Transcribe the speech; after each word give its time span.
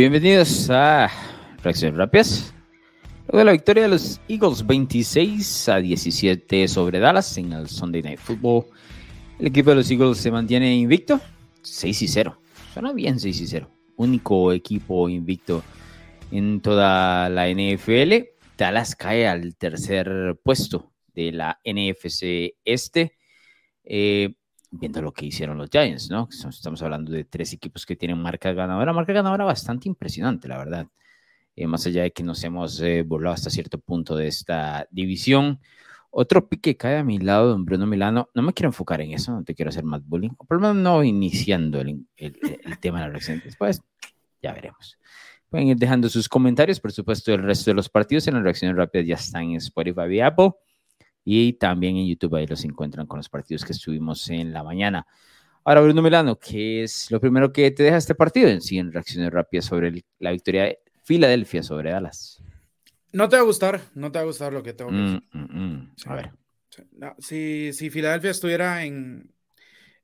Bienvenidos 0.00 0.70
a 0.70 1.10
Reacciones 1.62 1.98
Rápidas. 1.98 2.54
Luego 3.26 3.38
de 3.40 3.44
la 3.44 3.52
victoria 3.52 3.82
de 3.82 3.90
los 3.90 4.18
Eagles 4.28 4.66
26 4.66 5.68
a 5.68 5.76
17 5.76 6.68
sobre 6.68 7.00
Dallas 7.00 7.36
en 7.36 7.52
el 7.52 7.68
Sunday 7.68 8.00
Night 8.00 8.18
Football, 8.18 8.64
el 9.38 9.48
equipo 9.48 9.68
de 9.68 9.76
los 9.76 9.90
Eagles 9.90 10.16
se 10.16 10.30
mantiene 10.30 10.74
invicto 10.74 11.20
6 11.60 12.00
y 12.00 12.08
0. 12.08 12.40
Suena 12.72 12.94
bien 12.94 13.20
6 13.20 13.42
y 13.42 13.46
0. 13.46 13.70
Único 13.96 14.54
equipo 14.54 15.06
invicto 15.10 15.62
en 16.30 16.62
toda 16.62 17.28
la 17.28 17.50
NFL. 17.50 18.24
Dallas 18.56 18.96
cae 18.96 19.28
al 19.28 19.54
tercer 19.54 20.40
puesto 20.42 20.94
de 21.12 21.32
la 21.32 21.60
NFC 21.62 22.54
Este. 22.64 23.18
Eh, 23.84 24.32
viendo 24.70 25.02
lo 25.02 25.12
que 25.12 25.26
hicieron 25.26 25.58
los 25.58 25.68
Giants, 25.70 26.10
¿no? 26.10 26.28
Estamos 26.30 26.82
hablando 26.82 27.12
de 27.12 27.24
tres 27.24 27.52
equipos 27.52 27.84
que 27.84 27.96
tienen 27.96 28.18
marca 28.18 28.52
ganadora, 28.52 28.92
marca 28.92 29.12
ganadora 29.12 29.44
bastante 29.44 29.88
impresionante, 29.88 30.48
la 30.48 30.58
verdad. 30.58 30.86
Eh, 31.56 31.66
más 31.66 31.86
allá 31.86 32.02
de 32.02 32.12
que 32.12 32.22
nos 32.22 32.42
hemos 32.44 32.80
eh, 32.80 33.02
burlado 33.02 33.34
hasta 33.34 33.50
cierto 33.50 33.78
punto 33.78 34.16
de 34.16 34.28
esta 34.28 34.86
división. 34.90 35.60
Otro 36.10 36.48
pique 36.48 36.76
cae 36.76 36.98
a 36.98 37.04
mi 37.04 37.18
lado, 37.18 37.50
don 37.50 37.64
Bruno 37.64 37.86
Milano. 37.86 38.30
No 38.34 38.42
me 38.42 38.52
quiero 38.52 38.68
enfocar 38.68 39.00
en 39.00 39.12
eso, 39.12 39.32
no 39.32 39.44
te 39.44 39.54
quiero 39.54 39.68
hacer 39.68 39.84
más 39.84 40.06
bullying. 40.06 40.30
Por 40.30 40.56
lo 40.56 40.60
menos 40.60 40.76
no 40.76 41.04
iniciando 41.04 41.80
el, 41.80 42.06
tema 42.80 43.00
de 43.00 43.06
la 43.06 43.10
reacción. 43.10 43.42
Después, 43.44 43.82
ya 44.42 44.52
veremos. 44.52 44.98
Pueden 45.48 45.68
ir 45.68 45.76
dejando 45.76 46.08
sus 46.08 46.28
comentarios, 46.28 46.80
por 46.80 46.92
supuesto, 46.92 47.34
el 47.34 47.42
resto 47.42 47.70
de 47.70 47.74
los 47.74 47.88
partidos 47.88 48.26
en 48.28 48.34
las 48.34 48.42
reacciones 48.44 48.76
rápidas 48.76 49.06
ya 49.06 49.14
están 49.16 49.42
en 49.50 49.56
Spotify 49.56 50.06
y 50.10 50.20
Apple. 50.20 50.52
Y 51.24 51.54
también 51.54 51.96
en 51.96 52.06
YouTube 52.06 52.36
ahí 52.36 52.46
los 52.46 52.64
encuentran 52.64 53.06
con 53.06 53.18
los 53.18 53.28
partidos 53.28 53.64
que 53.64 53.72
estuvimos 53.72 54.28
en 54.30 54.52
la 54.52 54.62
mañana. 54.62 55.06
Ahora, 55.64 55.82
Bruno 55.82 56.02
Milano, 56.02 56.38
¿qué 56.38 56.84
es 56.84 57.10
lo 57.10 57.20
primero 57.20 57.52
que 57.52 57.70
te 57.70 57.82
deja 57.82 57.98
este 57.98 58.14
partido? 58.14 58.48
En 58.48 58.60
sí, 58.62 58.78
en 58.78 58.92
reacciones 58.92 59.30
rápidas 59.30 59.66
sobre 59.66 60.04
la 60.18 60.30
victoria 60.30 60.64
de 60.64 60.78
Filadelfia 61.04 61.62
sobre 61.62 61.90
Dallas. 61.90 62.42
No 63.12 63.28
te 63.28 63.36
va 63.36 63.42
a 63.42 63.44
gustar, 63.44 63.80
no 63.94 64.10
te 64.10 64.18
va 64.18 64.22
a 64.22 64.26
gustar 64.26 64.52
lo 64.52 64.62
que 64.62 64.72
tengo 64.72 64.90
que 64.90 64.96
mm, 64.96 65.04
decir. 65.04 65.22
Mm, 65.32 65.64
mm. 65.64 65.92
A 66.06 66.14
ver. 66.14 66.30
si, 67.18 67.72
si 67.72 67.90
Filadelfia 67.90 68.30
estuviera 68.30 68.84
en, 68.84 69.30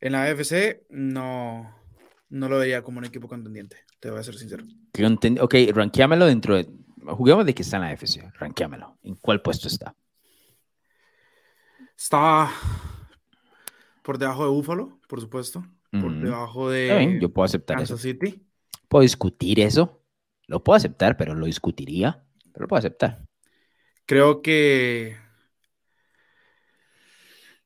en 0.00 0.12
la 0.12 0.24
AFC, 0.24 0.82
no, 0.90 1.74
no 2.28 2.48
lo 2.48 2.58
veía 2.58 2.82
como 2.82 2.98
un 2.98 3.04
equipo 3.04 3.28
contendiente, 3.28 3.76
te 4.00 4.10
voy 4.10 4.20
a 4.20 4.24
ser 4.24 4.36
sincero. 4.36 4.64
Ok, 5.40 5.54
ranqueámelo 5.72 6.26
dentro 6.26 6.56
de... 6.56 6.68
Juguemos 7.06 7.46
de 7.46 7.54
que 7.54 7.62
está 7.62 7.76
en 7.76 7.82
la 7.82 7.88
AFC, 7.90 8.32
ranqueámelo. 8.34 8.98
¿En 9.04 9.14
cuál 9.14 9.40
puesto 9.40 9.68
está? 9.68 9.94
Está 11.96 12.50
por 14.02 14.18
debajo 14.18 14.44
de 14.44 14.50
Buffalo, 14.50 14.98
por 15.08 15.20
supuesto. 15.20 15.66
Por 15.90 16.12
debajo 16.20 16.68
de 16.70 17.18
yo 17.20 17.32
puedo 17.32 17.46
aceptar 17.46 17.78
Kansas 17.78 18.00
eso. 18.00 18.08
City. 18.08 18.46
Puedo 18.88 19.02
discutir 19.02 19.60
eso. 19.60 20.02
Lo 20.46 20.62
puedo 20.62 20.76
aceptar, 20.76 21.16
pero 21.16 21.34
lo 21.34 21.46
discutiría. 21.46 22.22
Pero 22.52 22.64
lo 22.64 22.68
puedo 22.68 22.78
aceptar. 22.78 23.24
Creo 24.04 24.42
que 24.42 25.16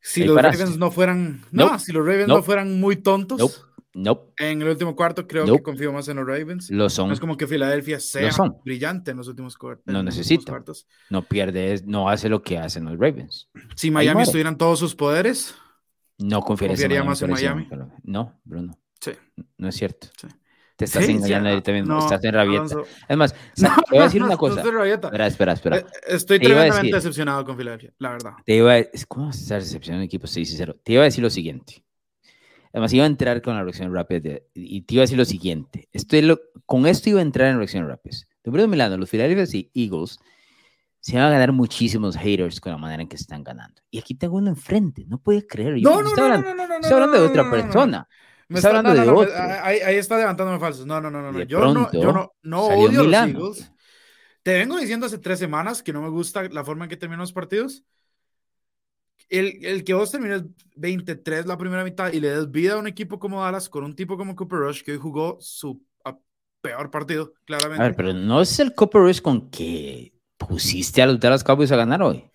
si 0.00 0.24
los 0.24 0.40
Ravens 0.40 0.78
no 0.78 0.90
fueran, 0.90 1.44
no, 1.50 1.78
si 1.78 1.92
los 1.92 2.06
Ravens 2.06 2.28
no 2.28 2.42
fueran 2.42 2.80
muy 2.80 2.96
tontos, 2.96 3.66
no. 3.94 4.32
En 4.38 4.62
el 4.62 4.68
último 4.68 4.94
cuarto 4.94 5.26
creo 5.26 5.44
que 5.44 5.62
confío 5.62 5.92
más 5.92 6.08
en 6.08 6.16
los 6.16 6.26
Ravens. 6.26 6.70
Lo 6.70 6.88
son. 6.88 7.08
No 7.08 7.14
es 7.14 7.20
como 7.20 7.36
que 7.36 7.46
Filadelfia 7.46 7.98
sea 7.98 8.30
brillante 8.64 9.10
en 9.10 9.16
los 9.16 9.28
últimos 9.28 9.56
cuartos. 9.56 9.92
No 9.92 10.02
necesita. 10.02 10.62
No 11.08 11.22
pierde, 11.22 11.82
no 11.86 12.08
hace 12.08 12.28
lo 12.28 12.42
que 12.42 12.58
hacen 12.58 12.84
los 12.84 12.98
Ravens. 12.98 13.48
Si 13.74 13.90
Miami 13.90 14.22
estuvieran 14.22 14.56
todos 14.56 14.78
sus 14.78 14.94
poderes, 14.94 15.54
no 16.18 16.40
confiaría 16.42 17.02
más 17.02 17.20
en 17.22 17.30
Miami. 17.30 17.68
No, 18.02 18.40
Bruno. 18.44 18.78
Sí. 19.00 19.12
No 19.56 19.68
es 19.68 19.74
cierto. 19.74 20.08
Te 20.76 20.86
estás 20.86 21.06
engañando 21.10 21.50
ahorita 21.50 21.72
mismo, 21.72 21.98
estás 21.98 22.24
en 22.24 22.32
rabieta. 22.32 22.74
Es 23.06 23.16
más, 23.16 23.34
te 23.54 23.68
voy 23.90 23.98
a 23.98 24.02
decir 24.04 24.22
una 24.22 24.38
cosa. 24.38 24.62
espera, 24.62 25.26
espera, 25.26 25.52
espera. 25.52 25.76
Eh, 25.76 25.84
estoy 26.08 26.38
tremendamente 26.38 26.96
decepcionado 26.96 27.44
con 27.44 27.54
Filadelfia, 27.54 27.92
la 27.98 28.10
verdad. 28.12 28.32
Te 28.46 28.54
iba 28.54 28.74
a, 28.74 28.82
¿Cómo 29.06 29.26
vas 29.26 29.36
a 29.36 29.40
estar 29.40 29.60
decepcionado 29.60 30.00
en 30.00 30.06
equipo 30.06 30.26
6 30.26 30.50
y 30.50 30.56
0? 30.56 30.76
Te 30.82 30.92
iba 30.94 31.02
a 31.02 31.04
decir 31.04 31.22
lo 31.22 31.28
siguiente. 31.28 31.84
Además, 32.72 32.92
iba 32.92 33.04
a 33.04 33.08
entrar 33.08 33.42
con 33.42 33.54
la 33.54 33.62
reacción 33.62 33.92
rápida 33.92 34.38
y 34.54 34.82
te 34.82 34.94
iba 34.94 35.02
a 35.02 35.04
decir 35.04 35.18
lo 35.18 35.24
siguiente. 35.24 35.88
con 36.66 36.86
esto 36.86 37.10
iba 37.10 37.18
a 37.18 37.22
entrar 37.22 37.48
en 37.48 37.58
reacción 37.58 37.86
rápida. 37.86 38.16
De 38.42 38.66
Milano, 38.66 38.96
los 38.96 39.10
Philadelphia 39.10 39.44
Eagles 39.74 40.18
se 41.00 41.16
van 41.16 41.24
a 41.24 41.30
ganar 41.30 41.52
muchísimos 41.52 42.16
haters 42.16 42.60
con 42.60 42.72
la 42.72 42.78
manera 42.78 43.02
en 43.02 43.08
que 43.08 43.16
están 43.16 43.42
ganando. 43.42 43.82
Y 43.90 43.98
aquí 43.98 44.14
tengo 44.14 44.36
uno 44.36 44.50
enfrente, 44.50 45.04
no 45.06 45.18
puedes 45.18 45.46
creer. 45.48 45.80
No, 45.80 46.02
no, 46.02 46.14
no, 46.14 46.28
no, 46.28 46.54
no, 46.54 46.66
no, 46.66 46.74
Estoy 46.76 46.92
hablando 46.92 47.20
de 47.20 47.26
otra 47.26 47.50
persona. 47.50 48.08
Me 48.48 48.58
está, 48.58 48.68
hablando 48.68 48.94
de 48.94 49.08
otro. 49.08 49.32
Ahí, 49.62 49.78
ahí, 49.78 49.96
está 49.96 50.18
levantándome 50.18 50.58
falsos. 50.58 50.84
No, 50.84 51.00
no, 51.00 51.10
no, 51.10 51.32
no. 51.32 51.42
Yo 51.44 51.72
no, 51.72 51.90
yo 51.92 52.12
no, 52.12 52.32
no 52.42 52.62
odio 52.62 53.00
a 53.00 53.04
los 53.04 53.14
Eagles. 53.14 53.72
Te 54.42 54.54
vengo 54.54 54.78
diciendo 54.78 55.06
hace 55.06 55.18
tres 55.18 55.38
semanas 55.38 55.82
que 55.82 55.92
no 55.92 56.02
me 56.02 56.08
gusta 56.08 56.48
la 56.48 56.64
forma 56.64 56.84
en 56.84 56.88
que 56.88 56.96
terminan 56.96 57.20
los 57.20 57.32
partidos 57.32 57.84
el, 59.30 59.64
el, 59.64 59.84
que 59.84 59.94
vos 59.94 60.10
termines 60.10 60.42
23 60.76 61.46
la 61.46 61.56
primera 61.56 61.84
mitad 61.84 62.12
y 62.12 62.20
le 62.20 62.30
des 62.30 62.50
vida 62.50 62.74
a 62.74 62.78
un 62.78 62.88
equipo 62.88 63.18
como 63.18 63.42
Dallas 63.42 63.68
con 63.68 63.84
un 63.84 63.94
tipo 63.94 64.16
como 64.16 64.34
Cooper 64.34 64.58
Rush 64.58 64.82
que 64.82 64.92
hoy 64.92 64.98
jugó 64.98 65.38
su 65.40 65.82
peor 66.60 66.90
partido, 66.90 67.32
claramente. 67.46 67.82
A 67.82 67.86
ver, 67.86 67.96
pero 67.96 68.12
no 68.12 68.42
es 68.42 68.58
el 68.60 68.74
Cooper 68.74 69.00
Rush 69.00 69.20
con 69.20 69.50
que 69.50 70.12
pusiste 70.36 71.00
a 71.00 71.06
los 71.06 71.18
Dallas 71.18 71.42
Cowboys 71.42 71.72
a 71.72 71.76
ganar 71.76 72.02
hoy. 72.02 72.30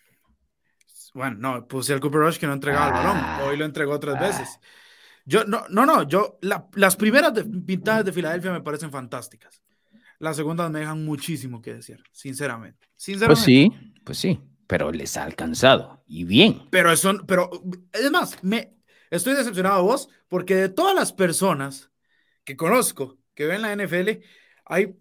Bueno, 1.13 1.37
no, 1.37 1.67
puse 1.67 1.93
al 1.93 1.99
Cooper 1.99 2.21
Rush 2.21 2.37
que 2.37 2.47
no 2.47 2.53
entregaba 2.53 2.87
el 2.87 2.93
balón. 2.93 3.17
Ah. 3.17 3.45
Hoy 3.45 3.57
lo 3.57 3.65
entregó 3.65 3.99
tres 3.99 4.19
veces. 4.19 4.59
Yo, 5.25 5.43
no, 5.45 5.65
no, 5.69 5.85
no, 5.85 6.03
yo, 6.07 6.39
las 6.41 6.95
primeras 6.95 7.33
de, 7.33 7.43
pintadas 7.43 8.05
de 8.05 8.11
Filadelfia 8.11 8.51
me 8.51 8.61
parecen 8.61 8.91
fantásticas. 8.91 9.61
Las 10.19 10.35
segundas 10.35 10.71
me 10.71 10.79
dejan 10.79 11.03
muchísimo 11.03 11.61
que 11.61 11.75
decir, 11.75 12.03
sinceramente. 12.11 12.87
sinceramente. 12.95 13.35
Pues 13.35 13.45
sí, 13.45 13.71
pues 14.03 14.17
sí 14.17 14.39
pero 14.67 14.91
les 14.91 15.17
ha 15.17 15.23
alcanzado 15.23 16.03
y 16.07 16.23
bien. 16.23 16.63
Pero 16.69 16.91
eso, 16.91 17.13
pero 17.27 17.49
además, 17.93 18.37
me 18.41 18.75
estoy 19.11 19.33
decepcionado 19.33 19.83
vos 19.83 20.09
porque 20.27 20.55
de 20.55 20.69
todas 20.69 20.95
las 20.95 21.13
personas 21.13 21.91
que 22.43 22.57
conozco 22.57 23.17
que 23.33 23.45
ven 23.45 23.61
la 23.61 23.75
NFL, 23.75 24.21
hay 24.65 24.97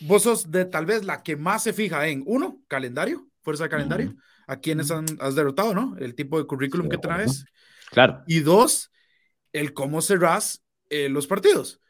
vos 0.00 0.22
sos 0.22 0.50
de 0.50 0.64
tal 0.64 0.86
vez 0.86 1.04
la 1.04 1.22
que 1.22 1.36
más 1.36 1.62
se 1.62 1.72
fija 1.72 2.06
en 2.08 2.22
uno, 2.26 2.62
calendario, 2.68 3.28
fuerza 3.42 3.64
de 3.64 3.70
calendario, 3.70 4.14
a 4.46 4.56
quienes 4.56 4.90
has 4.90 5.34
derrotado, 5.34 5.74
¿no? 5.74 5.96
El 5.98 6.14
tipo 6.14 6.38
de 6.38 6.46
currículum 6.46 6.88
que 6.88 6.98
traes. 6.98 7.44
Claro. 7.90 8.22
Y 8.26 8.40
dos, 8.40 8.90
el 9.52 9.74
cómo 9.74 10.00
cerrás 10.02 10.64
eh, 10.88 11.08
los 11.08 11.26
partidos. 11.26 11.80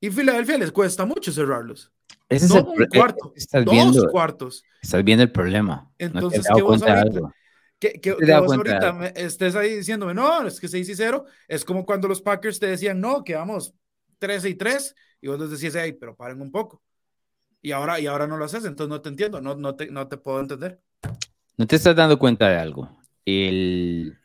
Y 0.00 0.10
Filadelfia 0.10 0.58
les 0.58 0.72
cuesta 0.72 1.06
mucho 1.06 1.32
cerrarlos. 1.32 1.90
Ese 2.28 2.48
no 2.48 2.56
es 2.56 2.64
un 2.64 2.86
cuarto, 2.86 3.32
estás 3.36 3.64
dos 3.64 3.74
viendo, 3.74 4.10
cuartos. 4.10 4.64
Estás 4.80 5.04
viendo 5.04 5.22
el 5.22 5.30
problema. 5.30 5.90
Entonces, 5.98 6.46
¿qué 6.54 6.62
vos 6.62 6.82
ahorita, 6.82 7.34
que, 7.78 8.00
que, 8.00 8.12
vos 8.12 8.52
ahorita 8.52 8.92
me 8.92 9.12
estés 9.14 9.54
ahí 9.56 9.76
diciéndome, 9.76 10.14
no, 10.14 10.46
es 10.46 10.58
que 10.58 10.68
6 10.68 10.88
y 10.88 10.94
0, 10.94 11.24
es 11.48 11.64
como 11.64 11.84
cuando 11.84 12.08
los 12.08 12.22
Packers 12.22 12.58
te 12.58 12.66
decían, 12.66 13.00
no, 13.00 13.22
que 13.24 13.34
vamos 13.34 13.74
13 14.18 14.48
y 14.48 14.54
3, 14.54 14.94
y 15.20 15.28
vos 15.28 15.38
les 15.38 15.50
decías, 15.50 15.74
hey, 15.76 15.96
pero 15.98 16.16
paren 16.16 16.40
un 16.40 16.50
poco. 16.50 16.82
Y 17.60 17.72
ahora, 17.72 18.00
y 18.00 18.06
ahora 18.06 18.26
no 18.26 18.36
lo 18.36 18.44
haces, 18.44 18.64
entonces 18.64 18.88
no 18.88 19.00
te 19.00 19.08
entiendo, 19.10 19.40
no, 19.40 19.54
no, 19.54 19.74
te, 19.74 19.90
no 19.90 20.08
te 20.08 20.16
puedo 20.16 20.40
entender. 20.40 20.80
No 21.56 21.66
te 21.66 21.76
estás 21.76 21.94
dando 21.94 22.18
cuenta 22.18 22.48
de 22.48 22.56
algo. 22.56 22.98
El... 23.24 24.18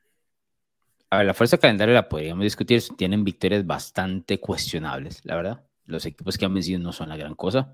A 1.09 1.17
ver, 1.17 1.25
la 1.25 1.33
fuerza 1.33 1.57
calendario 1.57 1.93
la 1.93 2.07
podríamos 2.07 2.43
discutir, 2.43 2.83
tienen 2.95 3.23
victorias 3.23 3.65
bastante 3.65 4.39
cuestionables, 4.39 5.21
la 5.25 5.35
verdad. 5.35 5.65
Los 5.85 6.05
equipos 6.05 6.37
que 6.37 6.45
han 6.45 6.53
vencido 6.53 6.79
no 6.79 6.93
son 6.93 7.09
la 7.09 7.17
gran 7.17 7.33
cosa. 7.33 7.73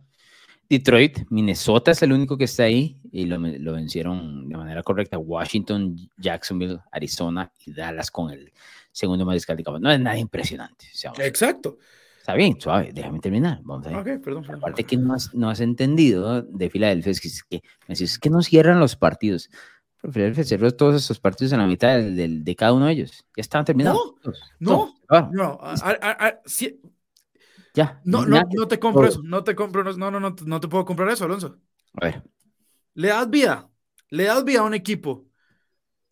Detroit, 0.69 1.19
Minnesota 1.29 1.91
es 1.91 2.01
el 2.01 2.11
único 2.11 2.37
que 2.37 2.45
está 2.45 2.63
ahí 2.63 2.99
y 3.11 3.25
lo, 3.25 3.39
vencieron 3.39 4.49
de 4.49 4.57
manera 4.57 4.81
correcta. 4.83 5.17
Washington, 5.17 5.95
Jacksonville, 6.17 6.79
Arizona 6.91 7.51
y 7.65 7.73
Dallas 7.73 8.09
con 8.09 8.31
el 8.31 8.51
segundo 8.91 9.25
mariscal 9.25 9.57
de 9.57 9.63
campo. 9.63 9.79
No 9.79 9.91
es 9.91 9.99
nada 9.99 10.17
impresionante. 10.17 10.87
Exacto. 11.19 11.77
Está 12.17 12.33
bien, 12.33 12.59
suave, 12.59 12.89
déjame 12.91 13.19
terminar. 13.19 13.59
Vamos 13.63 13.85
a 13.85 14.01
ver. 14.01 14.19
perdón, 14.19 14.45
Aparte 14.49 14.83
que 14.83 14.97
no 14.97 15.13
has, 15.13 15.31
no 15.35 15.47
has 15.47 15.59
entendido 15.59 16.41
de 16.41 16.69
Filadelfia, 16.71 17.11
es 17.11 17.21
que, 17.21 17.27
es 17.27 17.43
que, 17.43 17.61
es 17.87 18.17
que 18.17 18.29
no 18.31 18.41
cierran 18.41 18.79
los 18.79 18.95
partidos. 18.95 19.51
Pero 20.01 20.11
Filadelfia 20.11 20.43
cerró 20.43 20.71
todos 20.71 20.95
esos 20.95 21.19
partidos 21.19 21.53
en 21.53 21.59
la 21.59 21.67
mitad 21.67 21.97
de, 21.97 22.39
de 22.41 22.55
cada 22.55 22.73
uno 22.73 22.87
de 22.87 22.93
ellos. 22.93 23.25
Ya 23.37 23.41
estaban 23.41 23.65
terminados. 23.65 24.15
No, 24.59 24.95
no, 25.11 25.31
no. 25.31 25.59
Ya. 27.75 28.01
No, 28.05 28.25
no, 28.25 28.41
no 28.51 28.67
te 28.67 28.79
compro 28.79 29.05
eso. 29.05 29.21
No 29.23 29.43
te 29.43 29.55
compro, 29.55 29.83
no, 29.83 30.09
no, 30.11 30.19
no, 30.19 30.35
no 30.45 30.59
te 30.59 30.67
puedo 30.67 30.85
comprar 30.85 31.09
eso, 31.09 31.25
Alonso. 31.25 31.59
A 31.93 32.05
ver. 32.05 32.23
Le 32.93 33.09
das 33.09 33.29
vida. 33.29 33.69
Le 34.09 34.23
das 34.23 34.43
vida 34.43 34.61
a 34.61 34.63
un 34.63 34.73
equipo 34.73 35.27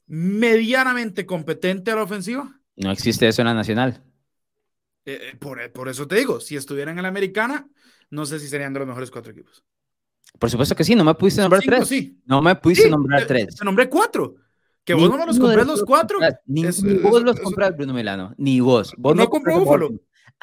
medianamente 0.06 1.26
competente 1.26 1.92
a 1.92 1.96
la 1.96 2.04
ofensiva. 2.04 2.60
No 2.76 2.92
existe 2.92 3.28
eso 3.28 3.42
en 3.42 3.48
la 3.48 3.54
nacional. 3.54 4.04
Eh, 5.06 5.20
eh, 5.32 5.38
por, 5.38 5.72
por, 5.72 5.90
eso 5.90 6.08
te 6.08 6.16
digo, 6.16 6.40
si 6.40 6.56
estuvieran 6.56 6.98
en 6.98 7.04
la 7.04 7.10
americana, 7.10 7.68
no 8.10 8.26
sé 8.26 8.40
si 8.40 8.48
serían 8.48 8.74
de 8.74 8.80
los 8.80 8.88
mejores 8.88 9.10
cuatro 9.10 9.32
equipos. 9.32 9.64
Por 10.40 10.50
supuesto 10.50 10.76
que 10.76 10.84
sí, 10.84 10.96
no 10.96 11.04
me 11.04 11.14
pudiste 11.16 11.42
nombrar 11.42 11.62
tres. 11.64 11.88
Sí. 11.88 12.20
No 12.26 12.42
me 12.42 12.56
pudiste 12.56 12.90
nombrar 12.90 13.26
tres. 13.26 13.56
Te 13.56 13.66
nombré 13.66 13.90
cuatro. 13.90 14.36
Que 14.84 14.94
vos 14.94 15.10
no 15.10 15.18
me 15.18 15.26
los 15.26 15.40
compré 15.40 15.64
los 15.64 15.84
cuatro. 15.84 16.20
Ni, 16.46 16.64
vos 17.02 17.24
los 17.24 17.40
compras, 17.40 17.76
Bruno 17.76 17.94
Melano. 17.94 18.34
Ni 18.38 18.60
vos. 18.60 18.94
Vos 18.98 19.16
no, 19.16 19.24
no 19.24 19.30
compré 19.30 19.56
Búfalo. 19.56 19.90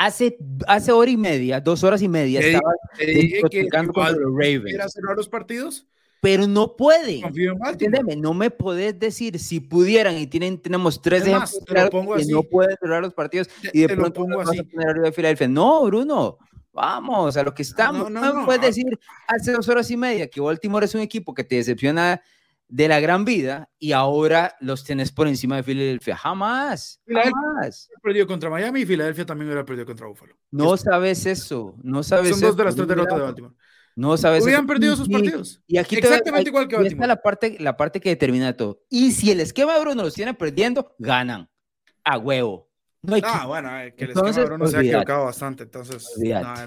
Hace, 0.02 0.38
hace 0.66 0.92
hora 0.92 1.10
y 1.10 1.18
media, 1.18 1.60
dos 1.60 1.84
horas 1.84 2.00
y 2.00 2.08
media, 2.08 2.40
estaba 2.40 2.72
dije 2.98 3.42
que 3.50 3.68
los 3.70 4.34
Ravens. 4.34 4.92
cerrar 4.94 5.14
los 5.14 5.28
partidos? 5.28 5.86
Pero 6.22 6.46
no 6.46 6.74
puede. 6.74 7.20
Entiéndeme, 7.22 8.16
no 8.16 8.32
me 8.32 8.48
puedes 8.48 8.98
decir 8.98 9.38
si 9.38 9.60
pudieran 9.60 10.16
y 10.16 10.26
tienen, 10.26 10.56
tenemos 10.56 11.02
tres 11.02 11.26
ejemplos 11.26 11.60
que 12.16 12.24
no 12.32 12.42
pueden 12.42 12.78
cerrar 12.80 13.02
los 13.02 13.12
partidos 13.12 13.50
y 13.74 13.80
de 13.80 13.94
pronto 13.94 14.22
pongo 14.22 14.40
así. 14.40 14.60
a 14.60 14.64
poner 14.64 14.88
arriba 14.88 15.04
de 15.04 15.12
Filadelfia. 15.12 15.48
No, 15.48 15.84
Bruno, 15.84 16.38
vamos 16.72 17.36
a 17.36 17.42
lo 17.42 17.52
que 17.52 17.60
estamos. 17.60 18.10
No, 18.10 18.34
no, 18.34 18.46
puedes 18.46 18.62
decir 18.62 18.98
hace 19.28 19.52
dos 19.52 19.68
horas 19.68 19.90
y 19.90 19.98
media 19.98 20.30
que 20.30 20.40
Baltimore 20.40 20.86
es 20.86 20.94
un 20.94 21.02
equipo 21.02 21.34
que 21.34 21.44
te 21.44 21.56
decepciona 21.56 22.22
de 22.70 22.88
la 22.88 23.00
gran 23.00 23.24
vida 23.24 23.68
y 23.78 23.92
ahora 23.92 24.56
los 24.60 24.84
tienes 24.84 25.10
por 25.10 25.26
encima 25.26 25.56
de 25.56 25.62
Filadelfia. 25.64 26.16
Jamás. 26.16 27.00
Jamás. 27.06 27.90
Perdido 28.02 28.26
contra 28.26 28.48
Miami 28.48 28.80
y 28.82 28.86
Filadelfia 28.86 29.26
también 29.26 29.48
hubiera 29.48 29.64
perdido 29.64 29.84
contra 29.84 30.06
Buffalo. 30.06 30.36
No 30.50 30.76
sabes 30.76 31.26
eso. 31.26 31.74
No 31.82 32.02
sabes 32.02 32.30
Son 32.30 32.40
dos 32.40 32.56
de 32.56 32.64
las 32.64 32.76
tres 32.76 32.88
derrotas 32.88 33.16
de 33.16 33.22
Baltimore. 33.24 33.54
No 33.96 34.16
sabes. 34.16 34.44
Hubieran 34.44 34.66
perdido 34.66 34.94
sus 34.96 35.08
partidos. 35.08 35.60
Y 35.66 35.76
aquí 35.76 35.96
Exactamente 35.96 36.48
igual 36.48 36.68
que 36.68 36.76
Baltimore. 36.76 37.08
la 37.08 37.20
parte, 37.20 37.56
la 37.58 37.76
parte 37.76 38.00
que 38.00 38.10
determina 38.10 38.56
todo. 38.56 38.80
Y 38.88 39.10
si 39.12 39.30
el 39.30 39.40
esquema 39.40 39.74
de 39.74 39.80
Bruno 39.80 40.02
los 40.02 40.14
tiene 40.14 40.32
perdiendo, 40.32 40.94
ganan. 40.98 41.50
A 42.04 42.16
huevo. 42.18 42.69
No 43.02 43.14
hay 43.14 43.22
ah, 43.24 43.46
bueno, 43.46 43.80
eh, 43.80 43.94
que 43.96 44.04
el 44.04 44.10
esquema 44.10 44.30
de 44.30 44.44
Bruno 44.44 44.66
se 44.66 44.76
ha 44.76 44.80
equivocado 44.80 45.24
bastante. 45.24 45.62
Entonces, 45.62 46.06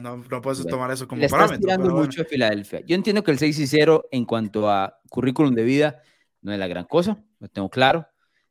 no, 0.02 0.18
no, 0.18 0.42
puedes 0.42 0.66
tomar 0.66 0.92
eso 0.92 1.08
como 1.08 1.22
Le 1.22 1.30
parámetro. 1.30 1.56
Estás 1.56 1.78
tirando 1.78 1.96
mucho 1.96 2.24
a 2.24 2.26
Filadelfia. 2.26 2.82
Yo 2.82 2.96
entiendo 2.96 3.24
que 3.24 3.32
el 3.32 3.40
6 3.40 3.60
y 3.60 3.68
0 3.68 4.06
en 4.12 4.26
cuanto 4.26 4.70
a 4.70 5.00
currículum 5.10 5.54
de 5.54 5.64
vida 5.64 6.02
no 6.42 6.52
es 6.52 6.60
la 6.60 6.68
gran 6.68 6.86
cosa. 6.86 7.24
Lo 7.40 7.48
tengo 7.50 7.70
claro. 7.70 8.08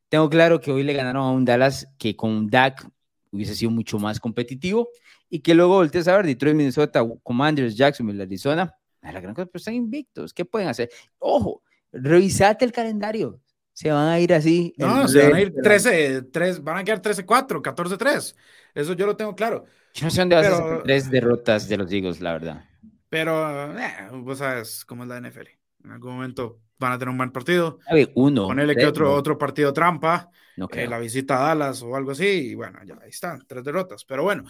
Tengo 0.07 0.29
claro 0.29 0.61
que 0.61 0.71
hoy 0.71 0.83
le 0.83 0.93
ganaron 0.93 1.23
a 1.23 1.31
un 1.31 1.43
Dallas 1.43 1.87
que 1.97 2.15
con 2.15 2.47
Dak 2.49 2.87
hubiese 3.31 3.55
sido 3.55 3.71
mucho 3.71 3.99
más 3.99 4.19
competitivo 4.19 4.89
y 5.29 5.39
que 5.39 5.55
luego 5.55 5.73
voltees 5.73 6.07
a 6.07 6.15
ver 6.15 6.25
Detroit, 6.25 6.55
Minnesota, 6.55 7.03
Commanders, 7.23 7.75
Jacksonville, 7.75 8.21
Arizona, 8.21 8.73
la 9.01 9.19
gran 9.19 9.33
cosa, 9.33 9.47
pero 9.47 9.57
están 9.57 9.73
invictos, 9.73 10.33
¿qué 10.33 10.45
pueden 10.45 10.69
hacer? 10.69 10.89
Ojo, 11.17 11.63
revisate 11.91 12.63
el 12.63 12.71
calendario, 12.71 13.41
se 13.73 13.91
van 13.91 14.07
a 14.07 14.19
ir 14.19 14.33
así. 14.33 14.73
No, 14.77 15.07
se 15.07 15.23
van 15.23 15.35
a 15.35 15.41
ir 15.41 15.53
13, 15.61 16.23
3, 16.31 16.63
van 16.63 16.77
a 16.77 16.83
quedar 16.83 17.01
13-4, 17.01 17.61
14-3, 17.61 18.35
eso 18.75 18.93
yo 18.93 19.05
lo 19.05 19.15
tengo 19.15 19.35
claro. 19.35 19.65
Yo 19.93 20.05
no 20.05 20.11
sé 20.11 20.21
dónde 20.21 20.35
vas 20.35 20.47
a 20.47 20.57
hacer 20.57 20.83
tres 20.83 21.11
derrotas 21.11 21.67
de 21.67 21.77
los 21.77 21.91
Eagles, 21.91 22.21
la 22.21 22.33
verdad. 22.33 22.65
Pero, 23.09 23.77
eh, 23.77 24.09
vos 24.11 24.39
sabes 24.39 24.85
cómo 24.85 25.03
es 25.03 25.09
la 25.09 25.17
NFL, 25.17 25.49
en 25.83 25.91
algún 25.91 26.13
momento 26.13 26.59
van 26.79 26.93
a 26.93 26.97
tener 26.97 27.09
un 27.09 27.17
buen 27.17 27.31
partido. 27.31 27.79
Uno. 28.15 28.47
Ponerle 28.47 28.75
que 28.75 28.85
otro, 28.85 29.13
otro 29.13 29.37
partido 29.37 29.73
trampa, 29.73 30.29
eh, 30.71 30.87
la 30.87 30.99
visita 30.99 31.37
a 31.37 31.47
Dallas 31.47 31.81
o 31.81 31.95
algo 31.95 32.11
así, 32.11 32.25
y 32.25 32.55
bueno, 32.55 32.79
ya 32.85 32.95
ahí 33.01 33.09
están, 33.09 33.45
tres 33.47 33.63
derrotas. 33.63 34.05
Pero 34.05 34.23
bueno, 34.23 34.43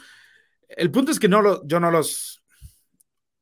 el 0.68 0.92
punto 0.92 1.12
es 1.12 1.20
que 1.20 1.28
no 1.28 1.42
lo, 1.42 1.66
yo 1.66 1.80
no 1.80 1.92
los. 1.92 2.44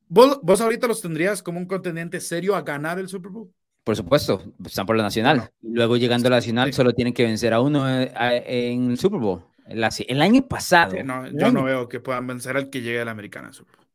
¿Vos, 0.08 0.62
ahorita 0.62 0.88
los 0.88 1.02
tendrías 1.02 1.42
como 1.42 1.60
un 1.60 1.66
contendiente 1.66 2.20
serio 2.20 2.56
a 2.56 2.62
ganar 2.62 3.00
el 3.00 3.08
Super 3.08 3.32
Bowl? 3.32 3.54
Por 3.84 3.96
supuesto, 3.96 4.44
están 4.66 4.86
por 4.86 4.96
la 4.96 5.04
nacional. 5.04 5.52
Luego 5.62 5.98
llegando 5.98 6.28
a 6.28 6.32
la 6.32 6.38
nacional, 6.38 6.74
solo 6.74 6.94
tienen 6.94 7.14
que 7.14 7.24
vencer 7.24 7.54
a 7.54 7.62
uno 7.62 7.88
eh, 7.90 8.12
en 8.46 8.92
el 8.92 9.00
Super 9.00 9.20
Bowl. 9.20 9.44
El, 9.66 10.22
año 10.22 10.48
pasado. 10.48 10.96
yo 10.96 11.52
no 11.52 11.64
veo 11.64 11.88
que 11.88 12.00
puedan 12.00 12.28
vencer 12.28 12.58
al 12.58 12.70
que 12.70 12.82
llegue 12.82 13.02
a 13.02 13.06
la 13.06 13.12
americana 13.12 13.54
Super 13.54 13.78
Bowl. 13.78 13.88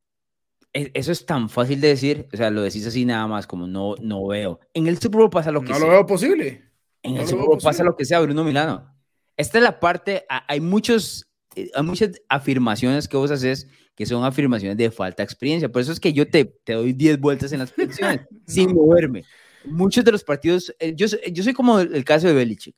E, 0.73 0.91
eso 0.95 1.13
es 1.13 1.25
tan 1.25 1.49
fácil 1.49 1.81
de 1.81 1.89
decir, 1.89 2.27
o 2.33 2.37
sea, 2.37 2.51
lo 2.51 2.63
decís 2.63 2.87
así 2.87 3.05
nada 3.05 3.27
más, 3.27 3.47
como 3.47 3.67
no, 3.67 3.95
no 4.01 4.27
veo. 4.27 4.61
En 4.75 4.87
el 4.87 4.99
Super 4.99 5.21
Bowl 5.21 5.31
pasa 5.31 5.53
lo 5.53 5.61
que 5.61 5.69
sea. 5.69 5.79
No 5.79 5.87
lo 5.87 5.93
veo 5.93 6.07
posible. 6.07 6.71
En 7.03 7.17
el 7.17 7.27
Super 7.27 7.45
Bowl 7.45 7.59
pasa 7.63 7.85
lo 7.85 7.95
que 7.95 8.05
sea, 8.05 8.21
Bruno 8.21 8.43
Milano. 8.43 8.93
Esta 9.37 9.59
es 9.59 9.65
la 9.65 9.79
parte, 9.79 10.25
hay 10.29 10.61
muchos 10.61 11.31
eh, 11.57 11.71
hay 11.75 11.83
muchas 11.83 12.11
afirmaciones 12.29 13.09
que 13.09 13.17
vos 13.17 13.31
haces 13.31 13.69
que 13.95 14.05
son 14.05 14.25
afirmaciones 14.25 14.77
de 14.77 14.91
falta 14.91 15.23
de 15.23 15.25
experiencia. 15.25 15.71
Por 15.71 15.81
eso 15.81 15.91
es 15.91 15.99
que 15.99 16.13
yo 16.13 16.29
te, 16.29 16.45
te 16.45 16.75
doy 16.75 16.93
10 16.93 17.19
vueltas 17.19 17.51
en 17.53 17.61
las 17.61 17.71
predicciones 17.73 18.21
sin 18.47 18.75
moverme. 18.75 19.25
Muchos 19.67 20.05
de 20.05 20.13
los 20.13 20.25
partidos, 20.25 20.75
eh, 20.79 20.95
yo, 20.97 21.07
yo 21.33 21.43
soy 21.43 21.53
como 21.53 21.81
el, 21.81 22.05
caso 22.05 22.27
de 22.27 22.35
Belichick. 22.35 22.77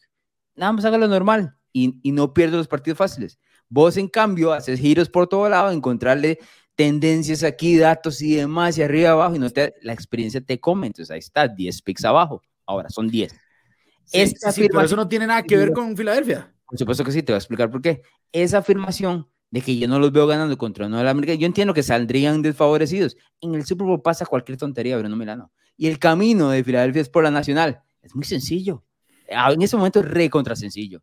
Nada 0.54 0.72
más 0.72 0.84
haga 0.84 0.98
lo 0.98 1.08
normal 1.08 1.56
y, 1.72 1.98
y, 2.02 2.12
no 2.12 2.32
pierdo 2.34 2.56
los 2.56 2.68
partidos 2.68 2.98
fáciles. 2.98 3.38
Vos, 3.68 3.96
en 3.96 4.08
cambio, 4.08 4.52
haces 4.52 4.80
giros 4.80 5.08
por 5.08 5.28
todo 5.28 5.48
lado, 5.48 5.70
encontrarle 5.70 6.38
tendencias 6.74 7.42
aquí, 7.42 7.76
datos 7.76 8.22
y 8.22 8.36
demás, 8.36 8.78
y 8.78 8.82
arriba 8.82 9.10
abajo, 9.10 9.34
y 9.34 9.38
no 9.40 9.50
te, 9.50 9.74
la 9.82 9.92
experiencia 9.92 10.40
te 10.40 10.60
come. 10.60 10.86
Entonces 10.86 11.10
ahí 11.10 11.18
está, 11.18 11.48
10 11.48 11.82
picks 11.82 12.04
abajo. 12.04 12.40
Ahora 12.66 12.88
son 12.88 13.08
10. 13.08 13.34
Sí, 14.04 14.68
pero 14.68 14.82
eso 14.82 14.96
no 14.96 15.08
tiene 15.08 15.26
nada 15.26 15.42
que 15.42 15.56
ver 15.56 15.72
con 15.72 15.96
Filadelfia. 15.96 16.54
Por 16.66 16.78
supuesto 16.78 17.02
que 17.02 17.12
sí, 17.12 17.22
te 17.22 17.32
voy 17.32 17.36
a 17.36 17.38
explicar 17.38 17.70
por 17.70 17.82
qué. 17.82 18.02
Esa 18.30 18.58
afirmación 18.58 19.28
de 19.50 19.60
que 19.60 19.76
yo 19.76 19.88
no 19.88 19.98
los 19.98 20.12
veo 20.12 20.26
ganando 20.26 20.56
contra 20.56 20.88
la 20.88 21.10
América, 21.10 21.34
yo 21.34 21.46
entiendo 21.46 21.74
que 21.74 21.82
saldrían 21.82 22.42
desfavorecidos. 22.42 23.16
En 23.40 23.54
el 23.54 23.64
Super 23.64 23.86
Bowl 23.86 24.00
pasa 24.00 24.24
cualquier 24.24 24.56
tontería, 24.56 24.96
Bruno 24.98 25.16
Milano. 25.16 25.50
Y 25.78 25.86
el 25.86 25.98
camino 25.98 26.50
de 26.50 26.62
Filadelfia 26.62 27.00
es 27.00 27.08
por 27.08 27.22
la 27.24 27.30
Nacional. 27.30 27.80
Es 28.02 28.14
muy 28.14 28.24
sencillo. 28.24 28.84
Ah, 29.30 29.52
en 29.52 29.62
ese 29.62 29.76
momento 29.76 30.00
es 30.00 30.06
re 30.06 30.28
contra 30.28 30.56
sencillo. 30.56 31.02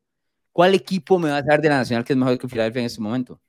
¿Cuál 0.51 0.75
equipo 0.75 1.17
me 1.17 1.29
va 1.29 1.37
a 1.37 1.41
dar 1.41 1.61
de 1.61 1.69
la 1.69 1.77
Nacional 1.77 2.03
que 2.03 2.13
es 2.13 2.17
mejor 2.17 2.37
que 2.37 2.47
Filadelfia 2.47 2.81
en 2.81 2.85
ese 2.87 3.01
momento? 3.01 3.41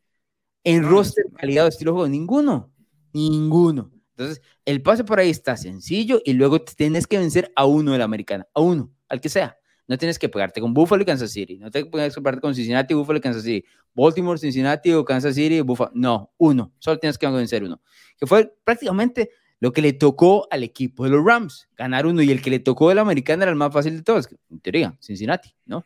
En 0.62 0.84
roster, 0.84 1.24
calidad 1.36 1.66
o 1.66 1.68
estilo 1.68 1.90
de 1.90 1.94
juego, 1.96 2.08
ninguno. 2.08 2.72
Ninguno. 3.12 3.90
Entonces, 4.16 4.40
el 4.64 4.82
pase 4.82 5.04
por 5.04 5.18
ahí 5.18 5.30
está 5.30 5.56
sencillo 5.56 6.20
y 6.24 6.32
luego 6.32 6.60
tienes 6.60 7.06
que 7.06 7.18
vencer 7.18 7.52
a 7.56 7.66
uno 7.66 7.92
de 7.92 7.98
la 7.98 8.04
americana, 8.04 8.46
a 8.54 8.60
uno, 8.60 8.90
al 9.08 9.20
que 9.20 9.28
sea. 9.28 9.58
No 9.88 9.98
tienes 9.98 10.18
que 10.18 10.28
pegarte 10.28 10.60
con 10.60 10.74
Buffalo 10.74 11.02
y 11.02 11.06
Kansas 11.06 11.30
City. 11.30 11.58
No 11.58 11.70
tienes 11.70 11.90
que 11.90 11.90
pegarte 11.92 12.40
con 12.40 12.54
Cincinnati, 12.54 12.94
Buffalo 12.94 13.18
y 13.18 13.20
Kansas 13.20 13.42
City. 13.42 13.64
Baltimore, 13.94 14.38
Cincinnati 14.38 14.92
o 14.92 15.04
Kansas 15.04 15.34
City, 15.34 15.60
Buffalo. 15.60 15.90
No, 15.94 16.32
uno. 16.38 16.72
Solo 16.78 16.98
tienes 16.98 17.18
que 17.18 17.28
vencer 17.28 17.62
uno. 17.62 17.80
Que 18.16 18.26
fue 18.26 18.52
prácticamente 18.64 19.30
lo 19.60 19.72
que 19.72 19.82
le 19.82 19.92
tocó 19.92 20.46
al 20.50 20.62
equipo 20.62 21.04
de 21.04 21.10
los 21.10 21.24
Rams. 21.24 21.68
Ganar 21.76 22.06
uno. 22.06 22.22
Y 22.22 22.30
el 22.30 22.42
que 22.42 22.50
le 22.50 22.58
tocó 22.58 22.90
el 22.90 22.98
americano 22.98 23.42
era 23.42 23.50
el 23.50 23.56
más 23.56 23.72
fácil 23.72 23.96
de 23.96 24.02
todos. 24.02 24.28
En 24.50 24.60
teoría, 24.60 24.96
Cincinnati, 25.00 25.54
¿no? 25.64 25.84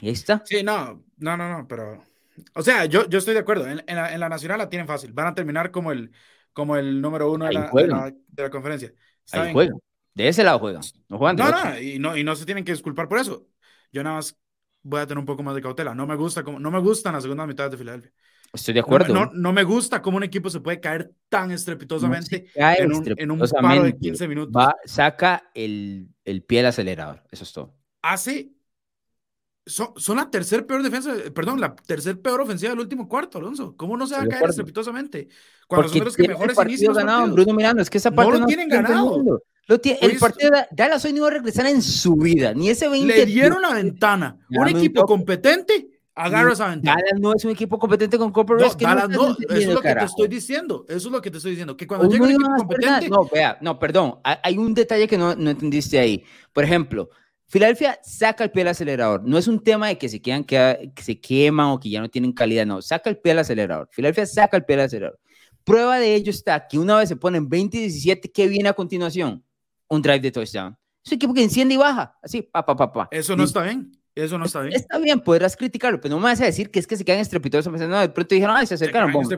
Y 0.00 0.06
ahí 0.06 0.12
está. 0.12 0.42
Sí, 0.44 0.62
no, 0.62 1.02
no, 1.16 1.36
no, 1.36 1.58
no, 1.58 1.68
pero. 1.68 2.02
O 2.54 2.62
sea, 2.62 2.86
yo, 2.86 3.08
yo 3.08 3.18
estoy 3.18 3.34
de 3.34 3.40
acuerdo. 3.40 3.66
En, 3.66 3.84
la, 3.86 4.28
nacional 4.28 4.58
la 4.58 4.68
tienen 4.68 4.86
fácil. 4.86 5.12
Van 5.12 5.28
a 5.28 5.34
terminar 5.34 5.70
como 5.70 5.92
el, 5.92 6.12
como 6.52 6.76
el 6.76 7.00
número 7.00 7.30
uno 7.30 7.46
de 7.46 7.52
la, 7.52 7.70
de 8.28 8.42
la, 8.42 8.50
conferencia. 8.50 8.92
Ahí 9.32 9.52
juego. 9.52 9.82
De 10.14 10.28
ese 10.28 10.44
lado 10.44 10.58
juegan. 10.58 10.82
No 11.08 11.18
juegan 11.18 11.36
no, 11.36 11.50
no, 11.50 11.78
y 11.78 11.98
no, 11.98 12.16
y 12.16 12.24
no 12.24 12.36
se 12.36 12.44
tienen 12.44 12.64
que 12.64 12.72
disculpar 12.72 13.08
por 13.08 13.18
eso. 13.18 13.46
Yo 13.92 14.02
nada 14.02 14.16
más 14.16 14.36
voy 14.82 15.00
a 15.00 15.06
tener 15.06 15.18
un 15.18 15.26
poco 15.26 15.42
más 15.42 15.54
de 15.54 15.62
cautela. 15.62 15.94
No 15.94 16.06
me 16.06 16.16
gusta 16.16 16.42
como, 16.42 16.58
no 16.58 16.70
me 16.70 16.80
gustan 16.80 17.14
las 17.14 17.22
segundas 17.22 17.46
mitades 17.46 17.72
de 17.72 17.78
Filadelfia. 17.78 18.12
Estoy 18.52 18.74
de 18.74 18.80
acuerdo. 18.80 19.14
No, 19.14 19.30
no, 19.32 19.52
me 19.52 19.62
gusta 19.62 20.02
cómo 20.02 20.18
un 20.18 20.24
equipo 20.24 20.50
se 20.50 20.60
puede 20.60 20.78
caer 20.78 21.12
tan 21.28 21.50
estrepitosamente 21.50 22.48
en, 22.54 22.92
un, 22.92 23.14
en, 23.16 23.30
un, 23.30 23.38
paro 23.38 23.84
de 23.84 23.96
15 23.96 24.28
minutos. 24.28 24.54
Va, 24.54 24.76
saca 24.84 25.50
el, 25.54 26.08
el 26.24 26.42
pie 26.42 26.58
del 26.58 26.66
acelerador. 26.66 27.22
Eso 27.30 27.44
es 27.44 27.52
todo. 27.52 27.74
Hace 28.02 28.52
son, 29.64 29.92
son, 29.96 30.16
la 30.16 30.28
tercer 30.28 30.66
peor 30.66 30.82
defensa, 30.82 31.14
perdón, 31.32 31.60
la 31.60 31.74
tercer 31.74 32.20
peor 32.20 32.40
ofensiva 32.40 32.70
del 32.70 32.80
último 32.80 33.08
cuarto, 33.08 33.38
Alonso. 33.38 33.76
¿Cómo 33.76 33.96
no 33.96 34.06
se 34.06 34.16
va 34.16 34.22
a 34.22 34.26
caer 34.26 34.50
estrepitosamente? 34.50 35.28
Cuando 35.68 35.88
son 35.88 36.04
los 36.04 36.16
que 36.16 36.28
mejores 36.28 36.58
inicios 36.62 36.96
ganado, 36.96 37.32
Bruno 37.32 37.54
Miranda, 37.54 37.82
es 37.82 37.88
que 37.88 37.98
esa 37.98 38.10
parte 38.10 38.32
no 38.32 38.38
lo 38.40 38.46
tienen 38.46 38.68
ganado. 38.68 39.22
Lo 39.68 39.80
tiene, 39.80 40.00
el 40.02 40.18
partido 40.18 40.50
de 40.50 40.66
Dallas 40.72 41.04
hoy 41.04 41.12
no 41.12 41.22
va 41.22 41.28
a 41.28 41.30
regresar 41.30 41.66
en 41.66 41.80
su 41.80 42.16
vida, 42.16 42.52
ni 42.52 42.68
ese 42.68 42.88
20. 42.88 43.16
Le 43.16 43.24
dieron 43.24 43.62
la 43.62 43.72
ventana. 43.72 44.36
Un 44.50 44.68
equipo 44.68 45.04
competente 45.04 45.91
agarra 46.14 46.52
esa 46.52 46.68
ventana. 46.68 46.96
Dallas 47.00 47.20
no 47.20 47.34
es 47.34 47.44
un 47.44 47.50
equipo 47.50 47.78
competente 47.78 48.18
con 48.18 48.30
Copper 48.32 48.56
no, 48.56 48.68
Dallas 48.74 49.08
no, 49.08 49.30
eso 49.30 49.46
es 49.50 49.66
lo 49.66 49.80
que 49.80 49.94
te 49.94 50.04
estoy 50.04 50.28
diciendo. 50.28 50.84
Eso 50.88 51.08
es 51.08 51.12
lo 51.12 51.22
que 51.22 51.30
te 51.30 51.36
estoy 51.38 51.52
diciendo. 51.52 51.76
Que 51.76 51.86
cuando 51.86 52.08
llega 52.08 52.24
un 52.24 52.30
equipo 52.30 52.56
competente. 52.56 53.08
No, 53.08 53.28
vea, 53.32 53.58
no, 53.60 53.78
perdón. 53.78 54.18
Hay 54.22 54.58
un 54.58 54.74
detalle 54.74 55.08
que 55.08 55.18
no, 55.18 55.34
no 55.34 55.50
entendiste 55.50 55.98
ahí. 55.98 56.24
Por 56.52 56.64
ejemplo, 56.64 57.10
Filadelfia 57.52 57.98
saca 58.02 58.44
el 58.44 58.50
pie 58.50 58.60
del 58.60 58.70
acelerador. 58.70 59.22
No 59.24 59.36
es 59.36 59.46
un 59.46 59.62
tema 59.62 59.88
de 59.88 59.98
que 59.98 60.08
se, 60.08 60.22
quedan, 60.22 60.44
que, 60.44 60.90
se 60.96 61.20
queman 61.20 61.66
o 61.66 61.78
que 61.78 61.90
ya 61.90 62.00
no 62.00 62.08
tienen 62.08 62.32
calidad. 62.32 62.64
No, 62.64 62.80
saca 62.80 63.10
el 63.10 63.18
pie 63.18 63.32
del 63.32 63.40
acelerador. 63.40 63.88
Filadelfia 63.92 64.24
saca 64.24 64.56
el 64.56 64.64
pie 64.64 64.76
del 64.76 64.86
acelerador. 64.86 65.20
Prueba 65.62 65.98
de 65.98 66.14
ello 66.14 66.30
está 66.30 66.66
que 66.66 66.78
una 66.78 66.96
vez 66.96 67.10
se 67.10 67.16
ponen 67.16 67.48
20 67.48 67.76
y 67.76 67.80
17, 67.80 68.32
¿qué 68.32 68.48
viene 68.48 68.70
a 68.70 68.72
continuación? 68.72 69.44
Un 69.88 70.02
drive 70.02 70.20
de 70.20 70.32
touchdown. 70.32 70.76
Es 71.04 71.12
un 71.12 71.16
equipo 71.16 71.34
que 71.34 71.42
enciende 71.42 71.74
y 71.74 71.76
baja. 71.76 72.16
Así, 72.22 72.42
pa, 72.42 72.64
pa, 72.64 72.74
pa, 72.74 72.90
pa. 72.90 73.08
Eso 73.10 73.36
no 73.36 73.44
está 73.44 73.62
bien. 73.62 73.92
Eso 74.14 74.38
no 74.38 74.44
está 74.44 74.60
bien. 74.60 74.74
Está 74.74 74.98
bien, 74.98 75.20
podrás 75.20 75.56
criticarlo, 75.56 76.00
pero 76.00 76.14
no 76.14 76.20
me 76.20 76.24
vas 76.24 76.40
a 76.40 76.44
decir 76.44 76.70
que 76.70 76.78
es 76.78 76.86
que 76.86 76.96
se 76.96 77.04
quedan 77.04 77.20
estrepitosos. 77.20 77.72
No, 77.72 78.00
de 78.00 78.08
pronto 78.08 78.34
dijeron, 78.34 78.56
ay, 78.56 78.66
se 78.66 78.74
acercaron. 78.74 79.10
Se 79.26 79.36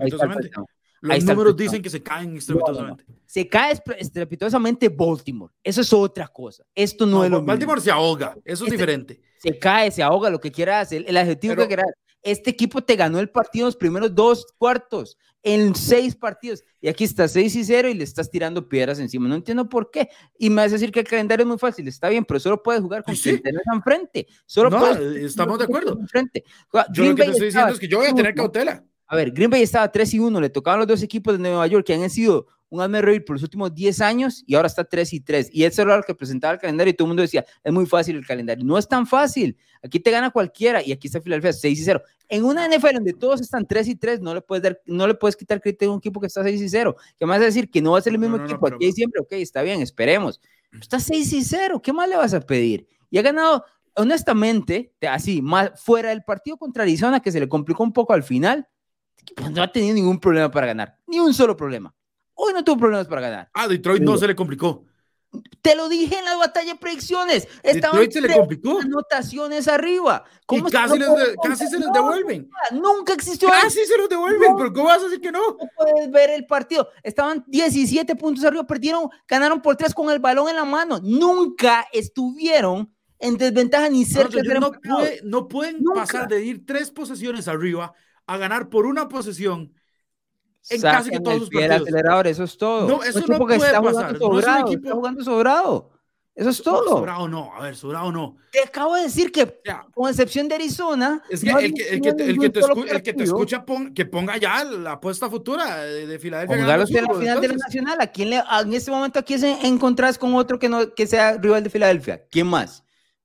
los 1.05 1.25
números 1.25 1.55
dicen 1.55 1.83
que 1.83 1.91
se 1.91 2.03
caen 2.03 2.37
estrepitosamente. 2.39 3.05
Se 3.27 3.47
cae 3.47 3.79
estrepitosamente 3.99 4.89
Baltimore. 4.89 5.53
Eso 5.63 5.83
es 5.83 5.93
otra 5.93 6.27
cosa. 6.29 6.65
Esto 6.75 7.05
no, 7.05 7.23
es 7.23 7.31
lo 7.31 7.43
Baltimore 7.43 7.81
se 7.81 7.91
ahoga. 7.91 8.35
Eso 8.43 8.65
es 8.65 8.73
este 8.73 8.73
diferente. 8.73 9.21
Se 9.39 9.59
cae, 9.59 9.91
se 9.91 10.03
ahoga, 10.03 10.31
lo 10.31 10.41
que 10.41 10.51
quieras. 10.51 10.93
El, 10.93 11.05
el 11.07 11.17
adjetivo 11.19 11.57
que 11.57 11.67
quieras. 11.67 11.89
Este 12.23 12.49
equipo 12.49 12.83
te 12.83 12.97
ganó 12.97 13.21
el 13.21 13.29
partido 13.29 13.65
en 13.65 13.69
los 13.69 13.77
primeros 13.77 14.15
dos 14.15 14.47
cuartos, 14.57 15.19
en 15.45 15.75
seis 15.75 16.17
partidos. 16.17 16.65
Y 16.81 16.89
aquí 16.89 17.05
está 17.05 17.29
6 17.29 17.55
y 17.55 17.65
0 17.65 17.89
y 17.89 17.95
le 17.95 18.03
estás 18.03 18.31
tirando 18.31 18.69
piedras 18.69 18.99
encima. 18.99 19.29
No 19.29 19.37
entiendo 19.37 19.69
por 19.69 19.91
qué. 19.91 20.09
Y 20.39 20.51
me 20.51 20.57
vas 20.63 20.73
a 20.73 20.75
decir 20.75 20.91
que 20.91 21.01
el 21.01 21.07
calendario 21.07 21.45
es 21.45 21.49
muy 21.49 21.59
fácil. 21.59 21.87
Está 21.87 22.09
bien, 22.09 22.25
pero 22.25 22.41
solo 22.41 22.63
puedes 22.63 22.81
jugar 22.81 23.05
con 23.05 23.15
sí, 23.15 23.39
quien 23.41 23.55
enfrente. 23.73 24.27
Solo 24.47 24.71
no, 24.71 24.91
estamos 24.91 25.59
de 25.59 25.65
acuerdo. 25.65 25.99
Enfrente. 26.01 26.45
Yo 26.93 27.05
lo 27.05 27.15
que 27.15 27.25
te 27.25 27.31
estoy 27.31 27.47
diciendo 27.47 27.73
es 27.73 27.79
que 27.79 27.89
yo 27.89 27.99
voy 27.99 28.07
a 28.09 28.15
tener 28.15 28.35
cautela. 28.35 28.83
A 29.07 29.17
ver, 29.17 29.33
Green 29.33 29.51
Bay 29.51 29.63
estaba 29.63 29.93
3 29.93 30.15
y 30.15 30.19
1, 30.19 30.41
le 30.41 30.49
tocaban 30.49 30.81
los 30.81 30.89
dos 30.89 31.03
equipos 31.03 31.35
de 31.35 31.39
Nueva 31.39 31.67
York 31.67 31.87
que 31.87 31.95
han 31.95 32.09
sido 32.09 32.47
un 32.75 32.81
hazme 32.81 33.01
reír 33.01 33.25
por 33.25 33.37
los 33.37 33.43
últimos 33.45 33.73
10 33.73 34.01
años 34.01 34.43
y 34.47 34.57
ahora 34.57 34.67
está 34.67 34.85
3 34.85 35.13
y 35.13 35.21
3. 35.21 35.51
Y 35.53 35.63
eso 35.63 35.83
era 35.83 35.97
lo 35.97 36.03
que 36.03 36.15
presentaba 36.15 36.55
el 36.55 36.61
calendario 36.61 36.91
y 36.91 36.95
todo 36.95 37.07
el 37.07 37.11
mundo 37.11 37.23
decía, 37.23 37.45
es 37.63 37.73
muy 37.73 37.87
fácil 37.87 38.17
el 38.17 38.27
calendario. 38.27 38.65
No 38.65 38.77
es 38.77 38.89
tan 38.89 39.07
fácil. 39.07 39.57
Aquí 39.83 40.01
te 40.01 40.11
gana 40.11 40.31
cualquiera 40.31 40.83
y 40.83 40.91
aquí 40.91 41.07
está 41.07 41.21
Filadelfia 41.21 41.53
6 41.53 41.79
y 41.79 41.85
0. 41.85 42.03
En 42.29 42.45
una 42.45 42.67
NFL 42.67 42.95
donde 42.95 43.13
todos 43.13 43.41
están 43.41 43.65
3 43.65 43.89
y 43.89 43.95
3, 43.95 44.21
no 44.21 44.35
le 44.35 44.41
puedes, 44.41 44.63
dar, 44.65 44.81
no 44.87 45.07
le 45.07 45.15
puedes 45.15 45.37
quitar 45.37 45.61
crédito 45.61 45.87
a 45.87 45.93
un 45.93 45.99
equipo 45.99 46.21
que 46.21 46.27
está 46.27 46.43
6 46.43 46.61
y 46.61 46.69
0. 46.69 46.97
¿Qué 47.17 47.27
más 47.27 47.39
decir? 47.39 47.71
Que 47.71 47.81
no 47.81 47.93
va 47.93 47.99
a 47.99 48.03
ser 48.03 48.13
el 48.13 48.19
mismo 48.19 48.39
equipo 48.39 48.67
aquí 48.67 48.91
siempre. 48.91 49.21
Ok, 49.21 49.33
está 49.35 49.63
bien, 49.63 49.81
esperemos. 49.81 50.41
está 50.81 50.99
6 50.99 51.33
y 51.33 51.45
0. 51.45 51.81
¿Qué 51.81 51.93
más 51.93 52.09
le 52.09 52.17
vas 52.17 52.35
a 52.35 52.41
pedir? 52.41 52.89
Y 53.09 53.19
ha 53.19 53.23
ganado, 53.23 53.65
honestamente, 53.95 54.93
así, 55.09 55.43
más 55.43 55.81
fuera 55.81 56.09
del 56.09 56.25
partido 56.25 56.57
contra 56.57 56.83
Arizona, 56.83 57.21
que 57.21 57.31
se 57.31 57.39
le 57.39 57.49
complicó 57.49 57.85
un 57.85 57.93
poco 57.93 58.13
al 58.15 58.25
final, 58.25 58.67
no 59.53 59.63
ha 59.63 59.71
tenido 59.71 59.95
ningún 59.95 60.19
problema 60.19 60.51
para 60.51 60.67
ganar. 60.67 60.99
Ni 61.07 61.21
un 61.21 61.33
solo 61.33 61.57
problema. 61.57 61.95
Hoy 62.35 62.53
no 62.53 62.65
tuvo 62.65 62.79
problemas 62.79 63.07
para 63.07 63.21
ganar. 63.21 63.51
Ah, 63.55 63.69
Detroit 63.69 64.03
no 64.03 64.17
se 64.17 64.27
le 64.27 64.35
complicó. 64.35 64.85
Te 65.63 65.75
lo 65.75 65.89
dije 65.89 66.17
en 66.19 66.25
la 66.25 66.37
batalla 66.37 66.75
de 66.75 66.79
predicciones. 66.79 67.49
Estaban 67.63 67.99
Detroit 67.99 68.13
se 68.13 68.21
le 68.21 68.35
complicó. 68.35 68.79
anotaciones 68.81 69.67
arriba. 69.67 70.25
¿Cómo 70.47 70.69
y 70.69 70.71
casi, 70.71 70.99
casi 71.43 71.67
se 71.67 71.79
los 71.79 71.93
devuelven. 71.93 72.49
Nunca 72.73 73.15
existió. 73.15 73.49
Casi 73.49 73.85
se 73.85 73.99
los 73.99 74.09
devuelven, 74.09 74.57
pero 74.57 74.73
¿cómo 74.73 74.87
vas 74.87 75.01
a 75.01 75.05
decir 75.05 75.21
que 75.21 75.33
no? 75.33 75.41
No 75.41 75.69
puedes 75.77 76.11
ver 76.11 76.31
el 76.31 76.47
partido. 76.47 76.89
Estaban 77.03 77.45
17 77.49 78.15
puntos 78.17 78.45
arriba, 78.45 78.65
perdieron, 78.65 79.09
ganaron 79.27 79.61
por 79.61 79.77
3 79.77 79.95
con 79.95 80.11
el 80.11 80.19
balón 80.19 80.49
en 80.49 80.57
la 80.57 80.65
mano. 80.65 81.01
Nunca 81.03 81.87
estuvieron 81.93 82.95
en 83.19 83.39
desventaja 83.39 83.89
ni 83.89 84.05
cerca 84.05 84.41
de 84.43 84.61
no, 84.61 84.73
puede, 84.73 85.21
no 85.25 85.49
pueden 85.49 85.83
pasar 85.83 86.29
de 86.29 86.45
ir 86.45 86.67
tres 86.67 86.91
posesiones 86.91 87.49
arriba 87.49 87.95
a 88.27 88.37
ganar 88.37 88.69
por 88.69 88.87
una 88.87 89.09
posesión 89.09 89.73
en 90.71 90.81
casi 90.81 91.11
que 91.11 91.21
todos 91.21 91.41
los 91.41 91.51
partidos. 91.51 91.83
acelerador, 91.83 92.27
eso 92.27 92.45
es 92.45 92.57
todo. 92.57 92.89
No, 92.89 93.03
eso 93.03 93.21
no, 93.27 93.39
puede 93.39 93.57
está 93.57 93.83
pasar. 93.83 94.17
Jugando 94.19 94.19
sobrado, 94.19 94.61
no 94.61 94.67
equipo... 94.67 94.85
está 94.85 94.95
jugando 94.95 95.25
sobrado. 95.25 95.91
Eso 96.35 96.51
es 96.51 96.63
todo. 96.63 96.89
Sobrado 96.89 97.29
no, 97.29 97.55
a 97.55 97.63
ver, 97.63 97.77
sobrado 97.77 98.11
no. 98.11 98.37
Te 98.51 98.61
acabo 98.61 98.97
de 98.97 99.03
decir 99.03 99.31
que, 99.31 99.61
con 99.95 100.11
excepción 100.11 100.49
de 100.49 100.57
Arizona. 100.57 101.23
Es 101.31 101.45
que 101.45 101.51
el, 101.51 101.73
que, 101.73 101.89
el, 101.91 102.01
que, 102.01 102.13
te, 102.13 102.25
el, 102.25 102.39
que, 102.39 102.51
te, 102.51 102.61
el 102.61 103.03
que 103.03 103.13
te 103.13 103.23
escucha, 103.23 103.65
que 103.95 104.05
ponga 104.05 104.37
ya 104.37 104.65
la 104.65 104.93
apuesta 104.93 105.31
futura 105.31 105.85
de, 105.85 106.09
de 106.09 106.19
Filadelfia. 106.19 106.57
Póngalo 106.57 106.83
en 106.89 107.05
la 107.05 107.15
final 107.15 107.41
de 107.41 107.49
la 107.49 107.55
Nacional. 107.55 108.01
¿A 108.01 108.09
quién 108.09 108.31
le, 108.31 108.43
en 108.63 108.73
este 108.73 108.91
momento, 108.91 109.21
¿a 109.21 109.23
quién 109.23 109.39
se 109.39 109.53
encontrás 109.65 110.19
con 110.19 110.35
otro 110.35 110.59
que, 110.59 110.69
no, 110.69 110.93
que 110.93 111.07
sea 111.07 111.39
rival 111.39 111.63
de 111.63 111.71
Filadelfia? 111.71 112.27
¿Quién 112.29 112.49
más? 112.49 112.83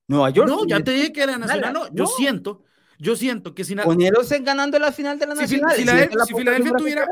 Nueva 0.07 0.29
York. 0.29 0.47
No, 0.47 0.65
ya 0.67 0.79
te 0.83 0.91
dije 0.91 1.11
que 1.11 1.23
era 1.23 1.37
Nacional. 1.37 1.73
No, 1.73 1.87
yo 1.91 2.05
siento 2.05 2.61
yo 2.99 3.15
siento 3.15 3.55
que 3.55 3.63
si 3.63 3.75
Poneros 3.75 4.29
en 4.33 4.43
ganando 4.43 4.77
la 4.77 4.91
final 4.91 5.17
de 5.17 5.25
la 5.25 5.33
Nacional. 5.33 5.71
Si, 5.73 5.81
Filadelfia, 5.81 6.25
si 6.25 6.33
Filadelfia 6.33 6.71
tuviera, 6.73 7.07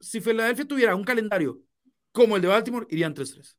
si 0.00 0.20
Filadelfia 0.20 0.64
tuviera 0.64 0.94
un 0.94 1.02
calendario 1.02 1.60
como 2.12 2.36
el 2.36 2.42
de 2.42 2.48
Baltimore, 2.48 2.86
irían 2.88 3.12
3-3. 3.12 3.56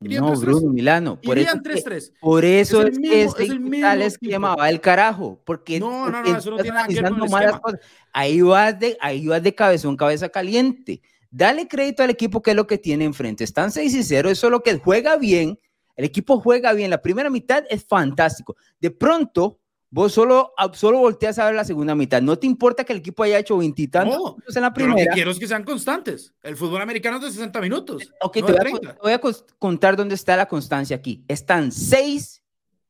No, 0.00 0.34
Bruno 0.34 0.72
Milano. 0.72 1.20
Por 1.20 1.36
irían 1.36 1.62
3-3. 1.62 2.14
Por 2.18 2.46
eso 2.46 2.82
es, 2.82 2.98
que 2.98 3.22
es 3.24 3.34
el 3.38 3.80
tal 3.80 4.02
esquema 4.02 4.56
va 4.56 4.70
el 4.70 4.80
carajo. 4.80 5.42
Porque 5.44 5.78
no, 5.78 6.10
no, 6.10 6.22
no, 6.22 6.36
eso 6.36 6.50
no 6.50 6.56
tiene 6.56 6.76
nada 6.76 6.88
que 6.88 7.00
ver 7.00 7.12
con 7.12 7.22
el 7.42 7.60
Cosas. 7.60 7.80
Ahí 8.12 8.40
vas 8.40 8.78
de, 8.78 8.96
ahí 9.00 9.26
vas 9.26 9.42
de 9.42 9.54
cabezón, 9.54 9.96
cabeza 9.96 10.30
caliente. 10.30 11.02
Dale 11.30 11.68
crédito 11.68 12.02
al 12.02 12.10
equipo 12.10 12.40
que 12.40 12.52
es 12.52 12.56
lo 12.56 12.66
que 12.66 12.78
tiene 12.78 13.04
enfrente. 13.04 13.44
Están 13.44 13.70
6 13.70 13.94
y 13.94 14.02
0, 14.02 14.30
eso 14.30 14.46
es 14.46 14.50
lo 14.50 14.62
que 14.62 14.78
juega 14.78 15.16
bien. 15.16 15.58
El 15.94 16.06
equipo 16.06 16.40
juega 16.40 16.72
bien. 16.72 16.88
La 16.88 17.02
primera 17.02 17.28
mitad 17.28 17.64
es 17.68 17.84
fantástico. 17.84 18.56
De 18.80 18.90
pronto, 18.90 19.60
Vos 19.88 20.12
solo, 20.12 20.52
solo 20.74 20.98
volteas 20.98 21.38
a 21.38 21.46
ver 21.46 21.54
la 21.54 21.64
segunda 21.64 21.94
mitad. 21.94 22.20
No 22.20 22.38
te 22.38 22.46
importa 22.46 22.84
que 22.84 22.92
el 22.92 22.98
equipo 22.98 23.22
haya 23.22 23.38
hecho 23.38 23.56
veintitantos 23.56 24.18
no, 24.18 24.36
en 24.54 24.62
la 24.62 24.74
primera. 24.74 24.98
Lo 24.98 25.04
que 25.04 25.14
quiero 25.14 25.30
es 25.30 25.38
que 25.38 25.46
sean 25.46 25.64
constantes. 25.64 26.34
El 26.42 26.56
fútbol 26.56 26.82
americano 26.82 27.18
es 27.18 27.22
de 27.22 27.30
60 27.30 27.60
minutos. 27.60 28.12
Ok, 28.20 28.34
te, 28.34 28.42
voy 28.42 28.56
a, 28.56 28.62
te, 28.62 28.98
voy 29.00 29.12
a, 29.12 29.20
contar 29.58 29.96
dónde 29.96 30.16
está 30.16 30.36
la 30.36 30.46
constancia 30.48 30.96
aquí. 30.96 31.24
Están 31.28 31.70
6 31.70 32.42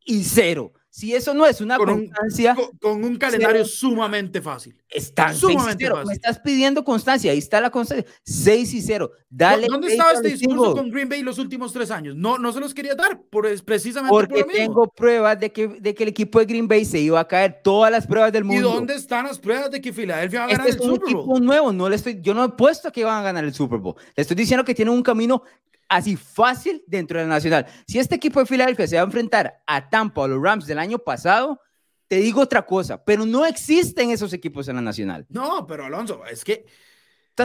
y 0.06 0.24
0. 0.24 0.72
Si 0.96 1.14
eso 1.14 1.34
no 1.34 1.44
es 1.44 1.60
una 1.60 1.76
constancia. 1.76 2.56
con, 2.80 3.04
un 3.04 3.16
calendario 3.16 3.66
sumamente 3.66 4.40
fácil. 4.40 4.74
Está 4.88 5.34
sumamente 5.34 5.90
fácil. 5.90 6.06
Me 6.06 6.14
estás 6.14 6.38
pidiendo 6.38 6.82
constancia. 6.82 7.32
Ahí 7.32 7.36
está 7.36 7.60
la 7.60 7.68
constancia. 7.68 8.10
6 8.24 8.72
y 8.72 8.80
0. 8.80 9.10
Dale. 9.28 9.66
¿Dónde 9.66 9.88
estaba 9.88 10.12
este 10.12 10.28
discurso 10.28 10.74
con 10.74 10.90
Green 10.90 11.06
Bay 11.06 11.20
los 11.20 11.38
últimos 11.38 11.74
tres 11.74 11.90
años? 11.90 12.16
No, 12.16 12.38
no 12.38 12.50
se 12.50 12.60
los 12.60 12.72
quería 12.72 12.94
dar, 12.94 13.20
por, 13.28 13.46
precisamente 13.62 14.08
Porque 14.08 14.42
tengo 14.44 14.88
pruebas 14.88 15.38
de 15.38 15.52
que, 15.52 15.68
de 15.68 15.94
que 15.94 16.04
el 16.04 16.08
equipo 16.08 16.38
de 16.38 16.46
Green 16.46 16.66
Bay 16.66 16.86
se 16.86 16.98
iba 16.98 17.20
a 17.20 17.28
caer. 17.28 17.60
Todas 17.62 17.92
las 17.92 18.06
pruebas 18.06 18.32
del 18.32 18.44
mundo. 18.44 18.70
¿Y 18.70 18.72
dónde 18.72 18.94
están 18.94 19.26
las 19.26 19.38
pruebas 19.38 19.70
de 19.70 19.82
que 19.82 19.92
Filadelfia 19.92 20.40
va 20.40 20.44
a 20.46 20.48
ganar 20.48 20.66
este 20.66 20.82
el 20.82 20.88
Super 20.88 21.12
Bowl? 21.12 21.20
equipo 21.20 21.40
nuevo. 21.40 21.72
No 21.74 21.90
le 21.90 21.96
estoy, 21.96 22.22
yo 22.22 22.32
no 22.32 22.42
he 22.42 22.48
puesto 22.48 22.90
que 22.90 23.04
van 23.04 23.18
a 23.18 23.22
ganar 23.22 23.44
el 23.44 23.52
Super 23.52 23.80
Bowl. 23.80 23.96
Le 24.16 24.22
estoy 24.22 24.34
diciendo 24.34 24.64
que 24.64 24.74
tienen 24.74 24.94
un 24.94 25.02
camino 25.02 25.42
así 25.88 26.16
fácil 26.16 26.82
dentro 26.86 27.18
de 27.18 27.24
la 27.26 27.34
Nacional. 27.34 27.66
Si 27.86 27.98
este 27.98 28.14
equipo 28.14 28.40
de 28.40 28.46
Filadelfia 28.46 28.86
se 28.86 28.96
va 28.96 29.02
a 29.02 29.06
enfrentar 29.06 29.62
a 29.66 29.88
Tampa 29.88 30.22
o 30.22 30.28
los 30.28 30.42
Rams 30.42 30.66
del 30.66 30.78
año 30.78 30.98
pasado, 30.98 31.60
te 32.08 32.16
digo 32.16 32.40
otra 32.40 32.64
cosa, 32.64 33.04
pero 33.04 33.26
no 33.26 33.44
existen 33.44 34.10
esos 34.10 34.32
equipos 34.32 34.68
en 34.68 34.76
la 34.76 34.82
Nacional. 34.82 35.26
No, 35.28 35.66
pero 35.66 35.84
Alonso, 35.84 36.24
es 36.26 36.44
que 36.44 36.66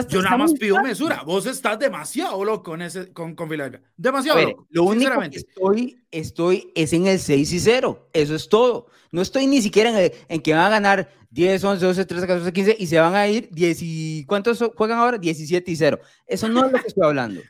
yo 0.08 0.22
nada 0.22 0.38
más 0.38 0.54
pido 0.54 0.82
mesura. 0.82 1.22
Vos 1.24 1.44
estás 1.46 1.78
demasiado 1.78 2.42
loco 2.44 2.62
con, 2.62 2.82
ese, 2.82 3.12
con, 3.12 3.34
con 3.34 3.48
Filadelfia. 3.48 3.82
Demasiado 3.96 4.40
loco. 4.40 4.66
Lo 4.70 4.84
único 4.84 5.20
que 5.20 5.36
estoy, 5.36 6.04
estoy 6.10 6.72
es 6.74 6.92
en 6.92 7.06
el 7.06 7.18
6 7.18 7.52
y 7.52 7.60
0. 7.60 8.08
Eso 8.12 8.34
es 8.34 8.48
todo. 8.48 8.86
No 9.10 9.20
estoy 9.20 9.46
ni 9.46 9.60
siquiera 9.60 10.02
en, 10.02 10.12
en 10.28 10.40
que 10.40 10.54
van 10.54 10.64
a 10.64 10.70
ganar 10.70 11.10
10, 11.30 11.62
11, 11.62 11.84
12, 11.84 12.04
13, 12.06 12.26
14, 12.26 12.52
15 12.52 12.76
y 12.78 12.86
se 12.86 13.00
van 13.00 13.14
a 13.14 13.28
ir 13.28 13.50
10 13.50 13.78
y... 13.82 14.24
¿Cuántos 14.26 14.64
juegan 14.76 14.98
ahora? 14.98 15.18
17 15.18 15.70
y 15.70 15.76
0. 15.76 15.98
Eso 16.26 16.48
no 16.48 16.64
es 16.64 16.72
lo 16.72 16.78
que 16.80 16.88
estoy 16.88 17.06
hablando. 17.06 17.42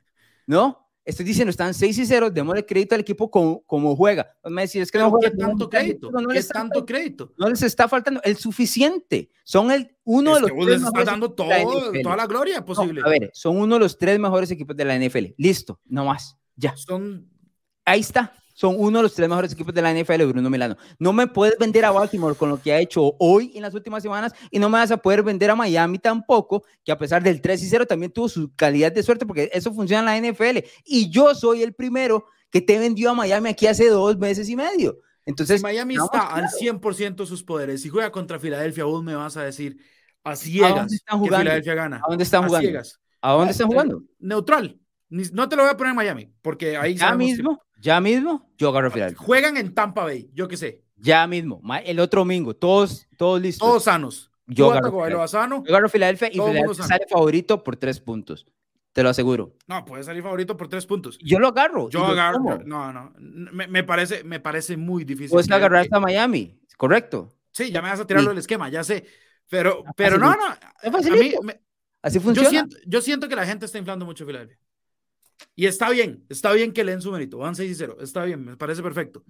¿No? 0.47 0.82
Estoy 1.05 1.25
diciendo, 1.25 1.51
están 1.51 1.75
6 1.75 1.99
y 1.99 2.07
0, 2.07 2.31
démosle 2.31 2.65
crédito 2.65 2.95
al 2.95 3.01
equipo 3.01 3.31
como, 3.31 3.63
como 3.65 3.97
juega. 3.97 4.37
Me 4.45 4.63
decís, 4.63 4.83
es 4.83 4.93
que 4.93 4.99
no 4.99 5.11
juega 5.11 5.35
tanto 5.37 5.69
crédito? 5.69 6.11
No, 6.11 6.21
les 6.21 6.49
tanto 6.49 6.87
crédito? 6.87 7.33
No 7.37 7.49
les 7.49 7.63
está 7.63 7.89
faltando 7.89 8.21
el 8.23 8.37
suficiente. 8.37 9.31
Son 9.43 9.71
el, 9.73 9.97
uno 10.05 10.37
de 10.37 10.41
los 10.43 10.51
tres 10.51 10.67
les 10.67 10.83
está 10.83 11.05
dando 11.05 11.33
todo, 11.33 11.49
toda 12.03 12.17
la 12.17 12.27
gloria 12.27 12.65
posible. 12.65 13.03
a 13.05 13.09
ver, 13.09 13.31
son 13.35 13.57
uno 13.57 13.75
de 13.77 13.81
los 13.81 13.99
tres 13.99 14.19
mejores 14.19 14.51
equipos 14.51 14.77
de 14.77 14.85
la 14.85 14.97
NFL. 14.97 15.35
Listo, 15.37 15.81
no 15.87 16.05
más. 16.05 16.37
Ya. 16.57 16.77
Son... 16.77 17.29
Ahí 17.85 18.01
está 18.01 18.33
son 18.55 18.75
uno 18.79 18.99
de 18.99 19.03
los 19.05 19.15
tres 19.15 19.29
mejores 19.29 19.53
equipos 19.53 19.75
de 19.75 19.83
la 19.83 19.93
NFL, 19.93 20.25
Bruno 20.25 20.51
Milano. 20.51 20.77
No 20.99 21.13
me 21.13 21.27
puedes 21.27 21.59
vender 21.59 21.85
a 21.85 21.91
Baltimore 21.91 22.35
con 22.35 22.49
lo 22.49 22.61
que 22.61 22.73
ha 22.73 22.79
hecho 22.79 23.15
hoy 23.19 23.53
en 23.55 23.63
las 23.63 23.75
últimas 23.75 24.03
semanas 24.03 24.33
y 24.51 24.59
no 24.59 24.69
me 24.69 24.79
vas 24.79 24.91
a 24.91 24.97
poder 24.97 25.23
vender 25.23 25.51
a 25.51 25.57
Miami 25.57 25.99
tampoco, 25.99 26.65
que 26.85 26.93
a 26.93 26.99
pesar 26.99 27.23
del 27.23 27.41
3 27.41 27.63
y 27.63 27.69
0 27.69 27.87
también 27.87 28.13
tuvo 28.13 28.29
su 28.29 28.55
calidad 28.55 28.93
de 28.93 29.03
suerte 29.03 29.27
porque 29.27 29.51
eso 29.53 29.73
funciona 29.73 30.17
en 30.17 30.25
la 30.25 30.33
NFL. 30.33 30.59
Y 30.85 31.11
yo 31.11 31.35
soy 31.35 31.63
el 31.63 31.75
primero 31.75 32.27
que 32.51 32.61
te 32.61 32.79
vendió 32.79 33.11
a 33.11 33.15
Miami 33.15 33.51
aquí 33.51 33.67
hace 33.67 33.89
dos 33.89 34.19
meses 34.19 34.49
y 34.49 34.57
medio. 34.57 34.99
Entonces, 35.25 35.63
Miami 35.63 35.95
está 35.95 36.35
al 36.35 36.49
100% 36.49 37.27
sus 37.27 37.43
poderes. 37.45 37.83
Si 37.83 37.89
juega 37.89 38.11
contra 38.11 38.39
Filadelfia, 38.39 38.85
vos 38.85 39.03
me 39.05 39.15
vas 39.15 39.37
a 39.37 39.45
decir 39.45 39.79
a 40.25 40.37
ciegas 40.37 40.93
están 40.93 41.19
jugando? 41.19 41.37
que 41.37 41.43
Filadelfia 41.43 41.75
gana. 41.75 41.97
¿A 41.97 42.09
dónde 42.09 42.25
están 42.25 42.47
jugando? 42.47 42.81
¿A 43.21 43.33
dónde 43.33 43.53
están 43.53 43.69
jugando? 43.69 44.03
Neutral. 44.19 44.79
No 45.09 45.49
te 45.49 45.57
lo 45.57 45.63
voy 45.63 45.71
a 45.71 45.77
poner 45.77 45.91
en 45.91 45.97
Miami, 45.97 46.33
porque 46.41 46.77
ahí 46.77 46.95
ya 46.95 47.15
mismo, 47.15 47.61
ya 47.83 48.01
mismo, 48.01 48.49
yo 48.57 48.69
agarro 48.69 48.91
Filadelfia. 48.91 49.27
Juegan 49.27 49.57
en 49.57 49.75
Tampa 49.75 50.05
Bay, 50.05 50.31
yo 50.33 50.47
qué 50.47 50.57
sé. 50.57 50.85
Ya 50.97 51.27
mismo, 51.27 51.61
el 51.85 51.99
otro 51.99 52.21
domingo, 52.21 52.55
todos, 52.55 53.09
todos 53.17 53.41
listos. 53.41 53.69
Todos 53.69 53.85
sanos. 53.85 54.31
Yo 54.47 54.71
agarro, 54.71 55.27
sano, 55.29 55.65
yo 55.65 55.71
agarro 55.71 55.89
Filadelfia 55.89 56.29
y 56.29 56.33
Filadelfia 56.33 56.85
sale 56.85 57.07
favorito 57.09 57.65
por 57.65 57.77
tres 57.77 57.99
puntos. 58.01 58.47
Te 58.93 59.03
lo 59.03 59.09
aseguro. 59.09 59.57
No, 59.67 59.85
puede 59.85 60.05
salir 60.05 60.23
favorito 60.23 60.57
por 60.57 60.69
tres 60.69 60.87
puntos. 60.87 61.19
Yo 61.19 61.39
lo 61.39 61.49
agarro. 61.49 61.89
Yo 61.89 62.05
agarro. 62.05 62.61
no, 62.65 62.93
no. 62.93 63.12
Me, 63.19 63.83
parece, 63.83 64.23
me 64.23 64.39
parece 64.39 64.77
muy 64.77 65.05
difícil. 65.05 65.31
Puedes 65.31 65.51
agarrar 65.51 65.81
hasta 65.81 65.99
Miami, 65.99 66.61
correcto. 66.77 67.33
Sí, 67.51 67.73
ya 67.73 67.83
me 67.83 67.89
vas 67.89 68.01
a 68.01 68.07
tirarlo 68.07 68.31
del 68.31 68.39
esquema, 68.39 68.69
ya 68.69 68.85
sé. 68.85 69.05
Pero, 69.49 69.83
pero 69.97 70.19
no, 70.19 70.37
no. 70.37 70.45
A 70.45 71.01
mí, 71.17 71.35
Así 72.03 72.19
funciona. 72.19 72.49
Yo 72.49 72.51
siento, 72.51 72.77
yo 72.87 73.01
siento 73.01 73.29
que 73.29 73.37
la 73.37 73.47
gente 73.47 73.67
está 73.67 73.79
inflando 73.79 74.05
mucho 74.05 74.27
Filadelfia. 74.27 74.59
Y 75.55 75.67
está 75.67 75.91
bien, 75.91 76.25
está 76.29 76.53
bien 76.53 76.73
que 76.73 76.85
leen 76.85 77.01
su 77.01 77.13
mérito, 77.13 77.39
van 77.39 77.55
6 77.55 77.71
y 77.71 77.75
0, 77.75 77.99
está 78.01 78.25
bien, 78.25 78.45
me 78.45 78.57
parece 78.57 78.83
perfecto. 78.83 79.25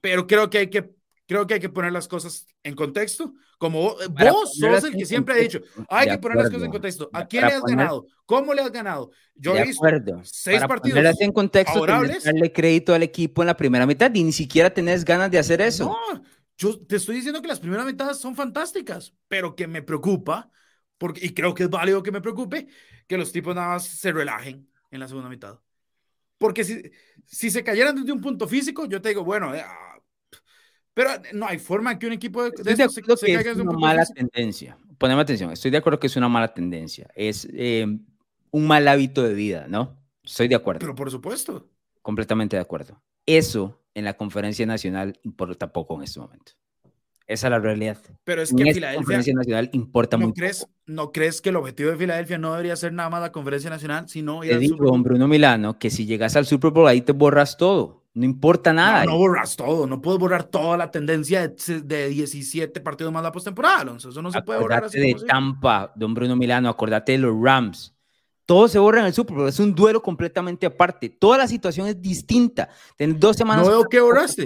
Pero 0.00 0.26
creo 0.26 0.48
que 0.50 0.58
hay 0.58 0.70
que, 0.70 0.90
creo 1.26 1.46
que, 1.46 1.54
hay 1.54 1.60
que 1.60 1.68
poner 1.68 1.92
las 1.92 2.08
cosas 2.08 2.46
en 2.62 2.74
contexto. 2.74 3.34
Como 3.58 3.96
vos, 4.10 4.58
sos 4.58 4.84
el 4.84 4.94
que 4.96 5.06
siempre 5.06 5.34
ha 5.34 5.38
dicho, 5.38 5.60
hay 5.88 6.10
que 6.10 6.18
poner 6.18 6.36
las 6.36 6.50
cosas 6.50 6.64
en 6.64 6.70
contexto. 6.70 7.08
¿A 7.12 7.26
quién 7.26 7.46
le 7.46 7.52
has 7.52 7.62
ganado? 7.62 8.06
¿Cómo 8.26 8.52
le 8.52 8.60
has 8.60 8.70
ganado? 8.70 9.10
Yo 9.34 9.56
he 9.56 9.64
visto 9.64 9.84
seis 10.24 10.60
partidos 10.68 11.20
en 11.20 11.32
contexto, 11.32 11.74
favorables. 11.74 12.24
darle 12.24 12.52
crédito 12.52 12.94
al 12.94 13.02
equipo 13.02 13.42
en 13.42 13.46
la 13.46 13.56
primera 13.56 13.86
mitad 13.86 14.14
y 14.14 14.22
ni 14.22 14.32
siquiera 14.32 14.70
tenés 14.70 15.04
ganas 15.04 15.30
de 15.30 15.38
hacer 15.38 15.60
eso. 15.62 15.86
No, 15.86 16.22
yo 16.58 16.78
te 16.86 16.96
estoy 16.96 17.16
diciendo 17.16 17.40
que 17.40 17.48
las 17.48 17.60
primeras 17.60 17.86
mitades 17.86 18.18
son 18.18 18.36
fantásticas, 18.36 19.14
pero 19.26 19.56
que 19.56 19.66
me 19.66 19.82
preocupa, 19.82 20.50
porque, 20.98 21.24
y 21.24 21.34
creo 21.34 21.54
que 21.54 21.64
es 21.64 21.70
válido 21.70 22.02
que 22.02 22.12
me 22.12 22.20
preocupe, 22.20 22.68
que 23.06 23.16
los 23.18 23.32
tipos 23.32 23.54
nada 23.54 23.68
más 23.68 23.86
se 23.86 24.12
relajen 24.12 24.68
en 24.90 25.00
la 25.00 25.08
segunda 25.08 25.28
mitad. 25.28 25.60
Porque 26.38 26.64
si, 26.64 26.82
si 27.24 27.50
se 27.50 27.64
cayeran 27.64 27.96
desde 27.96 28.12
un 28.12 28.20
punto 28.20 28.46
físico, 28.46 28.86
yo 28.86 29.00
te 29.00 29.10
digo, 29.10 29.24
bueno, 29.24 29.54
eh, 29.54 29.62
ah, 29.64 29.98
pero 30.92 31.10
no 31.34 31.46
hay 31.46 31.58
forma 31.58 31.98
que 31.98 32.06
un 32.06 32.12
equipo 32.12 32.42
de, 32.42 32.50
de 32.50 32.88
se, 32.88 33.02
caiga 33.02 33.50
desde 33.50 33.60
un 33.60 33.68
punto 33.68 33.80
mala 33.80 34.04
tendencia, 34.06 34.78
poneme 34.98 35.20
atención, 35.20 35.50
estoy 35.50 35.70
de 35.70 35.78
acuerdo 35.78 35.98
que 35.98 36.06
es 36.06 36.16
una 36.16 36.28
mala 36.28 36.54
tendencia, 36.54 37.08
es 37.14 37.46
eh, 37.52 37.86
un 38.50 38.66
mal 38.66 38.88
hábito 38.88 39.22
de 39.22 39.34
vida, 39.34 39.66
¿no? 39.68 39.98
Estoy 40.24 40.48
de 40.48 40.54
acuerdo. 40.54 40.80
Pero 40.80 40.94
por 40.94 41.10
supuesto. 41.10 41.68
Completamente 42.02 42.56
de 42.56 42.62
acuerdo. 42.62 43.02
Eso 43.26 43.82
en 43.94 44.04
la 44.04 44.14
conferencia 44.14 44.66
nacional 44.66 45.18
importa 45.22 45.72
poco 45.72 45.96
en 45.96 46.02
este 46.02 46.20
momento. 46.20 46.52
Esa 47.26 47.48
es 47.48 47.50
la 47.50 47.58
realidad. 47.58 47.98
Pero 48.22 48.42
es 48.42 48.54
que 48.54 48.62
en 48.62 48.74
Filadelfia. 48.74 48.98
conferencia 48.98 49.34
nacional 49.34 49.70
importa 49.72 50.16
¿no 50.16 50.26
muy 50.26 50.32
crees, 50.32 50.60
poco. 50.60 50.72
¿No 50.86 51.10
crees 51.10 51.40
que 51.40 51.48
el 51.48 51.56
objetivo 51.56 51.90
de 51.90 51.96
Filadelfia 51.96 52.38
no 52.38 52.52
debería 52.52 52.76
ser 52.76 52.92
nada 52.92 53.10
más 53.10 53.20
la 53.20 53.32
conferencia 53.32 53.68
nacional, 53.68 54.08
sino 54.08 54.44
ir 54.44 54.52
Te 54.52 54.58
digo, 54.58 54.76
Super 54.76 55.00
Bruno 55.02 55.26
Milano, 55.26 55.78
que 55.78 55.90
si 55.90 56.06
llegas 56.06 56.36
al 56.36 56.46
Super 56.46 56.70
Bowl 56.70 56.86
ahí 56.86 57.00
te 57.00 57.12
borras 57.12 57.56
todo. 57.56 58.04
No 58.14 58.24
importa 58.24 58.72
nada. 58.72 59.04
No, 59.04 59.10
no 59.10 59.18
borras 59.18 59.56
todo. 59.56 59.86
No 59.86 60.00
puedes 60.00 60.18
borrar 60.18 60.44
toda 60.44 60.76
la 60.76 60.90
tendencia 60.90 61.48
de, 61.48 61.80
de 61.82 62.08
17 62.08 62.80
partidos 62.80 63.12
más 63.12 63.22
la 63.22 63.32
postemporada, 63.32 63.80
Alonso. 63.80 64.08
Eso 64.08 64.22
no 64.22 64.30
se 64.30 64.40
puede 64.40 64.60
borrar. 64.60 64.84
Así 64.84 64.98
de 64.98 65.14
Tampa, 65.26 65.92
don 65.94 66.14
Bruno 66.14 66.34
Milano. 66.34 66.70
Acordate 66.70 67.12
de 67.12 67.18
los 67.18 67.36
Rams. 67.38 67.94
Todo 68.46 68.68
se 68.68 68.78
borra 68.78 69.00
en 69.00 69.06
el 69.06 69.12
Super 69.12 69.36
Bowl. 69.36 69.48
Es 69.48 69.58
un 69.58 69.74
duelo 69.74 70.00
completamente 70.00 70.64
aparte. 70.64 71.10
Toda 71.10 71.36
la 71.36 71.48
situación 71.48 71.88
es 71.88 72.00
distinta. 72.00 72.70
Tienes 72.96 73.20
dos 73.20 73.36
semanas. 73.36 73.66
No 73.66 73.72
veo 73.72 73.84
que 73.84 74.00
borraste. 74.00 74.44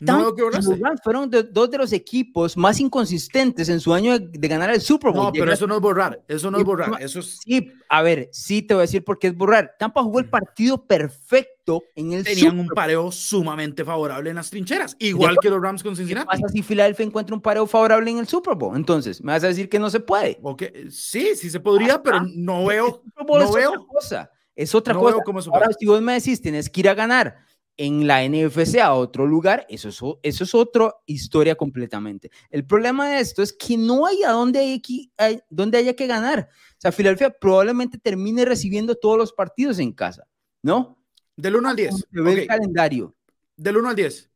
No, 0.00 0.34
los 0.36 0.80
Rams 0.80 1.00
fueron 1.04 1.30
dos 1.30 1.70
de 1.70 1.78
los 1.78 1.92
equipos 1.92 2.56
más 2.56 2.80
inconsistentes 2.80 3.68
en 3.68 3.78
su 3.78 3.94
año 3.94 4.18
de, 4.18 4.48
ganar 4.48 4.70
el 4.70 4.80
Super 4.80 5.12
Bowl. 5.12 5.26
No, 5.26 5.32
pero 5.32 5.52
eso 5.52 5.68
no 5.68 5.76
es 5.76 5.80
borrar, 5.80 6.20
eso 6.26 6.50
no 6.50 6.58
es 6.58 6.64
borrar, 6.64 7.00
eso 7.00 7.20
es... 7.20 7.38
Sí, 7.44 7.70
a 7.88 8.02
ver, 8.02 8.28
sí 8.32 8.62
te 8.62 8.74
voy 8.74 8.80
a 8.80 8.82
decir 8.82 9.04
por 9.04 9.20
qué 9.20 9.28
es 9.28 9.36
borrar. 9.36 9.76
Tampa 9.78 10.02
jugó 10.02 10.18
el 10.18 10.28
partido 10.28 10.84
perfecto 10.84 11.84
en 11.94 12.12
el 12.12 12.24
Tenían 12.24 12.58
un 12.58 12.68
pareo 12.68 13.12
sumamente 13.12 13.84
favorable 13.84 14.30
en 14.30 14.36
las 14.36 14.50
trincheras, 14.50 14.96
igual 14.98 15.36
que 15.40 15.48
los 15.48 15.62
Rams 15.62 15.82
con 15.84 15.94
Cincinnati. 15.94 16.26
¿Qué 16.28 16.42
pasa 16.42 16.52
si 16.52 16.62
Philadelphia 16.62 17.06
encuentra 17.06 17.36
un 17.36 17.40
pareo 17.40 17.66
favorable 17.66 18.10
en 18.10 18.18
el 18.18 18.26
Super 18.26 18.56
Bowl? 18.56 18.76
Entonces, 18.76 19.22
¿me 19.22 19.30
vas 19.30 19.44
a 19.44 19.48
decir 19.48 19.68
que 19.68 19.78
no 19.78 19.90
se 19.90 20.00
puede? 20.00 20.40
Okay. 20.42 20.90
Sí, 20.90 21.36
sí 21.36 21.50
se 21.50 21.60
podría, 21.60 22.02
pero 22.02 22.20
no 22.34 22.66
veo... 22.66 23.02
no 23.16 23.40
es 23.40 23.52
veo. 23.52 23.70
Otra 23.70 23.86
cosa. 23.86 24.30
Es 24.56 24.74
otra 24.74 24.94
cosa. 24.94 25.50
Ahora, 25.52 25.68
si 25.78 25.86
vos 25.86 26.00
me 26.02 26.14
decís, 26.14 26.40
tienes 26.40 26.68
que 26.68 26.80
ir 26.80 26.88
a 26.88 26.94
ganar 26.94 27.44
en 27.76 28.06
la 28.06 28.26
NFC 28.28 28.78
a 28.78 28.94
otro 28.94 29.26
lugar, 29.26 29.66
eso 29.68 29.88
es, 29.88 30.00
eso 30.22 30.44
es 30.44 30.54
otra 30.54 30.94
historia 31.06 31.56
completamente. 31.56 32.30
El 32.50 32.66
problema 32.66 33.08
de 33.08 33.20
esto 33.20 33.42
es 33.42 33.52
que 33.52 33.76
no 33.76 34.06
hay 34.06 34.22
a 34.22 34.30
dónde, 34.30 34.60
hay, 34.60 34.82
hay, 35.16 35.40
donde 35.50 35.78
haya 35.78 35.94
que 35.94 36.06
ganar. 36.06 36.48
O 36.50 36.76
sea, 36.78 36.92
Filadelfia 36.92 37.30
probablemente 37.30 37.98
termine 37.98 38.44
recibiendo 38.44 38.94
todos 38.94 39.18
los 39.18 39.32
partidos 39.32 39.78
en 39.78 39.92
casa, 39.92 40.26
¿no? 40.62 40.98
Del 41.36 41.56
1 41.56 41.68
al 41.68 41.76
10. 41.76 42.06
El 42.12 42.46
calendario. 42.46 43.16
Del 43.56 43.76
1 43.76 43.88
al 43.88 43.96
10. 43.96 44.30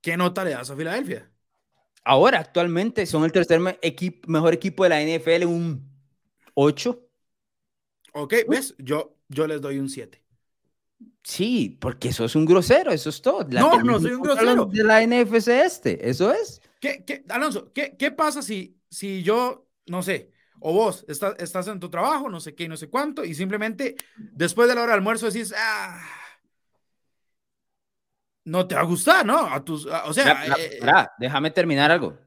¿Qué 0.00 0.16
nota 0.16 0.44
le 0.44 0.50
das 0.50 0.68
a 0.68 0.76
Filadelfia? 0.76 1.30
Ahora, 2.04 2.38
actualmente, 2.38 3.06
son 3.06 3.24
el 3.24 3.32
tercer 3.32 3.78
equipo, 3.80 4.28
mejor 4.30 4.52
equipo 4.52 4.84
de 4.84 4.90
la 4.90 5.00
NFL, 5.00 5.46
un 5.46 5.90
8. 6.52 7.00
Ok, 8.12 8.34
¿ves? 8.46 8.74
Yo, 8.78 9.16
yo 9.28 9.46
les 9.46 9.62
doy 9.62 9.78
un 9.78 9.88
7. 9.88 10.23
Sí, 11.24 11.78
porque 11.80 12.08
eso 12.08 12.26
es 12.26 12.36
un 12.36 12.44
grosero, 12.44 12.92
eso 12.92 13.08
es 13.08 13.22
todo. 13.22 13.44
no, 13.48 13.82
no 13.82 13.98
soy 13.98 14.12
un 14.12 14.22
grosero. 14.22 14.66
De 14.66 14.84
la 14.84 15.00
NFC 15.02 15.48
este, 15.48 16.08
eso 16.08 16.30
es. 16.32 16.60
¿Qué, 16.78 17.02
qué, 17.06 17.24
Alonso, 17.30 17.72
¿qué, 17.72 17.96
qué 17.98 18.10
pasa 18.10 18.42
si, 18.42 18.78
si 18.90 19.22
yo, 19.22 19.66
no 19.86 20.02
sé, 20.02 20.30
o 20.60 20.74
vos 20.74 21.02
estás, 21.08 21.34
estás 21.38 21.66
en 21.68 21.80
tu 21.80 21.88
trabajo, 21.88 22.28
no 22.28 22.40
sé 22.40 22.54
qué, 22.54 22.68
no 22.68 22.76
sé 22.76 22.90
cuánto, 22.90 23.24
y 23.24 23.34
simplemente 23.34 23.96
después 24.16 24.68
de 24.68 24.74
la 24.74 24.82
hora 24.82 24.92
de 24.92 24.98
almuerzo 24.98 25.26
decís, 25.26 25.54
ah, 25.56 25.98
no 28.44 28.66
te 28.66 28.74
va 28.74 28.82
a 28.82 28.84
gustar, 28.84 29.24
¿no? 29.24 29.46
A 29.46 29.64
tus, 29.64 29.86
o 29.86 30.12
sea, 30.12 30.44
eh, 30.58 30.78
déjame 31.18 31.50
terminar 31.50 31.90
algo. 31.90 32.18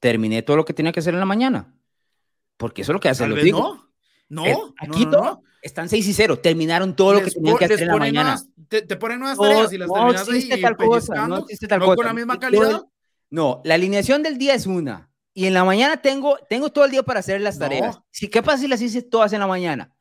Terminé 0.00 0.40
todo 0.40 0.56
lo 0.56 0.64
que 0.64 0.72
tenía 0.72 0.92
que 0.92 1.00
hacer 1.00 1.12
en 1.12 1.20
la 1.20 1.26
mañana. 1.26 1.74
Porque 2.56 2.82
eso 2.82 2.92
es 2.92 2.94
lo 2.94 3.00
que 3.00 3.10
hace 3.10 3.26
los 3.26 3.42
No, 3.44 3.90
no, 4.28 4.74
aquí 4.78 5.04
no, 5.04 5.42
están 5.64 5.88
6 5.88 6.06
y 6.06 6.12
0, 6.12 6.38
terminaron 6.40 6.94
todo 6.94 7.14
lo 7.14 7.22
que 7.22 7.30
tenían 7.30 7.56
que 7.56 7.64
hacer 7.64 7.80
en 7.80 7.88
la 7.88 7.96
mañana. 7.96 8.42
te, 8.68 8.82
ponen 8.96 9.18
nuevas 9.18 9.38
tareas 9.38 9.72
y 9.72 9.78
las 9.78 9.88
no 9.88 9.94
terminas 9.94 10.28
existe 10.28 10.58
tal 10.58 10.76
cosa, 10.76 11.26
no 11.26 11.38
existe 11.38 11.66
tal 11.66 11.80
cosa. 11.80 11.96
con 11.96 12.04
la 12.04 12.12
misma 12.12 12.38
calidad. 12.38 12.82
No, 13.30 13.62
la 13.64 13.74
alineación 13.74 14.22
del 14.22 14.36
día 14.36 14.54
es 14.54 14.66
una. 14.66 15.10
Y 15.32 15.46
en 15.46 15.54
la 15.54 15.64
mañana 15.64 15.96
tengo, 15.96 16.38
tengo 16.48 16.70
todo 16.70 16.84
el 16.84 16.90
día 16.90 17.02
para 17.02 17.20
hacer 17.20 17.40
las 17.40 17.58
tareas. 17.58 17.98
Si, 18.10 18.28
¿Qué 18.28 18.42
pasa 18.42 18.58
si 18.58 18.68
las 18.68 18.82
hice 18.82 19.02
todas 19.02 19.32
en 19.32 19.40
la 19.40 19.46
mañana? 19.46 19.92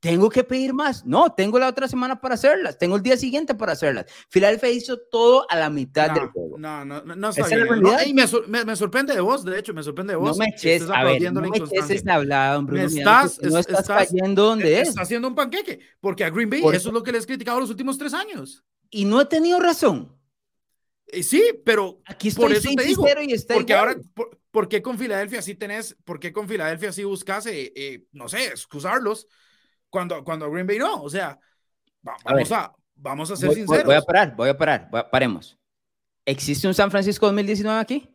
¿Tengo 0.00 0.28
que 0.28 0.44
pedir 0.44 0.74
más? 0.74 1.04
No, 1.04 1.32
tengo 1.32 1.58
la 1.58 1.68
otra 1.68 1.88
semana 1.88 2.20
para 2.20 2.34
hacerlas, 2.34 2.78
tengo 2.78 2.96
el 2.96 3.02
día 3.02 3.16
siguiente 3.16 3.54
para 3.54 3.72
hacerlas. 3.72 4.04
Philadelphia 4.28 4.68
hizo 4.68 4.98
todo 5.10 5.46
a 5.50 5.56
la 5.56 5.70
mitad 5.70 6.10
del 6.10 6.28
juego. 6.28 6.45
No, 6.58 6.84
no, 6.84 7.02
no, 7.02 7.16
no 7.16 7.28
está 7.30 7.46
bien. 7.46 8.14
me, 8.48 8.64
me, 8.64 8.76
sorprende 8.76 9.14
de 9.14 9.20
vos, 9.20 9.44
de 9.44 9.58
hecho, 9.58 9.74
me 9.74 9.82
sorprende 9.82 10.12
de 10.12 10.16
vos. 10.16 10.36
No 10.36 10.44
me 10.44 10.50
eches, 10.50 10.88
a 10.88 11.04
ver, 11.04 11.32
no 11.32 11.40
me 11.40 11.48
eches 11.48 12.06
hablar, 12.06 12.56
hombre. 12.56 12.84
estás, 12.84 13.40
no 13.42 13.58
estás, 13.58 13.80
estás, 13.80 14.08
cayendo 14.08 14.44
donde 14.44 14.80
es. 14.80 14.88
Estás 14.88 15.04
haciendo 15.04 15.28
un 15.28 15.34
panqueque, 15.34 15.80
porque 16.00 16.24
a 16.24 16.30
Green 16.30 16.50
Bay 16.50 16.62
eso 16.72 16.88
es 16.88 16.94
lo 16.94 17.02
que 17.02 17.12
les 17.12 17.24
he 17.24 17.26
criticado 17.26 17.60
los 17.60 17.70
últimos 17.70 17.98
tres 17.98 18.14
años. 18.14 18.64
Y 18.90 19.04
no 19.04 19.20
he 19.20 19.26
tenido 19.26 19.58
razón. 19.58 20.16
Eh, 21.08 21.22
sí, 21.22 21.42
pero 21.64 22.00
aquí 22.04 22.28
estoy 22.28 22.44
por 22.44 22.52
eso 22.52 22.68
te 22.76 22.84
digo, 22.84 23.06
y 23.22 23.32
está 23.32 23.54
porque 23.54 23.74
ahora, 23.74 23.96
por, 24.50 24.68
qué 24.68 24.82
con 24.82 24.98
Filadelfia 24.98 25.40
sí 25.40 25.54
tenés, 25.54 25.96
por 26.04 26.18
qué 26.18 26.32
con 26.32 26.48
Filadelfia 26.48 26.92
sí 26.92 27.04
buscas, 27.04 27.46
eh, 27.46 27.72
eh, 27.76 28.06
no 28.12 28.28
sé, 28.28 28.46
excusarlos? 28.46 29.28
cuando, 29.96 30.22
cuando 30.24 30.50
Green 30.50 30.66
Bay 30.66 30.78
no. 30.78 31.02
O 31.02 31.10
sea, 31.10 31.38
vamos 32.02 32.52
a, 32.52 32.72
vamos 32.94 33.30
a 33.30 33.36
ser 33.36 33.52
sinceros. 33.54 33.84
Voy 33.84 33.94
a 33.94 34.02
parar, 34.02 34.36
voy 34.36 34.48
a 34.48 34.56
parar, 34.56 34.90
paremos. 35.10 35.58
¿Existe 36.26 36.68
un 36.68 36.74
San 36.74 36.90
Francisco 36.90 37.24
2019 37.26 37.80
aquí? 37.80 38.08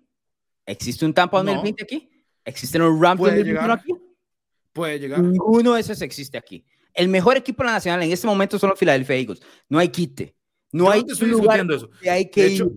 ¿Existe 0.65 1.05
un 1.05 1.13
Tampa 1.13 1.37
2020 1.37 1.83
aquí? 1.83 2.09
¿Existen 2.45 2.81
los 2.81 2.99
Rams 2.99 3.19
2021 3.19 3.73
aquí? 3.73 3.93
Puede 4.71 4.99
llegar. 4.99 5.21
Ninguno 5.21 5.73
de 5.73 5.81
esos 5.81 5.99
existe 6.03 6.37
aquí. 6.37 6.63
El 6.93 7.07
mejor 7.07 7.37
equipo 7.37 7.63
de 7.63 7.67
la 7.67 7.73
nacional 7.73 8.03
en 8.03 8.11
este 8.11 8.27
momento 8.27 8.59
son 8.59 8.69
los 8.69 8.77
Philadelphia 8.77 9.15
Eagles. 9.15 9.41
No 9.67 9.79
hay 9.79 9.89
quite. 9.89 10.35
No 10.71 10.91
hay 10.91 11.03
no 11.03 11.25
lugar 11.25 11.65
eso. 11.71 11.89
hay 12.07 12.29
que 12.29 12.47
ir. 12.47 12.71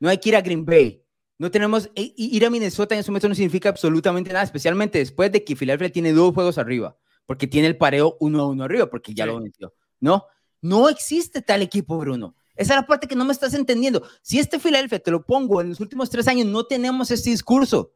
No 0.00 0.08
hay 0.08 0.18
que 0.18 0.30
ir 0.30 0.36
a 0.36 0.40
Green 0.40 0.64
Bay. 0.64 1.02
No 1.38 1.50
tenemos 1.50 1.90
ir 1.94 2.46
a 2.46 2.50
Minnesota 2.50 2.94
en 2.94 3.00
este 3.00 3.10
momento 3.10 3.28
no 3.28 3.34
significa 3.34 3.68
absolutamente 3.68 4.32
nada, 4.32 4.44
especialmente 4.44 4.98
después 4.98 5.30
de 5.30 5.44
que 5.44 5.54
Philadelphia 5.54 5.92
tiene 5.92 6.12
dos 6.12 6.32
juegos 6.32 6.56
arriba 6.56 6.96
porque 7.26 7.46
tiene 7.46 7.66
el 7.66 7.76
pareo 7.76 8.16
uno 8.20 8.40
a 8.40 8.46
uno 8.46 8.64
arriba, 8.64 8.86
porque 8.88 9.12
ya 9.12 9.26
lo 9.26 9.40
venció. 9.40 9.74
No, 10.00 10.24
no 10.62 10.88
existe 10.88 11.42
tal 11.42 11.60
equipo, 11.60 11.98
Bruno. 11.98 12.36
Esa 12.56 12.74
es 12.74 12.80
la 12.80 12.86
parte 12.86 13.06
que 13.06 13.14
no 13.14 13.24
me 13.24 13.32
estás 13.32 13.54
entendiendo. 13.54 14.02
Si 14.22 14.38
este 14.38 14.58
Filadelfia 14.58 14.98
te 14.98 15.10
lo 15.10 15.24
pongo 15.24 15.60
en 15.60 15.70
los 15.70 15.80
últimos 15.80 16.10
tres 16.10 16.26
años, 16.28 16.46
no 16.46 16.64
tenemos 16.64 17.10
este 17.10 17.30
discurso. 17.30 17.92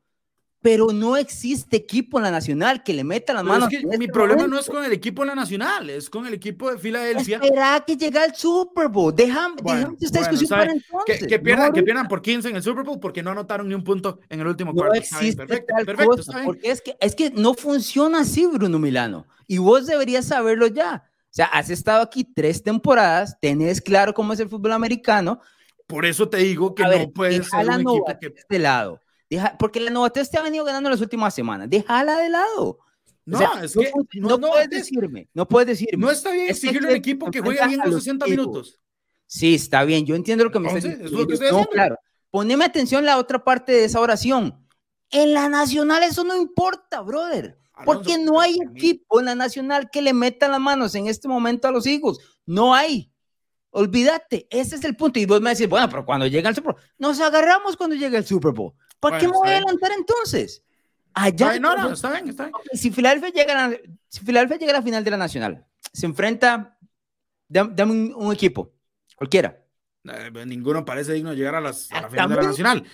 Pero 0.62 0.88
no 0.92 1.16
existe 1.16 1.78
equipo 1.78 2.18
en 2.18 2.24
la 2.24 2.30
nacional 2.30 2.82
que 2.82 2.92
le 2.92 3.02
meta 3.02 3.32
las 3.32 3.44
manos. 3.44 3.72
Es 3.72 3.80
que 3.80 3.96
mi 3.96 4.08
problema 4.08 4.46
no 4.46 4.58
es 4.58 4.68
con 4.68 4.84
el 4.84 4.92
equipo 4.92 5.22
en 5.22 5.28
la 5.28 5.34
nacional, 5.34 5.88
es 5.88 6.10
con 6.10 6.26
el 6.26 6.34
equipo 6.34 6.70
de 6.70 6.76
Filadelfia. 6.76 7.38
Espera 7.38 7.82
que 7.86 7.96
llegue 7.96 8.18
al 8.18 8.34
Super 8.34 8.88
Bowl. 8.88 9.14
Déjame, 9.14 9.56
esta 9.98 10.18
discusión 10.18 10.50
para 10.50 10.72
entonces. 10.72 11.26
Que, 11.26 11.38
pierdan, 11.38 11.72
que, 11.72 11.82
pierdan, 11.82 12.06
por 12.08 12.20
15 12.20 12.50
en 12.50 12.56
el 12.56 12.62
Super 12.62 12.84
Bowl 12.84 13.00
porque 13.00 13.22
no 13.22 13.30
anotaron 13.30 13.66
ni 13.68 13.74
un 13.74 13.82
punto 13.82 14.20
en 14.28 14.40
el 14.40 14.48
último 14.48 14.72
no 14.72 14.76
cuarto. 14.76 14.98
Existe 14.98 15.46
perfecto, 15.46 15.74
tal 15.74 15.86
perfecto, 15.86 16.16
cosa, 16.16 16.42
porque 16.44 16.70
es 16.70 16.82
que, 16.82 16.94
es 17.00 17.14
que 17.14 17.30
no 17.30 17.54
funciona 17.54 18.20
así, 18.20 18.44
Bruno 18.44 18.78
Milano. 18.78 19.26
Y 19.46 19.56
vos 19.56 19.86
deberías 19.86 20.26
saberlo 20.26 20.66
ya. 20.66 21.09
O 21.30 21.32
sea, 21.32 21.46
has 21.46 21.70
estado 21.70 22.02
aquí 22.02 22.24
tres 22.24 22.62
temporadas, 22.62 23.38
tenés 23.40 23.80
claro 23.80 24.12
cómo 24.12 24.32
es 24.32 24.40
el 24.40 24.48
fútbol 24.48 24.72
americano. 24.72 25.40
Por 25.86 26.04
eso 26.04 26.28
te 26.28 26.38
digo 26.38 26.74
que 26.74 26.82
no 26.82 27.12
puedes 27.12 27.48
ser 27.48 27.68
un 27.68 27.80
equipo 27.80 28.04
que... 28.20 28.28
de 28.28 28.34
este 28.36 28.58
lado 28.58 29.00
porque 29.58 29.80
la 29.80 29.90
novatez 29.90 30.30
te 30.30 30.38
ha 30.38 30.42
venido 30.42 30.64
ganando 30.64 30.90
las 30.90 31.00
últimas 31.00 31.34
semanas. 31.34 31.68
Déjala 31.70 32.18
de 32.18 32.30
lado. 32.30 32.78
No, 33.24 33.40
es 33.62 33.74
que 33.74 34.20
no, 34.20 34.40
puedes 34.40 34.70
decirme, 34.70 35.28
no 35.34 35.46
puedes 35.46 35.68
decirme. 35.68 36.04
No 36.04 36.10
está 36.10 36.32
bien 36.32 36.48
exigirle 36.48 36.88
a 36.88 36.90
un 36.90 36.96
equipo 36.96 37.30
que 37.30 37.40
juega 37.40 37.66
bien 37.68 37.80
los 37.84 37.94
60 38.02 38.26
minutos. 38.26 38.80
Sí, 39.26 39.54
está 39.54 39.84
bien, 39.84 40.04
yo 40.04 40.16
entiendo 40.16 40.44
lo 40.44 40.50
que 40.50 40.58
me 40.58 40.68
estás 40.68 40.98
diciendo. 40.98 41.26
no, 41.52 41.66
claro. 41.66 41.96
Poneme 42.30 42.64
atención 42.64 43.04
la 43.04 43.18
otra 43.18 43.44
parte 43.44 43.72
de 43.72 43.84
esa 43.84 44.00
oración. 44.00 44.66
En 45.10 45.34
la 45.34 45.48
nacional 45.48 46.02
eso 46.02 46.24
no 46.24 46.36
importa, 46.36 47.00
brother. 47.00 47.58
Porque 47.84 48.18
no 48.18 48.40
hay 48.40 48.58
equipo 48.74 49.20
en 49.20 49.26
la 49.26 49.34
nacional 49.34 49.90
que 49.90 50.02
le 50.02 50.12
meta 50.12 50.48
las 50.48 50.60
manos 50.60 50.94
en 50.94 51.06
este 51.06 51.28
momento 51.28 51.68
a 51.68 51.70
los 51.70 51.86
hijos. 51.86 52.18
No 52.46 52.74
hay. 52.74 53.10
Olvídate, 53.70 54.48
ese 54.50 54.76
es 54.76 54.84
el 54.84 54.96
punto. 54.96 55.18
Y 55.18 55.26
vos 55.26 55.40
me 55.40 55.50
decís, 55.50 55.68
bueno, 55.68 55.88
pero 55.88 56.04
cuando 56.04 56.26
llega 56.26 56.48
el 56.48 56.54
Super 56.54 56.74
Bowl, 56.74 56.82
nos 56.98 57.20
agarramos 57.20 57.76
cuando 57.76 57.96
llega 57.96 58.18
el 58.18 58.26
Super 58.26 58.52
Bowl. 58.52 58.72
¿Para 58.98 59.18
qué 59.18 59.26
me 59.26 59.32
voy 59.32 59.48
a 59.48 59.56
adelantar 59.56 59.92
entonces? 59.92 60.62
Allá. 61.14 61.58
no, 61.58 61.76
no, 61.76 61.92
está 61.92 62.10
bien, 62.10 62.28
está 62.28 62.44
bien. 62.44 62.54
Si 62.72 62.90
Filadelfia 62.90 63.30
llega, 63.30 63.66
a, 63.66 63.70
si 64.08 64.20
Filadelfia 64.20 64.58
llega 64.58 64.72
a 64.72 64.76
la 64.76 64.82
final 64.82 65.04
de 65.04 65.10
la 65.10 65.16
Nacional, 65.16 65.66
se 65.92 66.06
enfrenta, 66.06 66.78
dame, 67.48 68.12
un, 68.14 68.32
equipo, 68.32 68.72
cualquiera. 69.16 69.64
Eh, 70.04 70.30
ninguno 70.46 70.84
parece 70.84 71.12
digno 71.12 71.30
de 71.30 71.36
llegar 71.36 71.54
a, 71.54 71.60
las, 71.60 71.90
a 71.92 72.02
la 72.02 72.10
final 72.10 72.28
de 72.28 72.36
la 72.36 72.42
Nacional. 72.42 72.84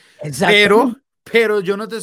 Pero, 0.47 0.97
pero 1.25 1.61
yo 1.61 1.77
no 1.77 1.89
te. 1.89 1.99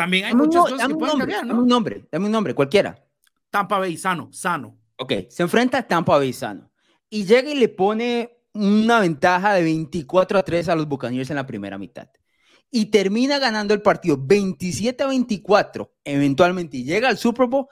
También 0.00 0.24
hay 0.24 0.34
muchas 0.34 0.62
cosas 0.62 0.88
que 0.88 0.94
pueden 0.94 1.18
cambiar, 1.18 1.42
¿no? 1.44 1.48
Dame 1.48 1.62
un 1.62 1.68
nombre, 1.68 2.08
dame 2.10 2.26
un 2.26 2.32
nombre, 2.32 2.54
cualquiera. 2.54 3.04
Tampa 3.50 3.78
Bay, 3.78 3.96
sano, 3.96 4.28
sano. 4.32 4.78
Ok, 4.96 5.12
se 5.28 5.42
enfrenta 5.42 5.78
a 5.78 5.82
Tampa 5.82 6.16
Bay, 6.16 6.32
sano. 6.32 6.70
Y 7.08 7.24
llega 7.24 7.50
y 7.50 7.54
le 7.54 7.68
pone 7.68 8.38
una 8.54 9.00
ventaja 9.00 9.54
de 9.54 9.62
24 9.62 10.38
a 10.38 10.42
3 10.42 10.68
a 10.68 10.74
los 10.74 10.88
Buccaneers 10.88 11.30
en 11.30 11.36
la 11.36 11.46
primera 11.46 11.78
mitad 11.78 12.08
y 12.70 12.86
termina 12.86 13.38
ganando 13.38 13.74
el 13.74 13.82
partido 13.82 14.16
27 14.18 15.02
a 15.02 15.08
24, 15.08 15.92
eventualmente 16.04 16.78
y 16.78 16.84
llega 16.84 17.08
al 17.08 17.18
Super 17.18 17.46
Bowl, 17.46 17.66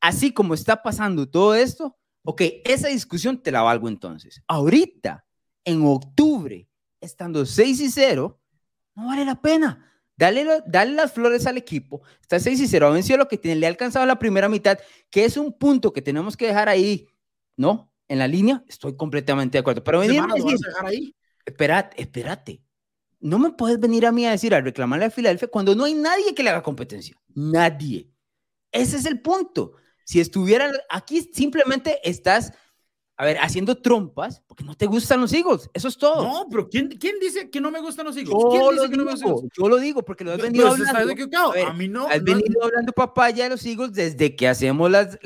así 0.00 0.32
como 0.32 0.54
está 0.54 0.82
pasando 0.82 1.28
todo 1.28 1.54
esto, 1.54 1.96
ok, 2.22 2.42
esa 2.64 2.88
discusión 2.88 3.42
te 3.42 3.50
la 3.50 3.62
valgo 3.62 3.88
entonces. 3.88 4.42
Ahorita, 4.46 5.24
en 5.64 5.84
octubre, 5.86 6.68
estando 7.00 7.46
6 7.46 7.80
y 7.80 7.90
0, 7.90 8.38
no 8.94 9.06
vale 9.06 9.24
la 9.24 9.40
pena. 9.40 9.91
Dale, 10.16 10.46
dale, 10.66 10.92
las 10.92 11.12
flores 11.12 11.46
al 11.46 11.56
equipo. 11.56 12.02
Está 12.20 12.38
6 12.38 12.60
y 12.60 12.68
0. 12.68 12.86
Ha 12.86 12.90
vencido 12.90 13.18
lo 13.18 13.28
que 13.28 13.38
tiene. 13.38 13.58
Le 13.58 13.66
ha 13.66 13.70
alcanzado 13.70 14.06
la 14.06 14.18
primera 14.18 14.48
mitad, 14.48 14.78
que 15.10 15.24
es 15.24 15.36
un 15.36 15.52
punto 15.52 15.92
que 15.92 16.02
tenemos 16.02 16.36
que 16.36 16.46
dejar 16.46 16.68
ahí, 16.68 17.08
¿no? 17.56 17.90
En 18.08 18.18
la 18.18 18.28
línea. 18.28 18.64
Estoy 18.68 18.96
completamente 18.96 19.56
de 19.56 19.60
acuerdo. 19.60 19.82
Pero 19.82 20.00
venir 20.00 20.20
a 20.20 20.34
decir, 20.34 20.58
ahí? 20.84 21.16
Espérate, 21.44 22.00
espérate. 22.00 22.62
No 23.20 23.38
me 23.38 23.52
puedes 23.52 23.78
venir 23.78 24.04
a 24.04 24.12
mí 24.12 24.26
a 24.26 24.32
decir, 24.32 24.54
a 24.54 24.60
reclamarle 24.60 25.06
a 25.06 25.10
Filadelfia 25.10 25.48
cuando 25.48 25.74
no 25.74 25.84
hay 25.84 25.94
nadie 25.94 26.34
que 26.34 26.42
le 26.42 26.50
haga 26.50 26.62
competencia. 26.62 27.16
Nadie. 27.34 28.10
Ese 28.70 28.96
es 28.96 29.06
el 29.06 29.20
punto. 29.20 29.74
Si 30.04 30.20
estuvieran 30.20 30.72
aquí, 30.90 31.30
simplemente 31.32 32.00
estás 32.08 32.52
a 33.16 33.24
ver, 33.24 33.38
haciendo 33.38 33.76
trompas 33.76 34.42
porque 34.46 34.64
no 34.64 34.74
te 34.74 34.86
gustan 34.86 35.20
los 35.20 35.32
Eagles. 35.32 35.70
Eso 35.74 35.88
es 35.88 35.96
todo. 35.96 36.22
No, 36.22 36.46
pero 36.50 36.68
¿quién, 36.68 36.88
quién 36.88 37.16
dice 37.20 37.50
que 37.50 37.60
no 37.60 37.70
me 37.70 37.80
gustan 37.80 38.06
los 38.06 38.16
Eagles? 38.16 38.32
Yo 38.32 38.48
¿Quién 38.50 38.74
dice 38.74 38.90
que 38.90 38.96
no 38.96 39.04
me 39.04 39.12
gustan? 39.12 39.48
Yo 39.56 39.68
lo 39.68 39.78
digo 39.78 40.02
porque 40.02 40.24
lo 40.24 40.32
has 40.32 40.38
venido 40.38 40.68
hablando. 40.68 40.98
A, 40.98 41.70
a, 41.70 41.72
mí 41.74 41.88
no. 41.88 42.08
Has 42.08 42.22
venido 42.22 42.64
hablando 42.64 42.92
papaya 42.92 43.44
de 43.44 43.50
los 43.50 43.64
Eagles 43.66 43.92
desde 43.92 44.34
que 44.34 44.48
hacemos 44.48 44.90
las, 44.90 45.18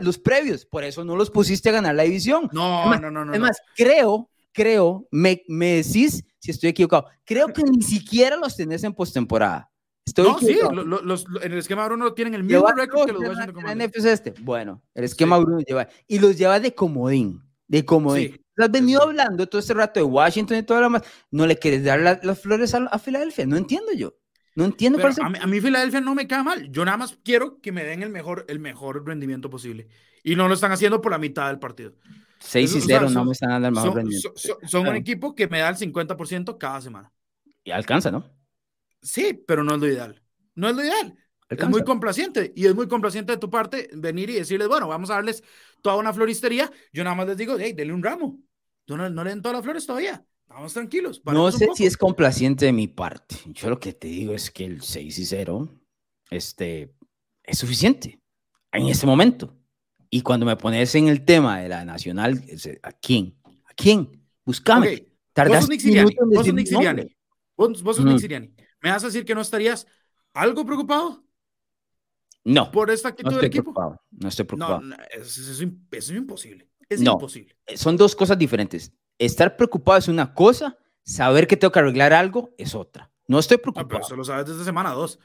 los 0.00 0.18
previos. 0.18 0.64
Por 0.64 0.84
eso 0.84 1.04
no 1.04 1.16
los 1.16 1.30
pusiste 1.30 1.68
a 1.68 1.72
ganar 1.72 1.94
la 1.94 2.04
división. 2.04 2.48
No, 2.52 2.94
no, 2.98 3.10
no, 3.10 3.24
no. 3.24 3.34
Es 3.34 3.40
más, 3.40 3.58
creo, 3.74 4.30
creo, 4.52 5.06
me, 5.10 5.42
me 5.48 5.82
decís 5.82 6.24
si 6.38 6.50
estoy 6.50 6.70
equivocado. 6.70 7.06
Creo 7.24 7.48
que 7.48 7.62
ni 7.64 7.82
siquiera 7.82 8.36
los 8.36 8.56
tenés 8.56 8.84
en 8.84 8.94
postemporada 8.94 9.70
no, 10.16 10.38
sí, 10.38 10.58
los, 11.02 11.26
en 11.42 11.52
el 11.52 11.58
esquema 11.58 11.86
Bruno 11.86 12.12
tienen 12.12 12.34
el 12.34 12.44
mismo 12.44 12.66
récord 12.68 13.06
que 13.06 13.12
los 13.12 13.22
Washington 13.22 13.54
Commanders. 13.54 14.04
este. 14.04 14.34
Bueno, 14.40 14.82
el 14.94 15.04
esquema 15.04 15.38
Bruno 15.38 15.60
lleva. 15.60 15.88
Y 16.06 16.18
los 16.18 16.36
lleva 16.38 16.60
de 16.60 16.74
comodín. 16.74 17.42
De 17.66 17.84
comodín. 17.84 18.40
Has 18.56 18.70
venido 18.70 19.02
hablando 19.02 19.46
todo 19.46 19.60
este 19.60 19.74
rato 19.74 20.00
de 20.00 20.04
Washington 20.04 20.58
y 20.58 20.62
todo 20.62 20.78
lo 20.78 20.84
demás. 20.84 21.02
No 21.30 21.46
le 21.46 21.58
quieres 21.58 21.84
dar 21.84 22.00
las 22.00 22.40
flores 22.40 22.74
a, 22.74 22.98
Filadelfia. 22.98 23.46
No 23.46 23.56
entiendo 23.56 23.92
yo. 23.92 24.16
No 24.54 24.64
entiendo 24.64 24.98
por 24.98 25.12
a, 25.20 25.28
mí, 25.28 25.38
a 25.40 25.46
mí 25.46 25.60
Filadelfia 25.60 26.00
no 26.00 26.14
me 26.14 26.26
cae 26.26 26.42
mal. 26.42 26.70
Yo 26.70 26.84
nada 26.84 26.96
más 26.96 27.18
quiero 27.22 27.60
que 27.60 27.72
me 27.72 27.84
den 27.84 28.02
el 28.02 28.08
mejor, 28.08 28.46
el 28.48 28.58
mejor 28.58 29.04
rendimiento 29.06 29.50
posible. 29.50 29.88
Y 30.22 30.36
no 30.36 30.48
lo 30.48 30.54
están 30.54 30.72
haciendo 30.72 31.02
por 31.02 31.12
la 31.12 31.18
mitad 31.18 31.48
del 31.48 31.58
partido. 31.58 31.92
6 32.38 32.76
y 32.76 32.80
0 32.80 33.10
no 33.10 33.24
me 33.24 33.32
están 33.32 33.50
dando 33.50 33.68
el 33.68 33.74
mejor 33.74 33.94
rendimiento. 33.96 34.32
Son, 34.66 34.86
un 34.86 34.96
equipo 34.96 35.34
que 35.34 35.48
me 35.48 35.58
da 35.58 35.68
el 35.68 35.76
50% 35.76 36.58
cada 36.58 36.80
semana. 36.80 37.12
Y 37.64 37.72
alcanza, 37.72 38.10
¿no? 38.10 38.35
Sí, 39.06 39.40
pero 39.46 39.62
no 39.62 39.74
es 39.74 39.80
lo 39.80 39.86
ideal. 39.86 40.20
No 40.56 40.68
es 40.68 40.74
lo 40.74 40.82
ideal. 40.82 41.16
Es 41.48 41.68
muy 41.68 41.84
complaciente 41.84 42.52
y 42.56 42.66
es 42.66 42.74
muy 42.74 42.88
complaciente 42.88 43.32
de 43.32 43.38
tu 43.38 43.48
parte 43.48 43.88
venir 43.92 44.30
y 44.30 44.34
decirles, 44.34 44.66
bueno, 44.66 44.88
vamos 44.88 45.10
a 45.10 45.14
darles 45.14 45.44
toda 45.80 45.94
una 45.96 46.12
floristería. 46.12 46.70
Yo 46.92 47.04
nada 47.04 47.14
más 47.14 47.28
les 47.28 47.36
digo, 47.36 47.56
hey, 47.56 47.72
denle 47.72 47.94
un 47.94 48.02
ramo. 48.02 48.40
No, 48.88 48.96
no, 48.96 49.24
le 49.24 49.30
den 49.30 49.42
todas 49.42 49.58
las 49.58 49.64
flores 49.64 49.86
todavía. 49.86 50.24
Vamos 50.48 50.72
tranquilos. 50.72 51.22
No 51.24 51.52
sé 51.52 51.68
si 51.74 51.86
es 51.86 51.96
complaciente 51.96 52.66
de 52.66 52.72
mi 52.72 52.88
parte. 52.88 53.36
Yo 53.46 53.70
lo 53.70 53.78
que 53.78 53.92
te 53.92 54.08
digo 54.08 54.34
es 54.34 54.50
que 54.50 54.64
el 54.64 54.82
6 54.82 55.18
y 55.18 55.24
0 55.24 55.68
este, 56.30 56.92
es 57.44 57.58
suficiente 57.58 58.20
en 58.72 58.88
este 58.88 59.06
momento. 59.06 59.56
Y 60.10 60.22
cuando 60.22 60.46
me 60.46 60.56
pones 60.56 60.92
en 60.96 61.06
el 61.06 61.24
tema 61.24 61.60
de 61.60 61.68
la 61.68 61.84
nacional, 61.84 62.42
¿a 62.82 62.92
quién? 62.92 63.38
¿A 63.44 63.74
quién? 63.74 64.20
Buscame. 64.44 64.86
Okay. 64.86 65.12
Tardas 65.32 65.54
vos 65.54 65.60
sos 65.60 65.70
Nick 66.54 66.66
Siriani. 66.66 67.16
Vos, 67.56 67.82
vos 67.82 67.96
sos 67.96 68.04
Nick 68.04 68.18
Siriani. 68.18 68.52
¿Me 68.86 68.92
vas 68.92 69.02
a 69.02 69.06
decir 69.06 69.24
que 69.24 69.34
no 69.34 69.40
estarías 69.40 69.84
algo 70.32 70.64
preocupado? 70.64 71.24
No. 72.44 72.70
¿Por 72.70 72.88
esta 72.92 73.08
actitud 73.08 73.32
no 73.32 73.36
del 73.38 73.46
equipo? 73.46 73.74
Preocupado, 73.74 74.00
no 74.12 74.28
estoy 74.28 74.44
preocupado. 74.44 74.80
No, 74.80 74.94
eso, 75.10 75.40
es 75.50 75.60
imposible. 76.12 76.70
Es 76.88 77.02
imposible. 77.02 77.56
Son 77.74 77.96
dos 77.96 78.14
cosas 78.14 78.38
diferentes. 78.38 78.92
Estar 79.18 79.56
preocupado 79.56 79.98
es 79.98 80.06
una 80.06 80.32
cosa, 80.32 80.78
saber 81.02 81.48
que 81.48 81.56
tengo 81.56 81.72
que 81.72 81.80
arreglar 81.80 82.12
algo 82.12 82.54
es 82.58 82.76
otra. 82.76 83.10
No 83.26 83.40
estoy 83.40 83.56
preocupado. 83.56 83.88
pero 83.88 84.02
eso 84.02 84.14
lo 84.14 84.22
sabes 84.22 84.46
desde 84.46 84.62
semana 84.62 84.92
dos. 84.92 85.18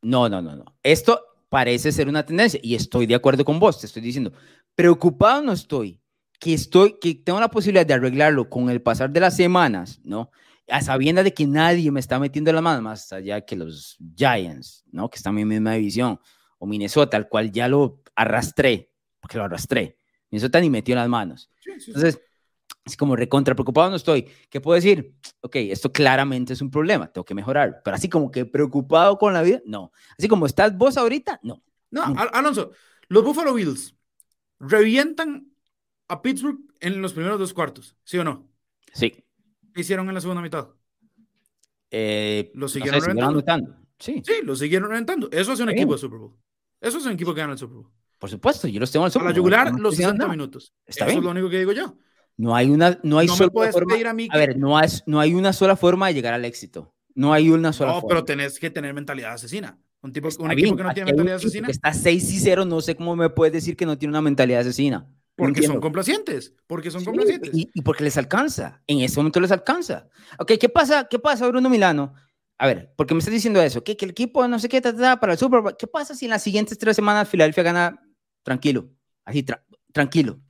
No, 0.00 0.30
no, 0.30 0.40
no, 0.40 0.56
no. 0.56 0.64
Esto 0.82 1.20
parece 1.50 1.92
ser 1.92 2.08
una 2.08 2.24
tendencia 2.24 2.58
y 2.62 2.74
estoy 2.74 3.04
de 3.04 3.16
acuerdo 3.16 3.44
con 3.44 3.60
vos. 3.60 3.80
Te 3.80 3.84
estoy 3.84 4.00
diciendo, 4.00 4.32
preocupado 4.74 5.42
no 5.42 5.52
estoy. 5.52 6.00
Que 6.40 6.54
estoy, 6.54 6.98
que 6.98 7.16
tengo 7.16 7.38
la 7.38 7.50
posibilidad 7.50 7.84
de 7.84 7.92
arreglarlo 7.92 8.48
con 8.48 8.70
el 8.70 8.80
pasar 8.80 9.10
de 9.10 9.20
las 9.20 9.36
semanas, 9.36 10.00
¿no? 10.04 10.30
A 10.68 10.80
sabiendas 10.80 11.24
de 11.24 11.34
que 11.34 11.46
nadie 11.46 11.90
me 11.90 12.00
está 12.00 12.18
metiendo 12.18 12.52
la 12.52 12.60
mano 12.60 12.82
más 12.82 13.12
allá 13.12 13.40
que 13.42 13.56
los 13.56 13.96
Giants, 14.16 14.84
¿no? 14.90 15.10
Que 15.10 15.16
están 15.16 15.36
en 15.38 15.48
mi 15.48 15.54
misma 15.54 15.74
división, 15.74 16.18
o 16.58 16.66
Minnesota, 16.66 17.16
al 17.16 17.28
cual 17.28 17.52
ya 17.52 17.68
lo 17.68 18.02
arrastré, 18.14 18.92
porque 19.20 19.38
lo 19.38 19.44
arrastré. 19.44 19.98
Minnesota 20.30 20.60
ni 20.60 20.70
metió 20.70 20.94
las 20.94 21.08
manos. 21.08 21.50
Entonces, 21.86 22.20
es 22.84 22.96
como 22.96 23.16
recontra 23.16 23.54
preocupado 23.54 23.90
no 23.90 23.96
estoy. 23.96 24.28
¿Qué 24.50 24.60
puedo 24.60 24.74
decir? 24.74 25.14
Ok, 25.40 25.56
esto 25.56 25.92
claramente 25.92 26.52
es 26.52 26.60
un 26.60 26.70
problema, 26.70 27.06
tengo 27.10 27.24
que 27.24 27.34
mejorar. 27.34 27.80
Pero 27.84 27.96
así 27.96 28.08
como 28.08 28.30
que 28.30 28.44
preocupado 28.44 29.16
con 29.18 29.32
la 29.32 29.42
vida, 29.42 29.62
no. 29.64 29.92
Así 30.18 30.28
como 30.28 30.46
estás 30.46 30.76
vos 30.76 30.96
ahorita, 30.96 31.40
no. 31.42 31.62
No, 31.90 32.02
Alonso, 32.32 32.72
los 33.08 33.24
Buffalo 33.24 33.54
Bills 33.54 33.94
revientan 34.58 35.52
a 36.08 36.20
Pittsburgh 36.22 36.58
en 36.80 37.00
los 37.00 37.12
primeros 37.12 37.38
dos 37.38 37.54
cuartos, 37.54 37.96
¿sí 38.02 38.18
o 38.18 38.24
no? 38.24 38.48
Sí. 38.92 39.23
¿Qué 39.74 39.80
hicieron 39.80 40.08
en 40.08 40.14
la 40.14 40.20
segunda 40.20 40.40
mitad? 40.40 40.68
Eh, 41.90 42.52
lo 42.54 42.68
siguieron 42.68 43.00
reventando. 43.00 43.76
Sí. 43.98 44.22
sí, 44.24 44.34
lo 44.42 44.54
siguieron 44.56 44.88
reventando. 44.88 45.28
Eso 45.30 45.52
es 45.52 45.60
un 45.60 45.70
equipo 45.70 45.92
de 45.92 45.98
Super 45.98 46.18
Bowl. 46.18 46.36
Eso 46.80 46.98
es 46.98 47.06
un 47.06 47.12
equipo 47.12 47.34
que 47.34 47.40
gana 47.40 47.52
el 47.52 47.58
Super 47.58 47.76
Bowl. 47.76 47.90
Por 48.18 48.30
supuesto, 48.30 48.68
yo 48.68 48.80
los 48.80 48.90
tengo 48.90 49.04
en 49.04 49.08
el 49.08 49.12
Super 49.12 49.22
Bowl. 49.24 49.28
A 49.28 49.32
la 49.32 49.36
yugular 49.36 49.80
los 49.80 49.96
60 49.96 50.28
minutos. 50.28 50.72
Está 50.86 51.06
Eso 51.06 51.18
es 51.18 51.24
lo 51.24 51.30
único 51.30 51.50
que 51.50 51.58
digo 51.58 51.72
yo. 51.72 51.96
No 52.36 52.54
hay 52.54 52.70
una, 52.70 52.98
no 53.02 53.18
hay 53.18 53.28
sola 53.28 53.70
forma. 53.70 53.94
A, 54.30 54.38
ver, 54.38 54.58
no, 54.58 54.80
no 55.06 55.20
hay 55.20 55.34
una 55.34 55.52
sola 55.52 55.76
forma 55.76 56.08
de 56.08 56.14
llegar 56.14 56.34
al 56.34 56.44
éxito. 56.44 56.94
No 57.14 57.32
hay 57.32 57.50
una 57.50 57.72
sola 57.72 57.92
forma. 57.92 58.02
No, 58.02 58.08
pero 58.08 58.24
tenés 58.24 58.58
que 58.58 58.70
tener 58.70 58.92
mentalidad 58.94 59.34
asesina. 59.34 59.78
Un, 60.02 60.12
tipo, 60.12 60.28
un 60.38 60.50
equipo 60.50 60.76
que 60.76 60.82
no 60.82 60.92
tiene 60.92 61.06
mentalidad 61.10 61.36
asesina. 61.36 61.68
Está 61.68 61.92
6 61.92 62.32
y 62.32 62.38
0, 62.38 62.64
no 62.64 62.80
sé 62.80 62.96
cómo 62.96 63.16
me 63.16 63.30
puedes 63.30 63.52
decir 63.52 63.76
que 63.76 63.86
no 63.86 63.96
tiene 63.98 64.10
una 64.10 64.22
mentalidad 64.22 64.60
asesina. 64.60 65.08
Porque 65.36 65.62
son 65.64 65.80
complacientes, 65.80 66.54
porque 66.66 66.90
son 66.90 67.04
complacientes. 67.04 67.50
Y, 67.52 67.82
porque 67.82 68.04
les 68.04 68.16
alcanza, 68.16 68.82
en 68.86 69.00
ese 69.00 69.16
momento 69.16 69.40
les 69.40 69.50
alcanza. 69.50 70.08
Ok, 70.38 70.52
¿qué 70.60 70.68
pasa, 70.68 71.08
qué 71.10 71.18
pasa 71.18 71.48
Bruno 71.48 71.68
Milano? 71.68 72.14
A 72.56 72.68
ver, 72.68 72.92
porque 72.96 73.14
me 73.14 73.18
estás 73.18 73.34
diciendo 73.34 73.60
eso, 73.60 73.82
que, 73.82 73.96
que 73.96 74.04
el 74.04 74.12
equipo 74.12 74.46
no 74.46 74.60
sé 74.60 74.68
qué, 74.68 74.80
para 74.80 75.32
el 75.32 75.38
Super 75.38 75.60
Bowl, 75.60 75.76
¿qué 75.76 75.88
pasa 75.88 76.14
si 76.14 76.26
en 76.26 76.30
las 76.30 76.42
siguientes 76.42 76.78
tres 76.78 76.94
semanas 76.94 77.28
Filadelfia 77.28 77.64
gana 77.64 78.00
tranquilo? 78.44 78.90
Así, 79.24 79.44
tranquilo. 79.92 80.40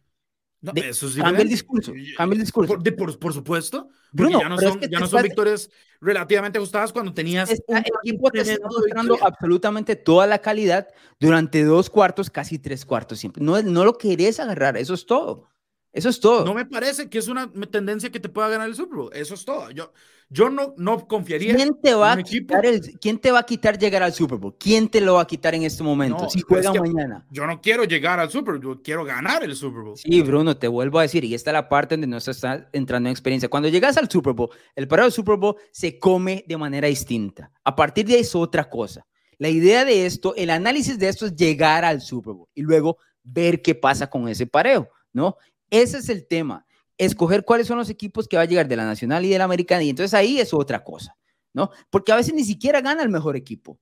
No, 0.64 0.72
eso 0.76 1.08
es 1.08 1.16
cambia 1.16 1.42
el 1.42 1.48
discurso, 1.50 1.92
cambia 2.16 2.36
el 2.36 2.40
discurso. 2.40 2.80
Por, 2.80 3.18
por, 3.18 3.34
supuesto, 3.34 3.90
Bruno, 4.12 4.40
ya 4.40 4.48
no 4.48 4.56
son, 4.58 4.80
ya 4.80 4.98
no 4.98 5.06
son 5.06 5.22
victorias 5.22 5.68
relativamente 6.00 6.56
ajustadas 6.56 6.90
cuando 6.90 7.12
tenías 7.12 7.50
un 7.66 7.76
equipo 8.02 8.30
que 8.30 8.40
está 8.40 8.66
mostrando 8.66 9.18
absolutamente 9.20 9.94
toda 9.94 10.26
la 10.26 10.38
calidad 10.38 10.88
durante 11.20 11.64
dos 11.64 11.90
cuartos, 11.90 12.30
casi 12.30 12.58
tres 12.58 12.86
cuartos 12.86 13.18
siempre. 13.18 13.44
No, 13.44 13.60
no 13.60 13.84
lo 13.84 13.98
querés 13.98 14.40
agarrar, 14.40 14.78
eso 14.78 14.94
es 14.94 15.04
todo. 15.04 15.50
Eso 15.94 16.08
es 16.08 16.18
todo. 16.18 16.44
No 16.44 16.54
me 16.54 16.66
parece 16.66 17.08
que 17.08 17.18
es 17.18 17.28
una 17.28 17.50
tendencia 17.70 18.10
que 18.10 18.18
te 18.18 18.28
pueda 18.28 18.48
ganar 18.48 18.68
el 18.68 18.74
Super 18.74 18.96
Bowl. 18.98 19.10
Eso 19.14 19.34
es 19.34 19.44
todo. 19.44 19.70
Yo, 19.70 19.92
yo 20.28 20.50
no, 20.50 20.74
no 20.76 21.06
confiaría 21.06 21.54
¿Quién 21.54 21.80
te 21.80 21.94
va 21.94 22.14
a 22.14 22.22
quitar 22.22 22.66
el, 22.66 22.98
¿Quién 22.98 23.18
te 23.18 23.30
va 23.30 23.38
a 23.38 23.46
quitar 23.46 23.78
llegar 23.78 24.02
al 24.02 24.12
Super 24.12 24.38
Bowl? 24.38 24.56
¿Quién 24.58 24.88
te 24.88 25.00
lo 25.00 25.14
va 25.14 25.22
a 25.22 25.26
quitar 25.26 25.54
en 25.54 25.62
este 25.62 25.84
momento? 25.84 26.28
si 26.28 26.40
juega 26.40 26.74
mañana. 26.74 27.24
Yo 27.30 27.46
no 27.46 27.60
quiero 27.60 27.84
llegar 27.84 28.18
al 28.18 28.28
Super 28.28 28.54
Bowl, 28.54 28.76
yo 28.76 28.82
quiero 28.82 29.04
ganar 29.04 29.44
el 29.44 29.54
Super 29.54 29.82
Bowl. 29.82 29.96
Sí, 29.96 30.20
Bruno, 30.22 30.56
te 30.56 30.66
vuelvo 30.66 30.98
a 30.98 31.02
decir, 31.02 31.22
y 31.22 31.32
esta 31.32 31.50
es 31.50 31.54
la 31.54 31.68
parte 31.68 31.94
donde 31.94 32.08
no 32.08 32.16
está 32.16 32.68
entrando 32.72 33.08
en 33.08 33.12
experiencia. 33.12 33.48
Cuando 33.48 33.68
llegas 33.68 33.96
al 33.96 34.10
Super 34.10 34.32
Bowl, 34.32 34.50
el 34.74 34.88
parado 34.88 35.06
del 35.06 35.12
Super 35.12 35.36
Bowl 35.36 35.54
se 35.70 36.00
come 36.00 36.44
de 36.48 36.56
manera 36.56 36.88
distinta. 36.88 37.52
A 37.62 37.76
partir 37.76 38.04
de 38.04 38.14
ahí 38.14 38.20
es 38.22 38.34
otra 38.34 38.68
cosa. 38.68 39.06
La 39.38 39.48
idea 39.48 39.84
de 39.84 40.06
esto, 40.06 40.34
el 40.34 40.50
análisis 40.50 40.98
de 40.98 41.08
esto 41.08 41.26
es 41.26 41.36
llegar 41.36 41.84
al 41.84 42.00
Super 42.00 42.34
Bowl 42.34 42.48
y 42.52 42.62
luego 42.62 42.98
ver 43.22 43.62
qué 43.62 43.76
pasa 43.76 44.08
con 44.08 44.28
ese 44.28 44.46
pareo, 44.46 44.88
¿no? 45.12 45.36
Ese 45.74 45.98
es 45.98 46.08
el 46.08 46.28
tema. 46.28 46.64
Escoger 46.96 47.44
cuáles 47.44 47.66
son 47.66 47.78
los 47.78 47.90
equipos 47.90 48.28
que 48.28 48.36
va 48.36 48.42
a 48.42 48.46
llegar 48.46 48.68
de 48.68 48.76
la 48.76 48.84
Nacional 48.84 49.24
y 49.24 49.30
de 49.30 49.38
la 49.38 49.44
Americana. 49.44 49.82
Y 49.82 49.90
entonces 49.90 50.14
ahí 50.14 50.38
es 50.38 50.54
otra 50.54 50.84
cosa, 50.84 51.16
¿no? 51.52 51.70
Porque 51.90 52.12
a 52.12 52.16
veces 52.16 52.32
ni 52.32 52.44
siquiera 52.44 52.80
gana 52.80 53.02
el 53.02 53.08
mejor 53.08 53.34
equipo. 53.34 53.80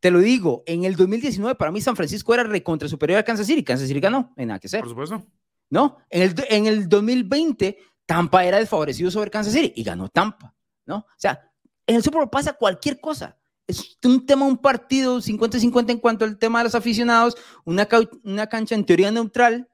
Te 0.00 0.10
lo 0.10 0.20
digo, 0.20 0.62
en 0.64 0.84
el 0.84 0.96
2019 0.96 1.54
para 1.56 1.70
mí 1.70 1.82
San 1.82 1.96
Francisco 1.96 2.32
era 2.32 2.44
recontra 2.44 2.88
superior 2.88 3.18
a 3.18 3.24
Kansas 3.24 3.46
City. 3.46 3.62
Kansas 3.62 3.88
City 3.88 4.00
ganó, 4.00 4.32
en 4.36 4.48
nada 4.48 4.58
que 4.58 4.68
ser. 4.68 4.80
Por 4.80 4.88
supuesto. 4.88 5.22
¿No? 5.68 5.98
En 6.08 6.22
el, 6.22 6.34
en 6.48 6.66
el 6.66 6.88
2020 6.88 7.76
Tampa 8.06 8.46
era 8.46 8.58
desfavorecido 8.58 9.10
sobre 9.10 9.30
Kansas 9.30 9.52
City 9.52 9.74
y 9.76 9.82
ganó 9.82 10.08
Tampa, 10.08 10.54
¿no? 10.86 10.96
O 10.96 11.18
sea, 11.18 11.52
en 11.86 11.96
el 11.96 12.02
Super 12.02 12.20
Bowl 12.20 12.30
pasa 12.30 12.54
cualquier 12.54 13.00
cosa. 13.00 13.38
Es 13.66 13.98
un 14.02 14.24
tema, 14.24 14.46
un 14.46 14.56
partido 14.56 15.18
50-50 15.18 15.90
en 15.90 15.98
cuanto 15.98 16.24
al 16.24 16.38
tema 16.38 16.60
de 16.60 16.64
los 16.64 16.74
aficionados, 16.74 17.36
una, 17.64 17.86
una 18.24 18.46
cancha 18.46 18.74
en 18.74 18.86
teoría 18.86 19.10
neutral 19.10 19.68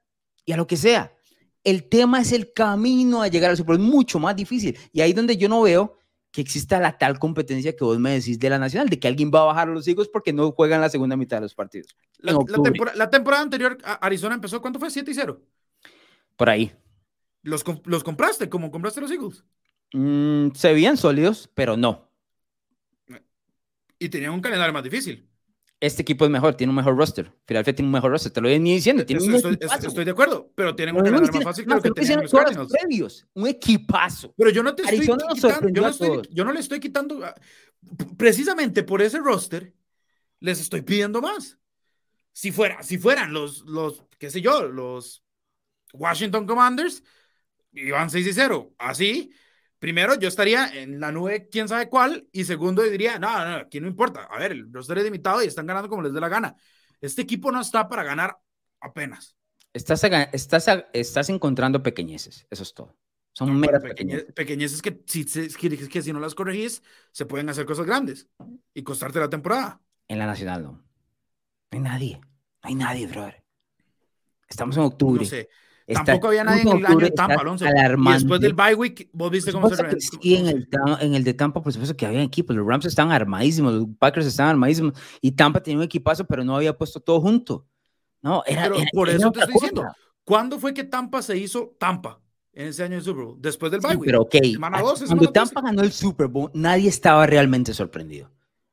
y 0.45 0.53
a 0.53 0.57
lo 0.57 0.67
que 0.67 0.77
sea. 0.77 1.13
El 1.69 1.87
tema 1.87 2.23
es 2.23 2.33
el 2.33 2.55
camino 2.55 3.21
a 3.21 3.29
llegar 3.29 3.51
al 3.51 3.59
Super 3.59 3.77
Bowl, 3.77 3.87
mucho 3.87 4.19
más 4.19 4.35
difícil. 4.35 4.79
Y 4.91 5.03
ahí 5.03 5.13
donde 5.13 5.37
yo 5.37 5.51
no 5.51 5.61
veo 5.61 5.99
que 6.31 6.41
exista 6.41 6.81
la 6.81 6.97
tal 6.97 7.19
competencia 7.19 7.77
que 7.77 7.85
vos 7.85 7.99
me 7.99 8.13
decís 8.13 8.39
de 8.39 8.49
la 8.49 8.59
Nacional, 8.59 8.89
de 8.89 8.99
que 8.99 9.07
alguien 9.07 9.31
va 9.31 9.43
a 9.43 9.45
bajar 9.45 9.69
a 9.69 9.73
los 9.73 9.87
hijos 9.87 10.09
porque 10.09 10.33
no 10.33 10.51
juegan 10.53 10.81
la 10.81 10.89
segunda 10.89 11.15
mitad 11.15 11.37
de 11.37 11.43
los 11.43 11.55
partidos. 11.55 11.95
La, 12.21 12.33
temporada, 13.11 13.43
anterior, 13.43 13.77
Arizona 14.01 14.37
empezó, 14.37 14.63
¿cuánto 14.63 14.79
fue? 14.79 14.91
7 14.91 15.11
y 15.11 15.15
0. 15.15 15.43
Por 16.37 16.49
ahí. 16.49 16.73
¿Los, 17.43 17.63
los 17.85 18.03
compraste? 18.03 18.49
¿Cómo 18.49 18.71
compraste 18.71 19.03
los 19.03 19.11
Eagles? 19.11 19.45
Mm, 19.93 20.53
se 20.55 20.73
veían 20.73 20.97
sólidos, 20.97 21.51
pero 21.53 21.77
no. 21.77 22.11
Y 23.99 24.09
tenían 24.09 24.33
un 24.33 24.41
calendario 24.41 24.73
más 24.73 24.85
difícil 24.85 25.28
este 25.81 26.03
equipo 26.03 26.25
es 26.25 26.31
mejor, 26.31 26.55
tiene 26.55 26.71
un 26.71 26.77
mejor 26.77 26.97
roster. 26.97 27.33
Philadelphia 27.45 27.75
tiene 27.75 27.87
un 27.87 27.93
mejor 27.93 28.11
roster, 28.11 28.33
te 28.33 28.41
lo 28.41 28.49
voy 28.49 28.59
diciendo. 28.59 29.07
Tiene 29.07 29.37
estoy, 29.37 30.05
de 30.05 30.11
acuerdo, 30.11 30.51
pero 30.55 30.75
tienen 30.75 30.97
un 30.97 31.03
calendario 31.03 31.33
más 31.33 31.45
fácil 31.45 31.67
que 31.67 31.75
lo 31.75 31.83
que 31.83 31.91
tenían 31.93 32.23
los 32.23 32.33
Cardinals. 32.33 32.73
Previos, 32.73 33.27
un 33.35 33.47
equipazo. 33.47 34.35
Pero 34.37 34.51
yo 34.51 34.63
no 34.63 34.75
te 34.75 34.83
estoy 34.83 35.01
quitando, 35.01 35.69
yo 35.69 35.83
no, 35.83 35.89
estoy, 35.89 36.23
yo 36.31 36.45
no 36.45 36.53
le 36.53 36.61
estoy 36.61 36.81
quitando, 36.81 37.25
ah, 37.25 37.35
precisamente 38.17 38.83
por 38.83 39.03
ese 39.03 39.19
roster, 39.19 39.73
les 40.41 40.61
estoy 40.61 40.83
pidiendo 40.83 41.23
más. 41.23 41.59
Si, 42.33 42.51
fuera, 42.51 42.83
si 42.83 42.99
fueran 42.99 43.33
los, 43.33 43.63
los, 43.63 44.05
qué 44.19 44.31
sé 44.31 44.41
yo, 44.41 44.63
los 44.67 45.25
Washington 45.93 46.47
Commanders, 46.47 47.05
iban 47.73 48.11
6 48.11 48.27
y 48.27 48.33
0. 48.33 48.75
Así, 48.79 49.33
primero 49.79 50.15
yo 50.15 50.29
estaría 50.29 50.69
en 50.69 51.01
la 51.01 51.13
nube, 51.13 51.49
quién 51.51 51.69
sabe 51.69 51.89
cuál, 51.89 52.29
y 52.33 52.45
segundo 52.45 52.83
diría, 52.83 53.19
no, 53.19 53.45
no, 53.45 53.57
aquí 53.57 53.81
no 53.81 53.89
importa, 53.89 54.25
a 54.25 54.39
ver, 54.39 54.53
el 54.53 54.73
roster 54.73 54.99
es 54.99 55.05
limitado 55.05 55.43
y 55.43 55.47
están 55.47 55.67
ganando 55.67 55.89
como 55.89 56.03
les 56.03 56.13
dé 56.13 56.21
la 56.21 56.29
gana. 56.29 56.57
Este 57.01 57.23
equipo 57.23 57.53
no 57.53 57.61
está 57.61 57.89
para 57.89 58.03
ganar 58.03 58.37
apenas. 58.81 59.37
Estás, 59.73 60.03
estás, 60.33 60.69
estás 60.93 61.29
encontrando 61.31 61.83
pequeñeces, 61.83 62.47
eso 62.51 62.63
es 62.63 62.75
todo. 62.75 62.97
Son 63.33 63.57
meras 63.57 63.83
pequeñeces. 63.83 64.33
Pequeñeces 64.33 64.83
que 64.83 65.01
si, 65.07 65.25
que, 65.25 65.89
que 65.89 66.03
si 66.03 66.13
no 66.13 66.19
las 66.19 66.35
corregís, 66.35 66.83
se 67.13 67.25
pueden 67.25 67.49
hacer 67.49 67.67
cosas 67.67 67.87
grandes 67.87 68.29
y 68.75 68.83
costarte 68.83 69.21
la 69.21 69.31
temporada. 69.31 69.81
En 70.09 70.19
la 70.19 70.27
Nacional 70.27 70.65
no. 70.65 70.73
No 70.73 70.83
hay 71.71 71.79
nadie. 71.79 72.21
No 72.21 72.69
hay 72.69 72.75
nadie, 72.75 73.07
brother. 73.07 73.45
Estamos 74.49 74.77
en 74.77 74.83
octubre. 74.83 75.23
No 75.23 75.29
sé. 75.29 75.49
Tampoco 75.95 76.29
había 76.29 76.45
nadie 76.45 76.63
en 76.63 76.69
el 76.69 76.87
año 76.87 76.99
de 76.99 77.11
Tampa, 77.11 77.41
Alonso. 77.41 77.65
Y 77.65 78.13
después 78.13 78.41
del 78.41 78.53
bye 78.53 78.75
week, 78.75 79.09
vos 79.13 79.31
viste 79.31 79.53
cómo 79.53 79.71
se 79.71 80.01
Sí, 80.01 80.37
en 80.37 80.47
el, 80.47 80.69
en 81.01 81.15
el 81.15 81.25
de 81.25 81.35
Tampa, 81.35 81.63
por 81.63 81.73
supuesto 81.73 81.97
que 81.97 82.07
había 82.07 82.23
equipos. 82.23 82.55
Los 82.55 82.67
Rams 82.67 82.85
estaban 82.87 83.13
armadísimos, 83.13 83.73
los 83.73 83.87
Packers 83.99 84.27
estaban 84.27 84.51
armadísimos. 84.51 84.95
Y 85.21 85.33
Tampa 85.33 85.63
tenía 85.63 85.79
un 85.79 85.85
equipazo, 85.85 86.27
pero 86.27 86.45
no 86.45 86.57
había 86.57 86.77
puesto 86.77 87.01
todo 87.01 87.21
junto. 87.21 87.67
No, 88.21 88.43
era. 88.47 88.71
por 88.93 89.09
eso 89.09 89.31
te 89.31 89.41
estoy 89.41 89.55
diciendo. 89.55 89.85
¿Cuándo 90.25 90.59
fue 90.59 90.75
que 90.75 90.85
Tampa 90.85 91.23
se 91.23 91.37
hizo 91.39 91.75
Tampa? 91.79 92.21
En 92.53 92.69
ese 92.69 92.83
año 92.83 92.97
de 92.97 93.03
Super 93.03 93.25
Bowl, 93.25 93.37
después 93.41 93.71
del 93.71 93.81
bye 93.81 93.95
week. 93.95 94.07
Pero 94.07 94.23
ok, 94.23 94.37
cuando 95.07 95.31
Tampa 95.31 95.61
ganó 95.61 95.83
el 95.83 95.93
Super 95.93 96.27
Bowl, 96.27 96.51
nadie 96.55 96.89
estaba 96.89 97.25
realmente 97.25 97.73
sorprendido. 97.73 98.33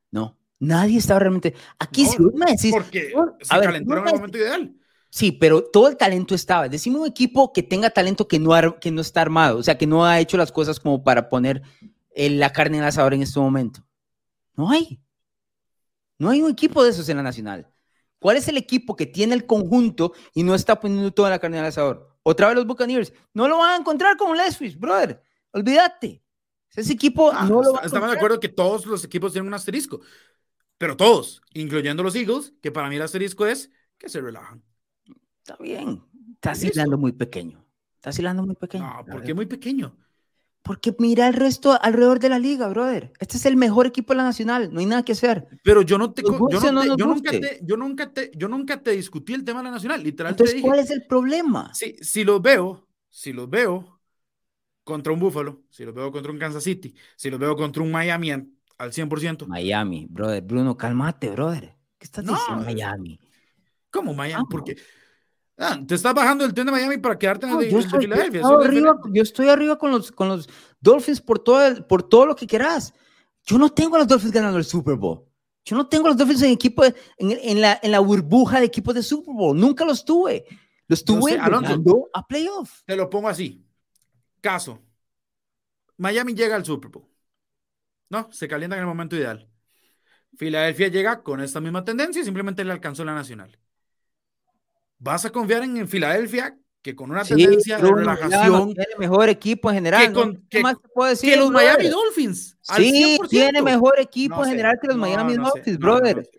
No, 0.09 0.35
nadie 0.59 0.97
estaba 0.97 1.19
realmente. 1.19 1.53
Aquí 1.77 2.05
sí 2.05 2.17
me 2.33 2.47
decís. 2.47 2.71
Porque 2.73 3.13
se 3.41 3.59
calentó 3.59 3.93
en 3.95 4.07
el 4.07 4.13
momento 4.15 4.37
ideal. 4.37 4.75
Sí, 5.15 5.31
pero 5.31 5.63
todo 5.63 5.87
el 5.87 5.95
talento 5.95 6.35
estaba. 6.35 6.67
Decimos 6.67 6.99
un 6.99 7.07
equipo 7.07 7.53
que 7.53 7.63
tenga 7.63 7.89
talento 7.89 8.27
que 8.27 8.37
no, 8.37 8.51
que 8.81 8.91
no 8.91 8.99
está 8.99 9.21
armado, 9.21 9.59
o 9.59 9.63
sea, 9.63 9.77
que 9.77 9.87
no 9.87 10.05
ha 10.05 10.19
hecho 10.19 10.35
las 10.35 10.51
cosas 10.51 10.77
como 10.77 11.05
para 11.05 11.29
poner 11.29 11.61
eh, 12.13 12.29
la 12.31 12.51
carne 12.51 12.75
en 12.75 12.83
el 12.83 12.89
asador 12.89 13.13
en 13.13 13.21
este 13.21 13.39
momento. 13.39 13.87
No 14.57 14.69
hay. 14.69 14.99
No 16.19 16.31
hay 16.31 16.41
un 16.41 16.51
equipo 16.51 16.83
de 16.83 16.89
esos 16.89 17.07
en 17.07 17.15
la 17.15 17.23
Nacional. 17.23 17.71
¿Cuál 18.19 18.35
es 18.35 18.49
el 18.49 18.57
equipo 18.57 18.97
que 18.97 19.05
tiene 19.05 19.35
el 19.35 19.45
conjunto 19.45 20.11
y 20.33 20.43
no 20.43 20.53
está 20.53 20.81
poniendo 20.81 21.13
toda 21.13 21.29
la 21.29 21.39
carne 21.39 21.59
en 21.59 21.63
el 21.63 21.69
asador? 21.69 22.17
Otra 22.21 22.47
vez 22.47 22.57
los 22.57 22.67
Buccaneers. 22.67 23.13
No 23.33 23.47
lo 23.47 23.59
van 23.59 23.69
a 23.69 23.77
encontrar 23.77 24.17
con 24.17 24.35
Lesfish, 24.35 24.77
brother. 24.77 25.23
Olvídate. 25.51 26.21
Ese 26.75 26.91
equipo 26.91 27.31
ah, 27.31 27.45
no 27.45 27.63
lo 27.63 27.71
va 27.71 27.83
a 27.83 27.85
Estamos 27.85 28.11
de 28.11 28.17
acuerdo 28.17 28.41
que 28.41 28.49
todos 28.49 28.85
los 28.85 29.05
equipos 29.05 29.31
tienen 29.31 29.47
un 29.47 29.53
asterisco. 29.53 30.01
Pero 30.77 30.97
todos, 30.97 31.41
incluyendo 31.53 32.03
los 32.03 32.15
Eagles, 32.15 32.51
que 32.61 32.73
para 32.73 32.89
mí 32.89 32.97
el 32.97 33.01
asterisco 33.01 33.45
es 33.45 33.71
que 33.97 34.09
se 34.09 34.19
relajan. 34.19 34.61
Está 35.45 35.61
bien. 35.61 36.01
Está 36.41 36.53
hilando 36.67 36.97
muy 36.97 37.11
pequeño. 37.11 37.63
Está 38.01 38.09
hilando 38.19 38.43
muy 38.43 38.55
pequeño. 38.55 38.83
No, 38.83 39.05
¿por 39.05 39.21
qué 39.21 39.35
muy 39.35 39.45
pequeño? 39.45 39.95
Porque 40.63 40.95
mira 40.97 41.27
el 41.27 41.35
resto 41.35 41.77
alrededor 41.79 42.19
de 42.19 42.29
la 42.29 42.39
liga, 42.39 42.67
brother. 42.67 43.13
Este 43.19 43.37
es 43.37 43.45
el 43.45 43.55
mejor 43.55 43.85
equipo 43.85 44.13
de 44.13 44.17
la 44.17 44.23
nacional. 44.23 44.73
No 44.73 44.79
hay 44.79 44.87
nada 44.87 45.03
que 45.03 45.11
hacer. 45.11 45.47
Pero 45.63 45.83
yo 45.83 45.99
no 45.99 46.11
te, 46.13 46.23
yo, 46.23 46.31
nunca 46.31 47.29
te, 47.29 47.59
yo 47.61 47.77
nunca 47.77 48.11
te, 48.11 48.31
yo 48.35 48.47
nunca 48.47 48.81
te 48.81 48.91
discutí 48.91 49.35
el 49.35 49.43
tema 49.43 49.59
de 49.59 49.65
la 49.65 49.71
nacional. 49.71 50.01
Literalmente. 50.01 50.41
Entonces, 50.41 50.63
¿cuál 50.63 50.79
es 50.79 50.89
el 50.89 51.05
problema? 51.05 51.71
Si, 51.75 51.95
si 52.01 52.23
los 52.23 52.41
veo, 52.41 52.87
si 53.07 53.31
los 53.31 53.47
veo 53.47 54.01
contra 54.83 55.13
un 55.13 55.19
Buffalo, 55.19 55.61
si 55.69 55.85
los 55.85 55.93
veo 55.93 56.11
contra 56.11 56.31
un 56.31 56.39
Kansas 56.39 56.63
City, 56.63 56.95
si 57.15 57.29
los 57.29 57.39
veo 57.39 57.55
contra 57.55 57.83
un 57.83 57.91
Miami 57.91 58.31
al 58.31 58.49
100%. 58.91 59.45
Miami, 59.45 60.07
brother. 60.09 60.41
Bruno, 60.41 60.75
cálmate, 60.75 61.29
brother. 61.29 61.75
¿Qué 61.99 62.05
estás 62.05 62.25
diciendo 62.25 62.63
Miami? 62.63 63.19
¿Cómo 63.91 64.15
Miami? 64.15 64.45
Porque 64.49 64.75
Ah, 65.57 65.79
te 65.87 65.95
estás 65.95 66.13
bajando 66.13 66.43
el 66.43 66.53
tren 66.53 66.65
de 66.65 66.71
Miami 66.71 66.97
para 66.97 67.17
quedarte 67.17 67.47
en 67.47 67.57
el 67.57 67.69
yo, 67.69 67.79
estoy, 67.79 68.05
arriba, 68.05 68.99
yo 69.13 69.23
estoy 69.23 69.47
arriba 69.47 69.77
con 69.77 69.89
los, 69.89 70.11
con 70.11 70.27
los 70.27 70.49
Dolphins 70.81 71.21
por 71.21 71.39
todo, 71.39 71.87
por 71.87 72.03
todo 72.03 72.25
lo 72.25 72.35
que 72.35 72.45
quieras. 72.45 72.93
Yo 73.43 73.57
no 73.57 73.69
tengo 73.69 73.95
a 73.95 73.99
los 73.99 74.07
Dolphins 74.07 74.33
ganando 74.33 74.57
el 74.57 74.65
Super 74.65 74.95
Bowl. 74.95 75.23
Yo 75.63 75.77
no 75.77 75.87
tengo 75.87 76.07
a 76.07 76.09
los 76.09 76.17
Dolphins 76.17 76.41
en 76.41 76.51
equipo, 76.51 76.83
en, 76.83 76.95
en, 77.17 77.61
la, 77.61 77.79
en 77.81 77.91
la 77.91 77.99
burbuja 77.99 78.59
de 78.59 78.65
equipos 78.65 78.93
de 78.95 79.01
Super 79.01 79.33
Bowl. 79.33 79.57
Nunca 79.57 79.85
los 79.85 80.03
tuve. 80.03 80.45
Los 80.87 81.05
tuve 81.05 81.37
no 81.37 82.07
a 82.13 82.27
playoff. 82.27 82.81
Te 82.85 82.95
lo 82.95 83.09
pongo 83.09 83.29
así. 83.29 83.65
Caso. 84.41 84.81
Miami 85.97 86.33
llega 86.33 86.55
al 86.55 86.65
Super 86.65 86.91
Bowl. 86.91 87.07
No, 88.09 88.29
se 88.31 88.47
calienta 88.47 88.75
en 88.75 88.81
el 88.81 88.87
momento 88.87 89.15
ideal. 89.15 89.49
Filadelfia 90.37 90.89
llega 90.89 91.23
con 91.23 91.39
esta 91.39 91.61
misma 91.61 91.85
tendencia 91.85 92.21
y 92.21 92.25
simplemente 92.25 92.63
le 92.65 92.73
alcanzó 92.73 93.05
la 93.05 93.15
nacional 93.15 93.57
vas 94.99 95.25
a 95.25 95.29
confiar 95.29 95.63
en, 95.63 95.87
Filadelfia, 95.87 96.57
que 96.81 96.95
con 96.95 97.11
una 97.11 97.23
tendencia 97.23 97.77
de 97.77 97.91
relajación. 97.91 98.73
Tiene 98.73 98.95
mejor 98.97 99.29
equipo 99.29 99.69
en 99.69 99.75
general. 99.75 100.13
Que, 100.49 100.61
más 100.61 100.75
puedo 100.93 101.09
decir? 101.09 101.33
Que 101.33 101.39
los 101.39 101.51
Miami 101.51 101.87
Dolphins. 101.87 102.57
Sí, 102.61 103.17
tiene 103.29 103.61
mejor 103.61 103.99
equipo 103.99 104.43
en 104.43 104.51
general 104.51 104.77
que 104.81 104.87
los 104.87 104.97
Miami 104.97 105.35
Dolphins, 105.35 105.77
brother 105.77 106.29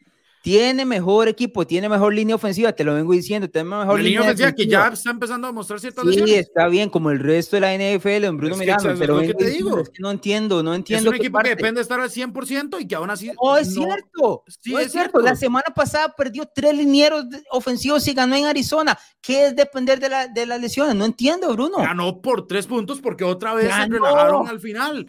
tiene 0.46 0.84
mejor 0.84 1.26
equipo, 1.26 1.66
tiene 1.66 1.88
mejor 1.88 2.14
línea 2.14 2.36
ofensiva, 2.36 2.72
te 2.72 2.84
lo 2.84 2.94
vengo 2.94 3.12
diciendo, 3.12 3.50
tiene 3.50 3.68
mejor 3.68 3.98
línea, 3.98 4.20
ofensiva 4.20 4.52
que 4.52 4.68
ya 4.68 4.86
está 4.86 5.10
empezando 5.10 5.48
a 5.48 5.50
mostrar 5.50 5.80
ciertas 5.80 6.04
Sí, 6.06 6.34
está 6.36 6.68
bien, 6.68 6.88
como 6.88 7.10
el 7.10 7.18
resto 7.18 7.56
de 7.56 7.62
la 7.62 7.74
NFL, 7.74 8.26
en 8.26 8.36
Bruno 8.36 8.54
es 8.54 8.60
Miranda, 8.60 8.94
pero 8.96 9.18
que 9.22 9.34
te 9.34 9.50
digo. 9.50 9.80
Es 9.80 9.88
que 9.88 10.00
no 10.00 10.08
entiendo, 10.08 10.62
no 10.62 10.72
entiendo. 10.72 11.10
Es 11.10 11.16
un 11.16 11.20
equipo 11.20 11.40
que 11.40 11.48
depende 11.48 11.80
de 11.80 11.82
estar 11.82 11.98
al 11.98 12.10
100% 12.10 12.80
y 12.80 12.86
que 12.86 12.94
aún 12.94 13.10
así. 13.10 13.32
No, 13.42 13.56
es 13.56 13.74
cierto. 13.74 14.44
Sí, 14.46 14.72
es, 14.76 14.92
cierto. 14.92 15.18
La 15.18 15.34
semana 15.34 15.66
pasada 15.74 16.14
perdió 16.16 16.46
tres 16.46 16.76
linieros 16.76 17.24
ofensivos 17.50 18.06
y 18.06 18.14
ganó 18.14 18.36
en 18.36 18.44
Arizona. 18.44 18.96
¿Qué 19.20 19.46
es 19.46 19.56
depender 19.56 19.98
de, 19.98 20.10
la, 20.10 20.28
de 20.28 20.46
las 20.46 20.60
lesiones? 20.60 20.94
No 20.94 21.06
entiendo, 21.06 21.52
Bruno. 21.54 21.78
Ganó 21.78 22.22
por 22.22 22.46
tres 22.46 22.68
puntos 22.68 23.00
porque 23.00 23.24
otra 23.24 23.52
vez 23.52 23.74
se 23.74 23.86
relajaron 23.86 24.46
al 24.46 24.60
final. 24.60 25.08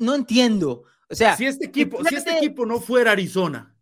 no 0.00 0.16
entiendo. 0.16 0.86
O 1.08 1.14
sea, 1.14 1.36
si 1.36 1.46
este 1.46 1.66
equipo, 1.66 2.02
si 2.04 2.16
este 2.16 2.36
equipo 2.36 2.66
no 2.66 2.80
fuera 2.80 3.12
Arizona, 3.12 3.72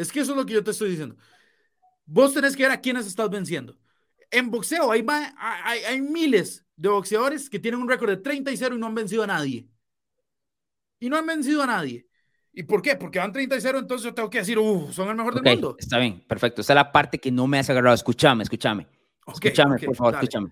es 0.00 0.12
que 0.12 0.20
eso 0.20 0.32
es 0.32 0.36
lo 0.36 0.46
que 0.46 0.54
yo 0.54 0.64
te 0.64 0.70
estoy 0.70 0.90
diciendo. 0.90 1.16
Vos 2.06 2.32
tenés 2.34 2.56
que 2.56 2.62
ver 2.62 2.72
a 2.72 2.80
quiénes 2.80 3.06
estás 3.06 3.28
venciendo. 3.30 3.78
En 4.30 4.50
boxeo 4.50 4.90
hay, 4.90 5.04
hay, 5.08 5.80
hay 5.84 6.00
miles 6.00 6.64
de 6.76 6.88
boxeadores 6.88 7.50
que 7.50 7.58
tienen 7.58 7.80
un 7.80 7.88
récord 7.88 8.10
de 8.10 8.16
30 8.16 8.50
y 8.50 8.56
0 8.56 8.76
y 8.76 8.78
no 8.78 8.86
han 8.86 8.94
vencido 8.94 9.22
a 9.22 9.26
nadie. 9.26 9.68
Y 10.98 11.08
no 11.08 11.16
han 11.16 11.26
vencido 11.26 11.62
a 11.62 11.66
nadie. 11.66 12.06
¿Y 12.52 12.62
por 12.62 12.82
qué? 12.82 12.96
Porque 12.96 13.18
van 13.18 13.32
30 13.32 13.56
y 13.56 13.60
0, 13.60 13.78
entonces 13.78 14.04
yo 14.04 14.14
tengo 14.14 14.28
que 14.28 14.38
decir, 14.38 14.58
uh, 14.58 14.90
son 14.92 15.08
el 15.08 15.14
mejor 15.14 15.34
del 15.34 15.54
mundo. 15.54 15.76
Está 15.78 15.98
bien, 15.98 16.24
perfecto. 16.26 16.62
Esa 16.62 16.72
es 16.72 16.76
la 16.76 16.90
parte 16.90 17.18
que 17.18 17.30
no 17.30 17.46
me 17.46 17.58
has 17.58 17.70
agarrado. 17.70 17.94
Escúchame, 17.94 18.42
escúchame. 18.42 18.86
escúchame, 19.26 19.78
por 19.78 19.96
favor, 19.96 20.14
escúchame. 20.14 20.50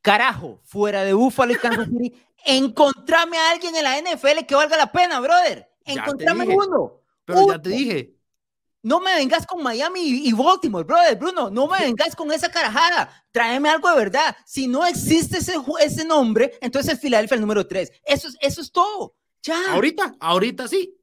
Carajo, 0.00 0.60
fuera 0.64 1.04
de 1.04 1.12
Buffalo 1.12 1.52
y 1.52 1.56
Kansas 1.56 1.88
City, 1.88 2.14
encontrame 2.44 3.36
a 3.36 3.50
alguien 3.50 3.74
en 3.76 3.84
la 3.84 3.98
NFL 3.98 4.46
que 4.46 4.54
valga 4.54 4.76
la 4.76 4.90
pena, 4.90 5.20
brother. 5.20 5.68
Encontrame 5.84 6.46
uno. 6.48 7.02
Pero 7.24 7.48
ya 7.48 7.60
te 7.60 7.70
dije, 7.70 8.16
no 8.82 9.00
me 9.00 9.14
vengas 9.14 9.46
con 9.46 9.62
Miami 9.62 10.00
y 10.00 10.32
Baltimore, 10.32 10.84
brother, 10.84 11.16
Bruno. 11.16 11.50
No 11.50 11.68
me 11.68 11.78
vengas 11.78 12.16
con 12.16 12.32
esa 12.32 12.50
carajada. 12.50 13.24
Tráeme 13.30 13.68
algo 13.68 13.88
de 13.90 13.96
verdad. 13.96 14.36
Si 14.44 14.66
no 14.66 14.84
existe 14.84 15.38
ese, 15.38 15.54
ese 15.80 16.04
nombre, 16.04 16.58
entonces 16.60 16.94
es 16.94 17.00
Filadelfia 17.00 17.36
el 17.36 17.40
número 17.40 17.66
3. 17.66 17.92
Eso 18.04 18.28
es, 18.28 18.36
eso 18.40 18.60
es 18.60 18.72
todo. 18.72 19.14
Ya. 19.42 19.72
Ahorita, 19.72 20.14
ahorita 20.18 20.66
sí. 20.66 20.96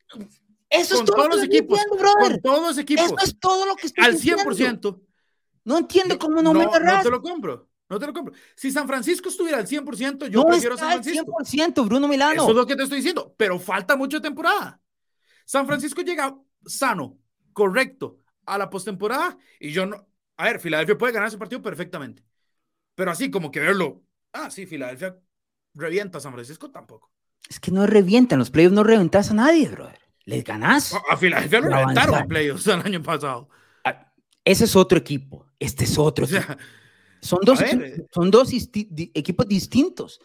Eso 0.69 0.95
es 0.95 1.05
todo 1.05 1.15
todos 1.15 1.35
los 1.35 1.43
equipos. 1.43 1.79
con 1.89 2.41
todos 2.41 2.61
los 2.61 2.77
equipos. 2.77 3.05
Eso 3.05 3.15
es 3.23 3.39
todo 3.39 3.65
lo 3.65 3.75
que 3.75 3.87
estoy 3.87 4.05
Al 4.05 4.17
100%. 4.17 5.01
No 5.63 5.77
entiendo 5.77 6.19
cómo 6.19 6.41
no, 6.41 6.53
me 6.53 6.65
agarras. 6.65 6.97
No 6.97 7.03
te 7.03 7.09
lo 7.09 7.21
compro. 7.21 7.69
No 7.89 7.97
te 7.97 8.05
lo 8.05 8.13
compro. 8.13 8.33
Si 8.55 8.71
San 8.71 8.87
Francisco 8.87 9.29
estuviera 9.29 9.57
al 9.57 9.67
100%, 9.67 10.27
yo 10.27 10.45
prefiero 10.45 10.77
San 10.77 10.91
Francisco. 11.01 11.35
Al 11.39 11.45
100%, 11.45 11.85
Bruno 11.85 12.07
Milano. 12.07 12.43
Eso 12.43 12.49
es 12.49 12.55
lo 12.55 12.67
que 12.67 12.75
te 12.75 12.83
estoy 12.83 12.97
diciendo. 12.97 13.33
Pero 13.37 13.57
falta 13.57 13.95
mucha 13.95 14.21
temporada. 14.21 14.79
San 15.45 15.65
Francisco 15.65 16.01
llega 16.01 16.37
sano, 16.65 17.17
correcto 17.59 18.19
a 18.45 18.57
la 18.57 18.69
postemporada 18.69 19.37
y 19.59 19.71
yo 19.71 19.85
no. 19.85 20.07
A 20.37 20.45
ver, 20.45 20.61
Filadelfia 20.61 20.97
puede 20.97 21.11
ganar 21.11 21.27
ese 21.27 21.37
partido 21.37 21.61
perfectamente. 21.61 22.23
Pero 22.95 23.11
así 23.11 23.29
como 23.29 23.51
que 23.51 23.59
verlo, 23.59 24.01
ah, 24.31 24.49
sí, 24.49 24.65
Filadelfia 24.65 25.17
revienta 25.73 26.19
a 26.19 26.21
San 26.21 26.31
Francisco 26.31 26.71
tampoco. 26.71 27.11
Es 27.49 27.59
que 27.59 27.71
no 27.71 27.85
revientan, 27.85 28.39
los 28.39 28.49
playoffs 28.49 28.73
no 28.73 28.83
reventas 28.83 29.31
a 29.31 29.33
nadie, 29.33 29.67
brother. 29.67 29.99
Les 30.23 30.45
ganás. 30.45 30.93
A, 31.09 31.17
Filadelfia 31.17 31.59
lo 31.59 31.69
reventaron 31.69 32.21
en 32.21 32.27
playoffs 32.29 32.67
el 32.67 32.79
año 32.81 33.03
pasado. 33.03 33.49
Ah, 33.83 34.13
ese 34.45 34.63
es 34.63 34.75
otro 34.77 34.97
equipo. 34.97 35.45
Este 35.59 35.83
es 35.83 35.97
otro. 35.97 36.25
son 37.21 37.39
dos, 37.43 37.59
equipos, 37.61 37.85
eh. 37.85 38.07
son 38.13 38.31
dos 38.31 38.49
equipos 38.53 39.47
distintos. 39.47 40.21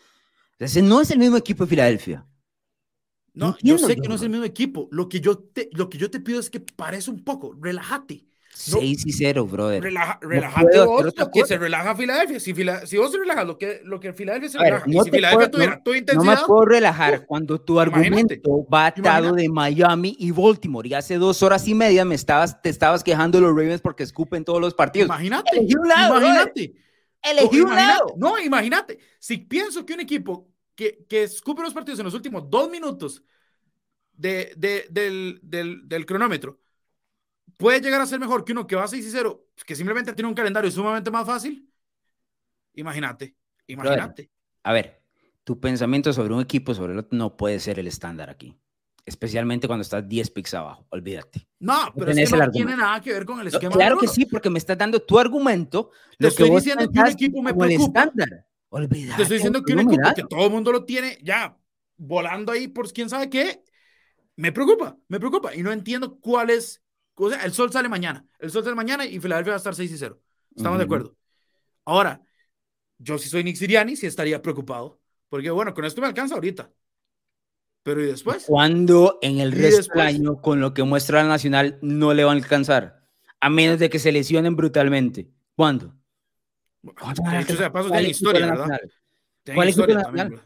Ese 0.60 0.82
no 0.82 1.00
es 1.00 1.10
el 1.10 1.18
mismo 1.18 1.36
equipo 1.36 1.64
de 1.64 1.70
Filadelfia. 1.70 2.24
No, 3.34 3.56
yo 3.62 3.78
sé 3.78 3.96
que 3.96 4.08
no 4.08 4.14
es 4.14 4.22
el 4.22 4.30
mismo 4.30 4.44
equipo. 4.44 4.88
Lo 4.92 5.08
que, 5.08 5.20
yo 5.20 5.38
te, 5.38 5.68
lo 5.72 5.90
que 5.90 5.98
yo 5.98 6.10
te 6.10 6.20
pido 6.20 6.38
es 6.38 6.50
que 6.50 6.60
parece 6.60 7.10
un 7.10 7.24
poco, 7.24 7.56
relájate. 7.60 8.24
6 8.54 9.06
y 9.06 9.12
0, 9.12 9.46
brother. 9.46 9.82
Relaja, 9.82 10.18
relájate 10.22 10.78
vos, 10.84 11.12
que 11.32 11.44
se 11.44 11.58
relaja 11.58 11.96
Filadelfia. 11.96 12.38
Si, 12.38 12.54
si 12.86 12.96
vos 12.96 13.12
relajas 13.12 13.44
lo 13.44 13.58
que, 13.58 13.80
lo 13.84 13.98
que 13.98 14.12
Filadelfia 14.12 14.48
se 14.48 14.58
relaja, 14.58 14.84
y 14.86 14.92
si 14.92 15.10
Filadelfia 15.10 15.50
tuviera 15.50 15.82
tu 15.82 15.92
intensidad. 15.92 16.34
No 16.34 16.40
me 16.40 16.46
puedo 16.46 16.64
relajar 16.64 17.26
cuando 17.26 17.60
tu 17.60 17.80
argumento 17.80 18.64
va 18.72 18.86
atado 18.86 19.32
de 19.32 19.48
Miami 19.48 20.14
y 20.20 20.30
Baltimore. 20.30 20.88
Y 20.88 20.94
hace 20.94 21.16
dos 21.16 21.42
horas 21.42 21.66
y 21.66 21.74
media 21.74 22.04
me 22.04 22.14
estabas, 22.14 22.62
te 22.62 22.68
estabas 22.68 23.02
quejando 23.02 23.38
de 23.38 23.42
los 23.42 23.56
Ravens 23.56 23.80
porque 23.80 24.04
escupen 24.04 24.44
todos 24.44 24.60
los 24.60 24.72
partidos. 24.72 25.08
Imagínate. 25.08 25.58
un 25.58 25.88
lado, 25.88 26.18
imagínate. 26.18 26.74
Elegí 27.22 27.60
un 27.60 27.74
lado. 27.74 28.14
No, 28.16 28.38
imagínate. 28.38 28.98
Si 29.18 29.38
pienso 29.38 29.84
que 29.84 29.94
un 29.94 30.00
equipo 30.00 30.53
que, 30.74 31.04
que 31.08 31.24
escupe 31.24 31.62
los 31.62 31.74
partidos 31.74 32.00
en 32.00 32.04
los 32.04 32.14
últimos 32.14 32.48
dos 32.48 32.70
minutos 32.70 33.22
de, 34.12 34.52
de, 34.56 34.86
del, 34.90 35.40
del, 35.42 35.88
del 35.88 36.06
cronómetro 36.06 36.60
puede 37.56 37.80
llegar 37.80 38.00
a 38.00 38.06
ser 38.06 38.20
mejor 38.20 38.44
que 38.44 38.52
uno 38.52 38.66
que 38.66 38.76
va 38.76 38.84
a 38.84 38.88
6 38.88 39.04
y 39.04 39.10
0, 39.10 39.46
que 39.66 39.74
simplemente 39.74 40.12
tiene 40.12 40.28
un 40.28 40.34
calendario 40.34 40.70
sumamente 40.70 41.10
más 41.10 41.26
fácil. 41.26 41.70
Imagínate, 42.74 43.36
imagínate. 43.66 44.30
A 44.62 44.72
ver, 44.72 45.02
tu 45.44 45.60
pensamiento 45.60 46.12
sobre 46.12 46.34
un 46.34 46.40
equipo, 46.40 46.74
sobre 46.74 46.92
el 46.92 46.98
otro, 47.00 47.16
no 47.16 47.36
puede 47.36 47.60
ser 47.60 47.78
el 47.78 47.86
estándar 47.86 48.30
aquí. 48.30 48.56
Especialmente 49.06 49.66
cuando 49.66 49.82
estás 49.82 50.08
10 50.08 50.30
picks 50.30 50.54
abajo, 50.54 50.86
olvídate. 50.88 51.46
No, 51.58 51.92
pero 51.94 52.10
es 52.10 52.30
que 52.30 52.36
no 52.36 52.50
tiene 52.50 52.76
nada 52.76 53.00
que 53.02 53.12
ver 53.12 53.26
con 53.26 53.38
el 53.38 53.48
esquema. 53.48 53.74
claro 53.74 53.98
que 53.98 54.08
sí, 54.08 54.24
porque 54.24 54.48
me 54.48 54.58
estás 54.58 54.78
dando 54.78 55.00
tu 55.00 55.18
argumento. 55.18 55.90
Te 56.18 56.28
estoy 56.28 56.50
diciendo 56.50 56.90
que 56.90 56.98
un 56.98 57.06
equipo 57.06 57.42
me 57.42 57.52
preocupa. 57.52 58.10
Olvídate. 58.74 59.16
Te 59.16 59.22
estoy 59.22 59.36
diciendo 59.36 59.62
que 59.62 59.72
un 59.72 59.80
equipo 59.80 60.14
que 60.14 60.24
todo 60.24 60.46
el 60.46 60.50
mundo 60.50 60.72
lo 60.72 60.84
tiene 60.84 61.18
ya 61.22 61.56
volando 61.96 62.50
ahí 62.50 62.66
por 62.66 62.92
quién 62.92 63.08
sabe 63.08 63.30
qué, 63.30 63.62
me 64.34 64.50
preocupa, 64.50 64.98
me 65.06 65.20
preocupa. 65.20 65.54
Y 65.54 65.62
no 65.62 65.70
entiendo 65.70 66.18
cuál 66.18 66.50
es 66.50 66.84
o 67.14 67.30
sea, 67.30 67.44
el 67.44 67.52
sol 67.52 67.70
sale 67.70 67.88
mañana. 67.88 68.26
El 68.38 68.50
sol 68.50 68.64
sale 68.64 68.74
mañana 68.74 69.06
y 69.06 69.20
Filadelfia 69.20 69.52
va 69.52 69.56
a 69.56 69.58
estar 69.58 69.74
6 69.74 69.92
y 69.92 69.98
0. 69.98 70.20
Estamos 70.56 70.78
de 70.78 70.84
acuerdo. 70.84 71.16
Ahora, 71.84 72.20
yo 72.98 73.18
si 73.18 73.28
soy 73.28 73.44
Nick 73.44 73.56
Siriani, 73.56 73.96
sí 73.96 74.06
estaría 74.06 74.42
preocupado. 74.42 75.00
Porque 75.28 75.50
bueno, 75.50 75.74
con 75.74 75.84
esto 75.84 76.00
me 76.00 76.06
alcanza 76.08 76.34
ahorita. 76.34 76.70
Pero 77.82 78.02
¿y 78.02 78.06
después? 78.06 78.44
Cuando 78.46 79.18
en 79.22 79.38
el 79.38 79.52
resto 79.52 79.92
del 79.94 80.06
año, 80.06 80.40
con 80.40 80.60
lo 80.60 80.74
que 80.74 80.82
muestra 80.82 81.22
la 81.22 81.28
Nacional, 81.28 81.78
no 81.82 82.14
le 82.14 82.24
va 82.24 82.32
a 82.32 82.34
alcanzar. 82.34 83.04
A 83.40 83.50
menos 83.50 83.78
de 83.78 83.90
que 83.90 83.98
se 83.98 84.10
lesionen 84.10 84.56
brutalmente. 84.56 85.30
¿Cuándo? 85.54 85.94
De 86.84 87.40
hecho, 87.40 87.54
o 87.54 87.56
sea, 87.56 87.72
paso 87.72 87.88
de 87.88 88.02
la 88.02 88.08
historia, 88.08 88.46
¿verdad? 88.46 88.80
¿Cuál 89.54 89.68
historia 89.68 90.02
también, 90.02 90.40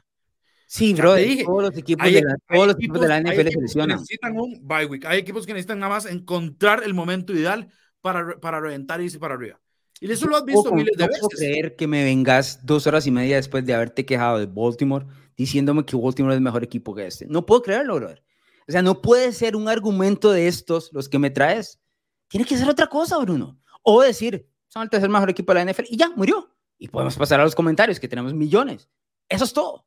Sí, 0.70 0.92
bro, 0.92 1.14
todos 1.46 1.62
los 1.62 1.76
equipos, 1.78 2.04
de, 2.04 2.20
la, 2.20 2.36
todos 2.46 2.66
los 2.66 2.76
equipos, 2.76 3.00
de 3.00 3.08
la 3.08 3.20
NFL 3.22 3.48
se 3.48 3.60
lesionan. 3.60 3.96
Necesitan 3.96 4.38
un 4.38 4.60
bye 4.68 4.84
week. 4.84 5.06
Hay 5.06 5.18
equipos 5.18 5.46
que 5.46 5.54
necesitan 5.54 5.78
nada 5.78 5.94
más 5.94 6.04
encontrar 6.04 6.82
el 6.84 6.92
momento 6.92 7.32
ideal 7.32 7.68
para, 8.02 8.38
para 8.38 8.60
reventar 8.60 9.00
y 9.00 9.04
irse 9.04 9.18
para 9.18 9.34
arriba. 9.34 9.58
Y 9.98 10.12
eso 10.12 10.26
lo 10.26 10.36
has 10.36 10.44
visto 10.44 10.70
miles 10.72 10.94
de 10.96 11.06
veces. 11.06 11.22
No 11.22 11.28
puedo 11.28 11.38
creer 11.38 11.74
que 11.74 11.86
me 11.86 12.04
vengas 12.04 12.64
dos 12.66 12.86
horas 12.86 13.06
y 13.06 13.10
media 13.10 13.36
después 13.36 13.64
de 13.64 13.72
haberte 13.72 14.04
quejado 14.04 14.38
de 14.38 14.44
Baltimore 14.46 15.06
diciéndome 15.38 15.86
que 15.86 15.96
Baltimore 15.96 16.34
es 16.34 16.40
mejor 16.40 16.62
equipo 16.62 16.94
que 16.94 17.06
este. 17.06 17.26
No 17.26 17.46
puedo 17.46 17.62
creerlo, 17.62 17.96
brother. 17.96 18.22
O 18.68 18.72
sea, 18.72 18.82
no 18.82 19.00
puede 19.00 19.32
ser 19.32 19.56
un 19.56 19.68
argumento 19.68 20.30
de 20.30 20.48
estos 20.48 20.90
los 20.92 21.08
que 21.08 21.18
me 21.18 21.30
traes. 21.30 21.80
Tiene 22.28 22.44
que 22.44 22.58
ser 22.58 22.68
otra 22.68 22.88
cosa, 22.88 23.16
Bruno. 23.18 23.58
O 23.82 24.02
decir, 24.02 24.46
son 24.68 24.82
el 24.82 24.90
tercer 24.90 25.10
mejor 25.10 25.30
equipo 25.30 25.52
de 25.52 25.64
la 25.64 25.72
NFL 25.72 25.84
y 25.88 25.96
ya, 25.96 26.10
murió. 26.10 26.54
Y 26.78 26.88
podemos 26.88 27.16
pasar 27.16 27.40
a 27.40 27.44
los 27.44 27.54
comentarios, 27.54 27.98
que 27.98 28.08
tenemos 28.08 28.32
millones. 28.34 28.88
Eso 29.28 29.44
es 29.44 29.52
todo. 29.52 29.86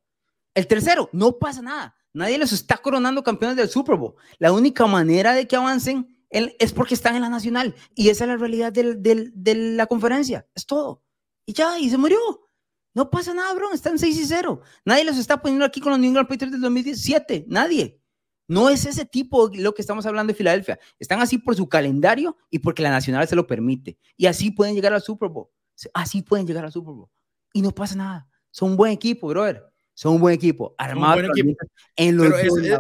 El 0.54 0.68
tercero, 0.68 1.10
no 1.14 1.38
pasa 1.38 1.62
nada. 1.62 1.96
Nadie 2.14 2.38
los 2.38 2.52
está 2.52 2.78
coronando 2.78 3.24
campeones 3.24 3.56
del 3.56 3.70
Super 3.70 3.96
Bowl. 3.96 4.16
La 4.38 4.52
única 4.52 4.86
manera 4.86 5.34
de 5.34 5.48
que 5.48 5.56
avancen 5.56 6.18
es 6.30 6.74
porque 6.74 6.94
están 6.94 7.16
en 7.16 7.22
la 7.22 7.30
nacional. 7.30 7.74
Y 7.96 8.10
esa 8.10 8.26
es 8.26 8.30
la 8.30 8.38
realidad 8.38 8.74
de 8.74 9.56
la 9.56 9.88
conferencia. 9.88 10.46
Es 10.54 10.66
todo. 10.66 11.04
Y 11.46 11.54
ya, 11.54 11.80
y 11.80 11.90
se 11.90 11.98
murió. 11.98 12.20
No 12.94 13.10
pasa 13.10 13.34
nada, 13.34 13.54
bro. 13.54 13.72
Están 13.72 13.98
6 13.98 14.18
y 14.18 14.26
0. 14.26 14.62
Nadie 14.84 15.06
los 15.06 15.18
está 15.18 15.42
poniendo 15.42 15.64
aquí 15.64 15.80
con 15.80 15.92
los 15.92 16.00
New 16.00 16.10
England 16.10 16.28
Patriots 16.28 16.52
del 16.52 16.62
2017. 16.62 17.46
Nadie. 17.48 18.01
No 18.52 18.68
es 18.68 18.86
ese 18.86 19.06
tipo 19.06 19.50
lo 19.54 19.74
que 19.74 19.82
estamos 19.82 20.06
hablando 20.06 20.34
de 20.34 20.38
Filadelfia. 20.38 20.78
Están 21.00 21.22
así 21.22 21.38
por 21.38 21.56
su 21.56 21.70
calendario 21.70 22.36
y 22.50 22.60
porque 22.60 22.84
la 22.84 22.90
nacional 22.90 23.26
se 23.26 23.34
lo 23.34 23.48
permite. 23.48 23.98
Y 24.18 24.26
así 24.26 24.52
pueden 24.52 24.76
llegar 24.76 24.92
al 24.92 25.02
Super 25.02 25.30
Bowl. 25.30 25.48
Así 25.94 26.22
pueden 26.22 26.46
llegar 26.46 26.66
al 26.66 26.72
Super 26.74 26.94
Bowl. 26.94 27.08
Y 27.54 27.62
no 27.62 27.72
pasa 27.72 27.96
nada. 27.96 28.28
Son 28.50 28.72
un 28.72 28.76
buen 28.76 28.92
equipo, 28.92 29.30
brother. 29.30 29.64
Son 29.94 30.16
un 30.16 30.20
buen 30.20 30.36
equipo, 30.36 30.76
armado 30.78 31.22
en 31.96 32.18
los 32.18 32.28
ese, 32.28 32.78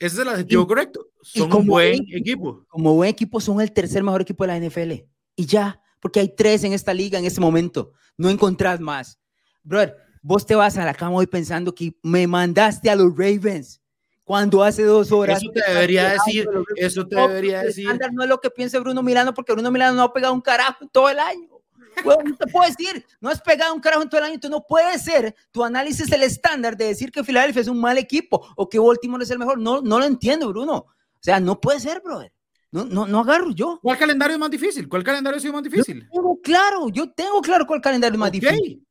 es 0.00 0.18
el 0.18 0.26
adjetivo 0.26 0.66
correcto. 0.66 1.06
Son 1.22 1.54
un 1.54 1.66
buen 1.68 2.04
equipo. 2.12 2.64
Como 2.66 2.94
buen 2.94 3.10
equipo, 3.10 3.40
son 3.40 3.60
el 3.60 3.70
tercer 3.70 4.02
mejor 4.02 4.22
equipo 4.22 4.44
de 4.44 4.48
la 4.48 4.58
NFL. 4.58 5.04
Y 5.36 5.46
ya, 5.46 5.80
porque 6.00 6.18
hay 6.18 6.34
tres 6.34 6.64
en 6.64 6.72
esta 6.72 6.92
liga 6.92 7.16
en 7.16 7.26
este 7.26 7.40
momento. 7.40 7.92
No 8.16 8.28
encontrás 8.28 8.80
más. 8.80 9.20
Brother, 9.62 9.96
vos 10.20 10.44
te 10.44 10.56
vas 10.56 10.76
a 10.76 10.84
la 10.84 10.94
cama 10.94 11.14
hoy 11.14 11.28
pensando 11.28 11.72
que 11.72 11.96
me 12.02 12.26
mandaste 12.26 12.90
a 12.90 12.96
los 12.96 13.16
Ravens 13.16 13.80
cuando 14.26 14.62
hace 14.62 14.82
dos 14.82 15.10
horas. 15.10 15.40
Eso 15.40 15.50
te 15.52 15.72
debería 15.72 16.10
decir. 16.10 16.46
Eso 16.74 17.06
te 17.06 17.16
debería 17.16 17.62
decir. 17.62 17.88
No 18.12 18.24
es 18.24 18.28
lo 18.28 18.40
que 18.40 18.50
piensa 18.50 18.78
Bruno 18.80 19.02
Milano, 19.02 19.32
porque 19.32 19.52
Bruno 19.52 19.70
Milano 19.70 19.96
no 19.96 20.02
ha 20.02 20.12
pegado 20.12 20.34
un 20.34 20.42
carajo 20.42 20.86
todo 20.92 21.08
el 21.08 21.18
año 21.18 21.56
no 22.04 22.36
te 22.36 22.46
puedo 22.46 22.68
decir, 22.68 23.04
no 23.20 23.28
has 23.28 23.40
pegado 23.40 23.74
un 23.74 23.80
carajo 23.80 24.02
en 24.02 24.08
todo 24.08 24.20
el 24.20 24.26
año, 24.26 24.40
tú 24.40 24.48
no 24.48 24.64
puedes 24.66 25.02
ser 25.02 25.34
tu 25.50 25.64
análisis 25.64 26.10
el 26.12 26.22
estándar 26.22 26.76
de 26.76 26.86
decir 26.86 27.10
que 27.10 27.24
Filadelfia 27.24 27.62
es 27.62 27.68
un 27.68 27.80
mal 27.80 27.98
equipo 27.98 28.46
o 28.56 28.68
que 28.68 28.78
Baltimore 28.78 29.22
es 29.22 29.30
el 29.30 29.38
mejor. 29.38 29.58
No, 29.58 29.80
no 29.80 29.98
lo 29.98 30.04
entiendo, 30.04 30.48
Bruno. 30.48 30.74
O 30.74 31.20
sea, 31.20 31.40
no 31.40 31.60
puede 31.60 31.80
ser, 31.80 32.02
brother. 32.02 32.32
No, 32.70 32.84
no, 32.84 33.06
no 33.06 33.20
agarro 33.20 33.52
yo. 33.52 33.78
¿Cuál 33.82 33.98
calendario 33.98 34.34
es 34.34 34.40
más 34.40 34.50
difícil? 34.50 34.88
¿Cuál 34.88 35.02
calendario 35.02 35.38
es 35.38 35.52
más 35.52 35.62
difícil? 35.62 36.02
Yo 36.02 36.08
tengo 36.12 36.40
claro, 36.42 36.88
yo 36.88 37.10
tengo 37.10 37.40
claro 37.40 37.66
cuál 37.66 37.80
calendario 37.80 38.14
es 38.14 38.20
más 38.20 38.32
difícil. 38.32 38.86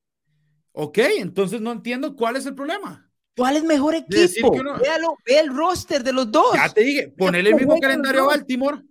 Ok, 0.71 0.98
entonces 0.98 1.62
no 1.62 1.71
entiendo 1.71 2.15
cuál 2.15 2.36
es 2.36 2.45
el 2.45 2.56
problema. 2.56 3.04
¿Cuál 3.36 3.58
es 3.58 3.63
mejor 3.63 3.95
equipo? 3.95 4.52
Véalo, 4.80 5.17
ve 5.26 5.39
el 5.39 5.56
roster 5.56 6.04
de 6.04 6.13
los 6.13 6.32
dos. 6.32 6.54
Ya 6.54 6.69
te 6.69 6.82
dije, 6.82 7.10
ponele 7.10 7.50
el 7.50 7.56
mismo 7.56 7.80
calendario 7.80 8.24
a 8.24 8.28
Baltimore 8.28 8.82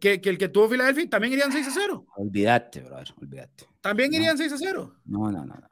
que, 0.00 0.20
que, 0.20 0.30
el 0.30 0.38
que 0.38 0.48
tuvo 0.48 0.68
Filadelfia 0.68 1.08
también 1.08 1.32
irían 1.32 1.52
6 1.52 1.66
a 1.66 1.70
0. 1.70 2.06
Olvídate, 2.16 2.80
brother, 2.80 3.14
olvídate. 3.20 3.66
También 3.80 4.12
irían 4.12 4.36
6 4.36 4.52
a 4.52 4.58
0. 4.58 5.00
No, 5.04 5.30
no, 5.30 5.44
no. 5.44 5.54
no. 5.54 5.68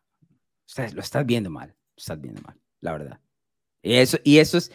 lo 0.95 1.01
estás 1.01 1.27
viendo 1.27 1.51
mal, 1.51 1.69
lo 1.69 1.97
estás 1.97 2.21
viendo 2.21 2.41
mal, 2.43 2.59
la 2.81 2.93
verdad. 2.93 3.21
Y 3.83 3.95
eso, 3.95 4.19
y 4.25 4.39
eso 4.39 4.59
es, 4.59 4.73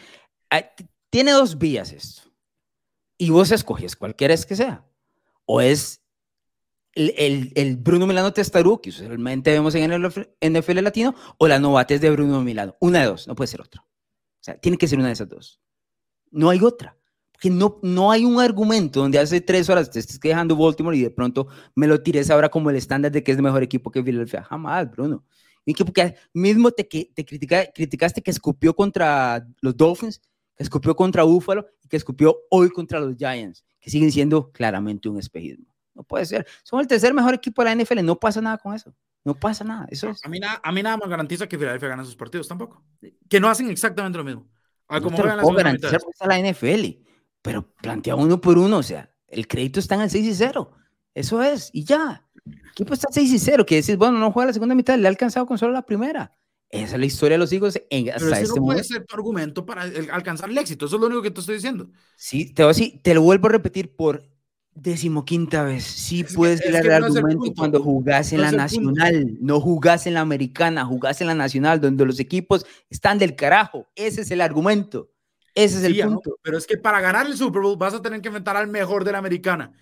ah, 0.50 0.62
tiene 1.10 1.32
dos 1.32 1.58
vías 1.58 1.92
esto. 1.92 2.22
Y 3.18 3.30
vos 3.30 3.50
escoges 3.50 3.96
cualquiera 3.96 4.34
es 4.34 4.46
que 4.46 4.56
sea. 4.56 4.84
O 5.44 5.60
es 5.60 6.00
el, 6.94 7.76
Bruno 7.76 8.06
Milano 8.06 8.32
Testaru, 8.32 8.80
que 8.80 8.90
usualmente 8.90 9.50
vemos 9.50 9.74
en 9.74 9.92
el 9.92 10.02
NFL 10.40 10.80
Latino, 10.82 11.14
o 11.38 11.48
la 11.48 11.58
novatez 11.58 12.00
de 12.00 12.10
Bruno 12.10 12.42
Milano. 12.42 12.76
Una 12.80 13.00
de 13.00 13.06
dos, 13.06 13.28
no 13.28 13.34
puede 13.34 13.48
ser 13.48 13.60
otra. 13.60 13.82
O 13.82 14.44
sea, 14.44 14.58
tiene 14.58 14.78
que 14.78 14.86
ser 14.86 14.98
una 14.98 15.08
de 15.08 15.14
esas 15.14 15.28
dos. 15.28 15.60
No 16.30 16.50
hay 16.50 16.60
otra 16.60 16.96
que 17.40 17.50
no, 17.50 17.78
no 17.82 18.10
hay 18.10 18.24
un 18.24 18.40
argumento 18.40 19.00
donde 19.00 19.18
hace 19.18 19.40
tres 19.40 19.68
horas 19.68 19.90
te 19.90 19.98
estés 19.98 20.18
quejando 20.18 20.56
Baltimore 20.56 20.96
y 20.96 21.02
de 21.02 21.10
pronto 21.10 21.48
me 21.74 21.86
lo 21.86 22.02
tires 22.02 22.30
ahora 22.30 22.48
como 22.48 22.70
el 22.70 22.76
estándar 22.76 23.12
de 23.12 23.22
que 23.22 23.32
es 23.32 23.36
el 23.36 23.42
mejor 23.42 23.62
equipo 23.62 23.90
que 23.90 24.02
Philadelphia. 24.02 24.44
Jamás, 24.44 24.90
Bruno. 24.90 25.24
Y 25.66 25.74
que 25.74 25.84
porque 25.84 26.14
mismo 26.32 26.70
te, 26.70 26.84
te 26.84 27.24
critica, 27.24 27.70
criticaste 27.74 28.22
que 28.22 28.30
escupió 28.30 28.74
contra 28.74 29.46
los 29.60 29.76
Dolphins, 29.76 30.22
que 30.56 30.62
escupió 30.62 30.94
contra 30.94 31.22
Buffalo 31.24 31.66
y 31.82 31.88
que 31.88 31.96
escupió 31.96 32.34
hoy 32.50 32.70
contra 32.70 33.00
los 33.00 33.16
Giants, 33.16 33.64
que 33.80 33.90
siguen 33.90 34.12
siendo 34.12 34.50
claramente 34.50 35.08
un 35.08 35.18
espejismo. 35.18 35.73
No 35.94 36.02
puede 36.02 36.26
ser. 36.26 36.46
Son 36.62 36.80
el 36.80 36.86
tercer 36.86 37.14
mejor 37.14 37.34
equipo 37.34 37.62
de 37.62 37.74
la 37.74 37.82
NFL. 37.82 38.04
No 38.04 38.18
pasa 38.18 38.40
nada 38.40 38.58
con 38.58 38.74
eso. 38.74 38.94
No 39.24 39.34
pasa 39.34 39.64
nada. 39.64 39.86
Eso 39.88 40.10
es. 40.10 40.24
A 40.24 40.28
mí, 40.28 40.38
nada, 40.38 40.60
a 40.62 40.72
mí 40.72 40.82
nada 40.82 40.96
más 40.96 41.08
garantiza 41.08 41.46
que 41.46 41.56
Philadelphia 41.56 41.88
gana 41.88 42.04
sus 42.04 42.16
partidos 42.16 42.48
tampoco. 42.48 42.84
Que 43.28 43.40
no 43.40 43.48
hacen 43.48 43.70
exactamente 43.70 44.18
lo 44.18 44.24
mismo. 44.24 44.46
A 44.88 45.00
como 45.00 45.16
no 45.16 45.22
te 45.22 45.54
garantizar 45.54 46.02
la 46.26 46.38
NFL 46.38 47.04
pero 47.44 47.70
plantea 47.82 48.16
uno 48.16 48.40
por 48.40 48.56
uno, 48.56 48.78
o 48.78 48.82
sea, 48.82 49.14
el 49.28 49.46
crédito 49.46 49.78
está 49.78 49.96
en 49.96 50.00
el 50.00 50.10
6 50.10 50.26
y 50.26 50.34
0. 50.34 50.70
Eso 51.14 51.42
es, 51.42 51.68
y 51.74 51.84
ya. 51.84 52.26
El 52.46 52.70
equipo 52.70 52.94
está 52.94 53.08
6 53.10 53.30
y 53.30 53.38
0, 53.38 53.66
que 53.66 53.74
decís, 53.76 53.98
bueno, 53.98 54.18
no 54.18 54.32
juega 54.32 54.46
la 54.46 54.54
segunda 54.54 54.74
mitad, 54.74 54.96
le 54.96 55.06
ha 55.06 55.10
alcanzado 55.10 55.44
con 55.44 55.58
solo 55.58 55.74
la 55.74 55.84
primera. 55.84 56.34
Esa 56.70 56.94
es 56.94 57.00
la 57.00 57.04
historia 57.04 57.34
de 57.34 57.40
los 57.40 57.52
hijos 57.52 57.78
en, 57.90 58.08
hasta 58.08 58.20
Pero 58.20 58.32
ese 58.32 58.42
este 58.44 58.58
no 58.58 58.64
puede 58.64 58.82
ser 58.82 59.04
tu 59.04 59.14
argumento 59.14 59.66
para 59.66 59.82
alcanzar 59.82 60.48
el 60.48 60.56
éxito, 60.56 60.86
eso 60.86 60.96
es 60.96 61.00
lo 61.00 61.06
único 61.06 61.20
que 61.20 61.30
te 61.30 61.40
estoy 61.40 61.56
diciendo. 61.56 61.90
Sí, 62.16 62.54
te, 62.54 62.62
voy 62.62 62.70
a 62.70 62.72
decir, 62.72 63.02
te 63.02 63.12
lo 63.12 63.20
vuelvo 63.20 63.48
a 63.48 63.50
repetir 63.50 63.94
por 63.94 64.24
Decimoquinta 64.74 65.62
vez. 65.62 65.84
Sí 65.84 66.24
puedes 66.24 66.60
es 66.60 66.74
el 66.74 66.90
argumento 66.90 67.52
cuando 67.56 67.80
jugás 67.80 68.32
en 68.32 68.40
la 68.40 68.50
nacional, 68.50 69.36
no 69.40 69.60
jugás 69.60 70.06
en 70.08 70.14
la 70.14 70.20
americana, 70.20 70.84
jugás 70.84 71.20
en 71.20 71.28
la 71.28 71.34
nacional, 71.34 71.80
donde 71.80 72.04
los 72.04 72.18
equipos 72.18 72.66
están 72.90 73.18
del 73.18 73.36
carajo. 73.36 73.86
Ese 73.94 74.22
es 74.22 74.30
el 74.32 74.40
argumento. 74.40 75.10
Ese 75.54 75.78
es 75.78 75.84
el 75.84 76.00
punto. 76.04 76.38
Pero 76.42 76.58
es 76.58 76.66
que 76.66 76.76
para 76.76 77.00
ganar 77.00 77.26
el 77.26 77.36
Super 77.36 77.62
Bowl 77.62 77.76
vas 77.76 77.94
a 77.94 78.02
tener 78.02 78.20
que 78.20 78.28
enfrentar 78.28 78.56
al 78.56 78.66
mejor 78.66 79.04
de 79.04 79.12
la 79.12 79.18
americana. 79.18 79.72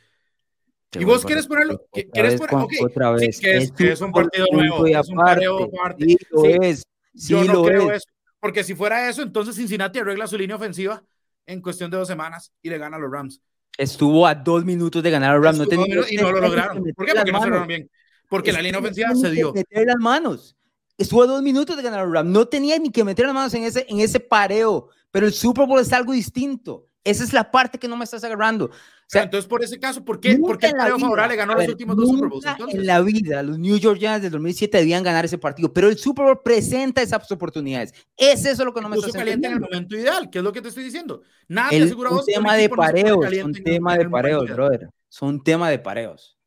y 0.93 1.05
vos 1.05 1.25
quieres 1.25 1.47
ponerlo, 1.47 1.83
quieres 2.13 2.39
ponerlo, 2.39 2.69
otra 2.85 3.13
vez. 3.13 3.41
que, 3.41 3.57
es, 3.93 4.01
un 4.03 4.13
partido 4.13 4.47
nuevo, 4.53 4.87
es 4.87 5.09
un 5.09 5.21
aparte. 5.21 6.05
Sí, 6.05 6.19
lo 6.31 6.45
es. 6.45 6.85
Sí, 7.15 7.33
Yo 7.33 7.45
no 7.45 7.63
creo 7.65 7.91
eso. 7.93 8.09
Porque 8.41 8.65
si 8.65 8.75
fuera 8.75 9.09
eso, 9.09 9.23
entonces 9.23 9.55
Cincinnati 9.55 10.01
arregla 10.01 10.27
su 10.27 10.37
línea 10.37 10.57
ofensiva 10.57 11.03
en 11.47 11.63
cuestión 11.63 11.91
de 11.91 11.97
dos 11.97 12.09
semanas 12.09 12.53
y 12.61 12.69
le 12.69 12.77
gana 12.77 12.97
a 12.97 13.01
los 13.01 13.11
Rams. 13.11 13.41
Estuvo 13.79 14.27
a 14.27 14.35
dos 14.35 14.65
minutos 14.65 15.03
de 15.03 15.11
ganar 15.11 15.31
a 15.31 15.35
los 15.35 15.45
Rams. 15.45 15.59
No 15.59 16.07
y 16.09 16.17
no 16.17 16.31
lo 16.31 16.41
lograron. 16.41 16.83
¿Por 16.95 17.07
qué? 17.07 17.15
Porque 17.15 17.33
no 17.33 17.43
cerraron 17.43 17.69
bien. 17.69 17.91
Porque 18.29 18.53
la 18.53 18.63
línea 18.63 18.81
ofensiva 18.81 19.15
se 19.15 19.31
dio. 19.31 19.53
Meter 19.53 19.87
las 19.87 19.97
manos. 19.97 20.57
Estuvo 20.97 21.23
a 21.23 21.27
dos 21.27 21.43
minutos 21.43 21.77
de 21.77 21.83
ganar 21.83 22.01
a 22.01 22.05
los 22.05 22.13
Rams. 22.13 22.31
No 22.31 22.47
tenía 22.47 22.79
ni 22.79 22.91
que 22.91 23.05
meter 23.05 23.27
las 23.27 23.35
manos 23.35 23.55
en 23.55 23.65
ese, 23.65 23.87
en 23.89 24.01
ese 24.01 24.21
pareo. 24.21 24.89
Pero 25.11 25.27
el 25.27 25.33
Super 25.33 25.67
Bowl 25.67 25.81
es 25.81 25.93
algo 25.93 26.13
distinto. 26.13 26.89
Esa 27.05 27.25
es 27.25 27.33
la 27.33 27.51
parte 27.51 27.79
que 27.79 27.89
no 27.89 27.97
me 27.97 28.05
estás 28.05 28.23
agarrando. 28.25 28.71
Sea, 29.13 29.25
entonces, 29.25 29.47
por 29.47 29.63
ese 29.63 29.79
caso, 29.79 30.03
¿por 30.03 30.21
qué, 30.21 30.39
¿por 30.39 30.57
qué 30.57 30.69
el 30.69 30.99
favorable 30.99 31.37
ganó 31.37 31.55
los 31.55 31.69
últimos 31.69 31.95
dos 31.97 32.09
Super 32.09 32.31
Bowls? 32.31 32.47
En 32.71 32.87
la 32.87 33.03
vida, 33.03 33.43
los 33.43 33.59
New 33.59 33.77
York 33.77 33.99
Giants 33.99 34.23
del 34.23 34.33
2007 34.33 34.79
debían 34.79 35.03
ganar 35.03 35.27
ese 35.27 35.37
partido, 35.37 35.71
pero 35.71 35.91
el 35.91 35.99
Super 35.99 36.25
Bowl 36.25 36.41
presenta 36.43 37.03
esas 37.03 37.31
oportunidades. 37.31 37.93
Es 38.17 38.47
eso 38.47 38.65
lo 38.65 38.73
que 38.73 38.81
no 38.81 38.89
me 38.89 38.97
estás 38.97 39.13
caliente 39.13 39.49
en 39.49 39.53
el 39.53 39.61
momento 39.61 39.97
ideal, 39.97 40.31
que 40.31 40.39
es 40.39 40.45
lo 40.45 40.51
que 40.51 40.63
te 40.63 40.69
estoy 40.69 40.85
diciendo. 40.85 41.21
Nada 41.47 41.69
te 41.69 41.83
asegura 41.83 42.09
vos. 42.09 42.25
tema 42.25 42.57
de 42.57 42.71
pareos, 42.71 43.27
son 43.39 43.53
tema 43.53 43.99
de 43.99 44.09
pareos, 44.09 44.49
brother. 44.49 44.89
Son 45.11 45.45
tema 45.45 45.69
de 45.69 45.79
pareos. 45.79 46.39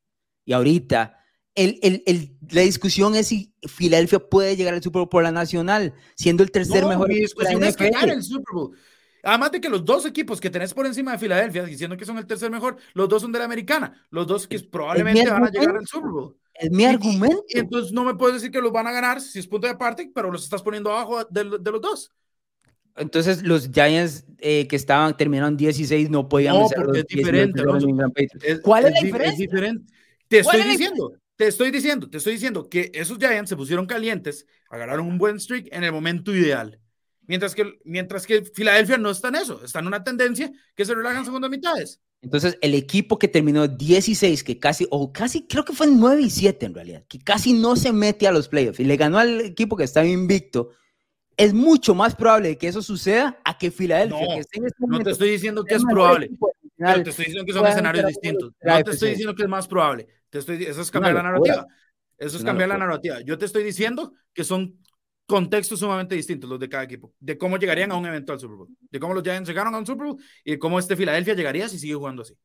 Y 0.44 0.54
ahorita, 0.54 1.20
el, 1.54 1.78
el, 1.84 2.02
el, 2.08 2.36
la 2.50 2.62
discusión 2.62 3.14
es 3.14 3.28
si 3.28 3.54
Filadelfia 3.68 4.18
puede 4.18 4.56
llegar 4.56 4.74
al 4.74 4.82
Super 4.82 5.02
Bowl 5.02 5.10
por 5.10 5.22
la 5.22 5.32
nacional, 5.32 5.94
siendo 6.16 6.42
el 6.42 6.50
tercer 6.50 6.82
no, 6.82 6.90
mejor. 6.90 7.10
Mi 7.10 7.20
discusión 7.20 7.64
es 7.64 7.78
ganar 7.78 8.10
el 8.10 8.24
Super 8.24 8.56
Bowl. 8.56 8.76
Además 9.26 9.52
de 9.52 9.60
que 9.60 9.70
los 9.70 9.84
dos 9.84 10.06
equipos 10.06 10.40
que 10.40 10.52
tenés 10.52 10.72
por 10.72 10.86
encima 10.86 11.12
de 11.12 11.18
Filadelfia, 11.18 11.64
diciendo 11.64 11.98
que 11.98 12.06
son 12.06 12.20
el 12.20 12.28
tercer 12.28 12.52
mejor, 12.52 12.78
los 12.94 13.10
dos 13.10 13.24
son 13.24 13.32
de 13.32 13.40
la 13.40 13.46
americana, 13.46 14.06
los 14.12 14.28
dos 14.28 14.48
que 14.48 14.60
probablemente 14.60 15.28
van 15.28 15.46
a 15.46 15.50
llegar 15.50 15.76
al 15.76 15.88
Super 15.88 16.12
Bowl. 16.12 16.38
Es 16.54 16.70
mi 16.70 16.86
argumento. 16.86 17.44
Y, 17.50 17.58
entonces 17.58 17.92
no 17.92 18.04
me 18.04 18.14
puedes 18.14 18.36
decir 18.36 18.52
que 18.52 18.62
los 18.62 18.72
van 18.72 18.86
a 18.86 18.92
ganar 18.92 19.20
si 19.20 19.40
es 19.40 19.48
punto 19.48 19.66
de 19.66 19.74
aparte, 19.74 20.12
pero 20.14 20.32
los 20.32 20.44
estás 20.44 20.62
poniendo 20.62 20.92
abajo 20.92 21.26
de, 21.26 21.44
los 21.44 21.82
dos. 21.82 22.12
Entonces 22.96 23.42
los 23.42 23.72
Giants 23.72 24.26
eh, 24.38 24.68
que 24.68 24.76
estaban 24.76 25.18
terminaron 25.18 25.58
16 25.58 26.12
no 26.12 26.30
podían 26.30 26.60
no, 26.60 26.68
porque 26.76 27.00
es 27.00 27.08
diferente. 27.08 27.64
¿Cuál 28.62 28.86
es, 28.86 28.94
la 28.94 29.00
diferencia? 29.02 29.32
Es 29.32 29.38
diferente. 29.40 29.94
Te 30.28 30.40
estoy 30.40 30.62
diciendo, 30.62 31.14
te 31.36 31.48
estoy 31.48 31.72
diciendo, 31.72 32.10
te 32.12 32.18
estoy 32.20 32.34
diciendo 32.34 32.70
que 32.70 32.92
esos 32.94 33.18
Giants 33.18 33.50
se 33.50 33.58
pusieron 33.58 33.88
calientes, 33.88 34.46
agarraron 34.70 35.08
un 35.08 35.18
buen 35.18 35.40
streak 35.40 35.70
en 35.72 35.84
el 35.84 35.92
momento 35.92 36.32
ideal. 36.32 36.80
Mientras 37.28 37.56
que, 37.56 37.80
mientras 37.84 38.28
que 38.28 38.44
Filadelfia 38.44 38.98
no 38.98 39.10
está 39.10 39.30
en 39.30 39.36
eso, 39.36 39.64
está 39.64 39.80
en 39.80 39.88
una 39.88 40.04
tendencia 40.04 40.52
que 40.76 40.86
se 40.86 40.94
relajan 40.94 41.26
segunda 41.26 41.50
mitades. 41.50 42.02
Entonces, 42.22 42.58
el 42.62 42.74
equipo 42.74 43.20
que 43.20 43.28
terminó 43.28 43.68
16, 43.68 44.44
que 44.44 44.60
casi, 44.60 44.88
o 44.90 45.14
casi, 45.14 45.46
creo 45.46 45.64
que 45.64 45.74
fue 45.74 45.88
9 45.88 46.22
y 46.24 46.30
7 46.30 46.66
en 46.66 46.74
realidad, 46.74 47.04
que 47.08 47.20
casi 47.20 47.54
no 47.54 47.76
se 47.76 47.94
mete 47.94 48.28
a 48.28 48.32
los 48.32 48.48
playoffs 48.48 48.80
y 48.80 48.84
le 48.84 48.98
ganó 48.98 49.20
al 49.20 49.42
equipo 49.42 49.78
que 49.78 49.84
estaba 49.84 50.08
invicto, 50.08 50.72
es 51.38 51.54
mucho 51.54 51.94
más 51.94 52.16
probable 52.16 52.58
que 52.58 52.68
eso 52.68 52.82
suceda 52.82 53.40
a 53.44 53.58
que 53.58 53.70
Filadelfia. 53.70 54.26
No, 54.26 54.34
este 54.40 54.60
no 54.80 55.00
te 55.00 55.12
estoy 55.12 55.30
diciendo 55.30 55.64
que 55.64 55.76
es 55.76 55.84
probable. 55.84 56.32
te 56.78 57.10
estoy 57.10 57.26
diciendo 57.26 57.46
que 57.46 57.54
son 57.54 57.68
escenarios 57.68 58.08
distintos. 58.08 58.54
No 58.62 58.84
te 58.84 58.92
estoy 58.92 59.10
diciendo 59.10 59.36
que 59.36 59.44
es 59.44 59.50
más 59.50 59.68
probable. 59.68 60.08
Te 60.30 60.40
estoy, 60.40 60.64
eso 60.64 60.82
es 60.82 60.92
cambiar 60.92 61.16
la 61.16 61.24
narrativa. 61.24 61.68
Eso 62.18 62.38
es 62.38 62.44
cambiar 62.44 62.70
la 62.70 62.78
narrativa. 62.78 63.20
Yo 63.22 63.38
te 63.38 63.46
estoy 63.46 63.64
diciendo 63.64 64.14
que 64.34 64.44
son 64.44 64.80
contextos 65.26 65.80
sumamente 65.80 66.16
distintos 66.16 66.50
los 66.50 66.60
de 66.60 66.70
cada 66.70 66.84
equipo, 66.84 67.14
de 67.20 67.38
cómo 67.38 67.58
llegarían 67.58 67.92
a 67.92 67.96
un 67.96 68.06
eventual 68.06 68.40
Super 68.40 68.58
Bowl, 68.58 68.70
de 68.80 69.00
cómo 69.00 69.14
los 69.14 69.24
Giants 69.24 69.48
llegaron 69.50 69.74
a 69.74 69.78
un 69.80 69.86
Super 69.86 70.08
Bowl 70.08 70.18
y 70.44 70.52
de 70.52 70.60
cómo 70.60 70.80
este 70.80 70.96
Filadelfia 70.96 71.34
llegaría 71.34 71.68
si 71.70 71.80
sigue 71.80 71.96
jugando 71.96 72.22
así. 72.22 72.36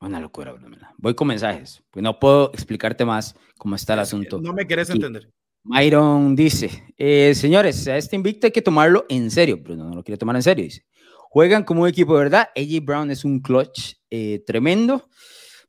Una 0.00 0.20
locura, 0.20 0.54
Voy 0.96 1.14
con 1.14 1.26
mensajes, 1.26 1.82
pues 1.90 2.02
no 2.04 2.18
puedo 2.20 2.52
explicarte 2.52 3.04
más 3.04 3.34
cómo 3.56 3.74
está 3.74 3.94
el 3.94 4.00
asunto. 4.00 4.40
No 4.40 4.52
me 4.52 4.64
quieres 4.64 4.90
entender. 4.90 5.32
Myron 5.64 6.36
dice, 6.36 6.84
eh, 6.96 7.34
señores, 7.34 7.86
a 7.88 7.96
este 7.96 8.14
invicto 8.14 8.46
hay 8.46 8.52
que 8.52 8.62
tomarlo 8.62 9.06
en 9.08 9.30
serio. 9.30 9.58
Bruno 9.58 9.84
no 9.84 9.96
lo 9.96 10.04
quiere 10.04 10.16
tomar 10.16 10.36
en 10.36 10.42
serio, 10.42 10.64
dice. 10.64 10.86
Juegan 11.30 11.64
como 11.64 11.82
un 11.82 11.88
equipo 11.88 12.16
de 12.16 12.24
verdad. 12.24 12.48
AJ 12.56 12.84
Brown 12.84 13.10
es 13.10 13.24
un 13.24 13.40
clutch 13.40 13.94
eh, 14.08 14.42
tremendo. 14.46 15.08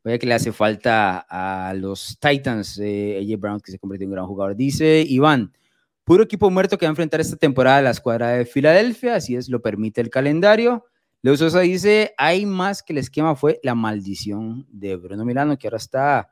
Vaya 0.03 0.17
que 0.17 0.27
le 0.27 0.35
hace 0.35 0.53
falta 0.53 1.25
a 1.27 1.73
los 1.73 2.17
Titans, 2.19 2.79
eh, 2.81 3.19
AJ 3.21 3.39
Brown, 3.39 3.59
que 3.59 3.71
se 3.71 3.79
convirtió 3.79 4.05
en 4.05 4.11
un 4.11 4.15
gran 4.15 4.27
jugador. 4.27 4.55
Dice 4.55 5.03
Iván, 5.05 5.51
Puro 6.09 6.23
equipo 6.23 6.49
muerto 6.49 6.75
que 6.75 6.87
va 6.87 6.89
a 6.89 6.93
enfrentar 6.93 7.21
esta 7.21 7.35
temporada 7.35 7.83
la 7.83 7.91
escuadra 7.91 8.29
de 8.29 8.43
Filadelfia, 8.43 9.13
así 9.13 9.35
es, 9.35 9.47
lo 9.47 9.61
permite 9.61 10.01
el 10.01 10.09
calendario. 10.09 10.87
Leo 11.21 11.37
Sosa 11.37 11.59
dice, 11.59 12.15
hay 12.17 12.47
más 12.47 12.81
que 12.81 12.93
el 12.93 12.97
esquema 12.97 13.35
fue 13.35 13.59
la 13.61 13.75
maldición 13.75 14.65
de 14.71 14.95
Bruno 14.95 15.23
Milano, 15.23 15.55
que 15.55 15.67
ahora 15.67 15.77
está 15.77 16.31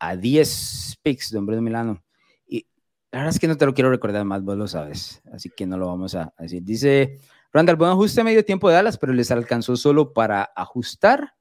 a 0.00 0.16
10 0.16 0.98
picks 1.00 1.30
de 1.30 1.38
Bruno 1.38 1.62
Milano. 1.62 2.02
Y 2.44 2.66
la 3.12 3.20
verdad 3.20 3.34
es 3.36 3.38
que 3.38 3.46
no 3.46 3.56
te 3.56 3.66
lo 3.66 3.72
quiero 3.72 3.88
recordar 3.88 4.24
más, 4.24 4.42
vos 4.42 4.56
lo 4.56 4.66
sabes, 4.66 5.22
así 5.32 5.48
que 5.48 5.64
no 5.64 5.78
lo 5.78 5.86
vamos 5.86 6.16
a 6.16 6.34
decir. 6.36 6.64
Dice, 6.64 7.20
Randall, 7.52 7.76
buen 7.76 7.92
ajuste 7.92 8.20
a 8.20 8.24
medio 8.24 8.44
tiempo 8.44 8.68
de 8.68 8.74
Dallas, 8.74 8.98
pero 8.98 9.12
les 9.12 9.30
alcanzó 9.30 9.76
solo 9.76 10.12
para 10.12 10.50
ajustar. 10.56 11.36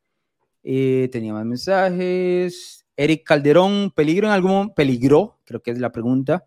Eh, 0.61 1.09
tenía 1.11 1.33
más 1.33 1.45
mensajes. 1.45 2.85
Eric 2.95 3.25
Calderón, 3.25 3.89
peligro 3.95 4.27
en 4.27 4.33
algún 4.33 4.75
peligro, 4.75 5.39
creo 5.43 5.63
que 5.63 5.71
es 5.71 5.79
la 5.79 5.91
pregunta 5.91 6.45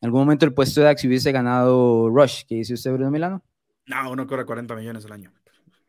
en 0.00 0.06
algún 0.06 0.20
momento 0.20 0.46
el 0.46 0.54
puesto 0.54 0.80
de 0.80 0.88
Axi 0.88 1.08
hubiese 1.08 1.32
ganado 1.32 2.08
Rush. 2.08 2.42
¿Qué 2.48 2.56
dice 2.56 2.74
usted, 2.74 2.92
Bruno 2.92 3.10
Milano? 3.10 3.42
No, 3.86 4.10
uno 4.12 4.26
cobra 4.26 4.44
40 4.44 4.76
millones 4.76 5.04
al 5.06 5.12
año. 5.12 5.32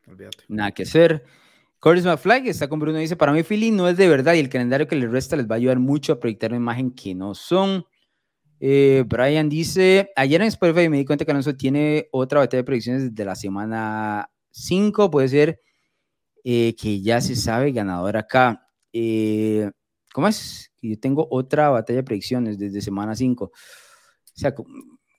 Olvídate. 0.08 0.46
Nada 0.48 0.72
que 0.72 0.84
hacer. 0.84 1.24
Curtis 1.80 2.06
McFly 2.06 2.50
está 2.50 2.68
con 2.68 2.80
Bruno 2.80 2.98
dice, 2.98 3.16
para 3.16 3.32
mí 3.32 3.44
Philly 3.44 3.72
no 3.72 3.88
es 3.88 3.96
de 3.98 4.10
verdad 4.10 4.34
y 4.34 4.40
el 4.40 4.50
calendario 4.50 4.88
que 4.88 4.96
le 4.96 5.08
resta 5.08 5.38
les 5.38 5.48
va 5.48 5.56
a 5.56 5.58
ayudar 5.58 5.80
mucho 5.80 6.14
a 6.14 6.20
proyectar 6.20 6.52
una 6.52 6.58
imagen 6.58 6.92
que 6.92 7.14
no 7.14 7.36
son. 7.36 7.86
Eh, 8.60 9.06
Brian 9.08 9.48
dice, 9.48 10.12
ayer 10.16 10.42
en 10.42 10.48
Spotify 10.48 10.90
me 10.90 10.98
di 10.98 11.06
cuenta 11.06 11.24
que 11.24 11.32
Alonso 11.32 11.56
tiene 11.56 12.10
otra 12.12 12.40
batalla 12.40 12.62
de 12.62 12.66
predicciones 12.66 13.04
desde 13.04 13.24
la 13.24 13.36
semana 13.36 14.30
5, 14.52 15.10
puede 15.10 15.30
ser 15.30 15.62
eh, 16.44 16.76
que 16.76 17.02
ya 17.02 17.22
se 17.22 17.36
sabe 17.38 17.72
ganador 17.72 18.18
acá. 18.18 18.68
Eh, 18.92 19.72
¿Cómo 20.12 20.28
es? 20.28 20.74
Yo 20.82 21.00
tengo 21.00 21.28
otra 21.32 21.70
batalla 21.70 21.98
de 21.98 22.04
predicciones 22.04 22.58
desde 22.58 22.82
semana 22.82 23.16
5 23.16 23.52
sea, 24.40 24.54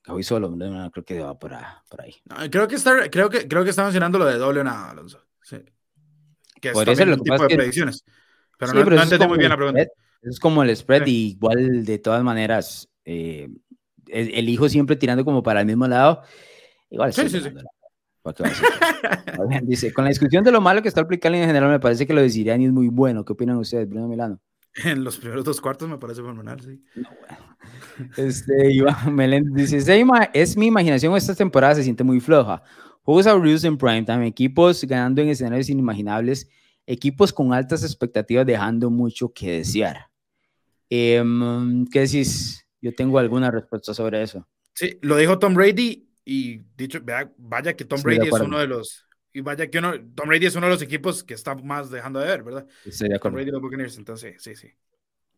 hoy 0.09 0.23
solo, 0.23 0.51
no, 0.51 0.91
creo 0.91 1.05
que 1.05 1.21
va 1.21 1.39
por, 1.39 1.53
ahí. 1.53 2.15
creo, 2.51 2.69
que 2.69 2.77
está, 2.77 3.09
creo, 3.11 3.31
que, 3.31 3.47
creo 3.49 3.65
que 3.65 3.71
está 3.71 3.83
mencionando 3.83 4.19
lo 4.19 4.25
de 4.25 4.39
doble 4.39 4.65
nada, 4.65 4.91
Alonso. 4.91 5.25
Sí. 5.43 5.59
Que 6.61 6.73
Podría 6.73 6.95
ser 6.95 7.09
lo 7.09 7.17
que 7.17 7.23
tipo 7.23 7.43
de 7.47 7.57
predicciones. 7.57 8.05
Pero 8.59 8.75
no, 8.75 8.85
no 8.85 9.03
entendí 9.03 9.27
muy 9.27 9.39
bien 9.39 9.51
la 9.51 9.57
pregunta. 9.57 9.87
es 10.23 10.39
como 10.39 10.63
el 10.63 10.77
spread, 10.77 11.07
y 11.07 11.31
igual 11.31 11.85
de 11.85 11.99
todas 11.99 12.23
maneras, 12.23 12.89
eh, 13.05 13.49
el, 14.09 14.49
hijo 14.49 14.69
siempre 14.69 14.97
tirando 14.97 15.25
como 15.25 15.43
para 15.43 15.61
el 15.61 15.67
mismo 15.67 15.87
lado. 15.87 16.23
Igual 16.91 17.13
sí, 17.13 17.29
sí, 17.29 17.41
sí. 17.41 17.51
Dice, 19.63 19.93
con 19.95 20.05
la 20.05 20.11
discusión 20.11 20.45
de 20.45 20.53
lo 20.53 20.61
malo 20.61 20.83
que 20.83 20.89
está 20.89 21.01
aplicando 21.01 21.39
en 21.39 21.47
general, 21.47 21.71
me 21.71 21.81
parece 21.81 22.07
que 22.07 22.13
lo 22.13 22.21
de 22.21 22.29
Siriani 22.29 22.67
es 22.67 22.73
muy 22.73 22.89
bueno. 22.89 23.25
¿Qué 23.25 23.33
opinan 23.33 23.57
ustedes, 23.57 23.89
Bruno 23.89 24.09
Milano? 24.09 24.41
En 24.85 25.03
los 25.03 25.19
primeros 25.19 25.45
dos 25.45 25.61
cuartos 25.61 25.89
me 25.89 25.99
parece 25.99 26.21
fenomenal, 26.21 26.61
sí. 26.61 26.81
No, 26.95 27.09
bueno. 27.11 27.50
Este, 28.17 28.73
Iván 28.73 29.15
Meléndez 29.15 29.71
dice, 29.71 30.05
es 30.33 30.57
mi 30.57 30.67
imaginación, 30.67 31.17
esta 31.17 31.35
temporada 31.35 31.75
se 31.75 31.85
siente 31.85 32.05
muy 32.05 32.21
floja. 32.21 32.63
Juegos 33.03 33.27
aburridos 33.27 33.65
en 33.65 33.77
prime 33.77 34.05
time, 34.05 34.27
equipos 34.27 34.85
ganando 34.85 35.23
en 35.23 35.29
escenarios 35.29 35.69
inimaginables, 35.69 36.49
equipos 36.87 37.33
con 37.33 37.53
altas 37.53 37.83
expectativas 37.83 38.47
dejando 38.47 38.91
mucho 38.91 39.33
que 39.33 39.59
desear. 39.59 40.09
Em, 40.89 41.87
¿Qué 41.87 42.01
decís? 42.01 42.67
Yo 42.81 42.95
tengo 42.95 43.19
alguna 43.19 43.51
respuesta 43.51 43.95
sobre 43.95 44.23
eso. 44.23 44.47
Sí, 44.75 44.99
lo 45.03 45.17
dijo 45.17 45.39
Tom 45.39 45.55
Brady 45.55 46.09
y 46.25 46.63
dicho, 46.77 47.01
vaya 47.37 47.75
que 47.75 47.85
Tom 47.85 48.03
Brady 48.03 48.29
es 48.29 48.41
uno 48.41 48.59
de 48.59 48.67
los 48.67 49.07
y 49.33 49.43
vaya 49.43 49.71
que 49.71 49.79
uno, 49.79 49.93
Tom 50.15 50.29
Brady 50.29 50.47
es 50.47 50.57
uno 50.57 50.67
de 50.67 50.73
los 50.73 50.83
equipos 50.83 51.23
que 51.23 51.35
está 51.35 51.55
más 51.55 51.91
dejando 51.91 52.19
de 52.19 52.27
ver, 52.27 52.43
¿verdad? 52.43 52.67
Tom 53.23 53.33
Brady 53.33 53.51
los 53.51 53.61
Buccaneers, 53.61 53.97
entonces 53.97 54.43
sí, 54.43 54.57
sí. 54.57 54.69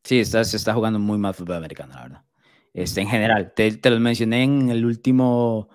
Sí, 0.02 0.20
está, 0.20 0.42
se 0.44 0.56
está 0.56 0.74
jugando 0.74 0.98
muy 0.98 1.18
mal 1.18 1.34
fútbol 1.34 1.56
americano, 1.56 1.94
la 1.94 2.02
verdad. 2.02 2.24
Este, 2.74 3.00
en 3.00 3.08
general, 3.08 3.52
te, 3.54 3.72
te 3.72 3.90
los 3.90 4.00
mencioné 4.00 4.44
en 4.44 4.70
el 4.70 4.84
último, 4.84 5.68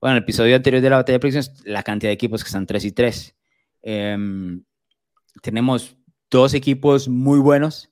bueno, 0.00 0.16
el 0.16 0.22
episodio 0.22 0.56
anterior 0.56 0.82
de 0.82 0.90
la 0.90 0.96
batalla 0.96 1.16
de 1.16 1.20
predicciones, 1.20 1.62
la 1.64 1.82
cantidad 1.82 2.10
de 2.10 2.14
equipos 2.14 2.44
que 2.44 2.48
están 2.48 2.66
3 2.66 2.84
y 2.84 2.92
3. 2.92 3.34
Em, 3.82 4.62
tenemos 5.42 5.96
dos 6.30 6.54
equipos 6.54 7.08
muy 7.08 7.38
buenos, 7.38 7.90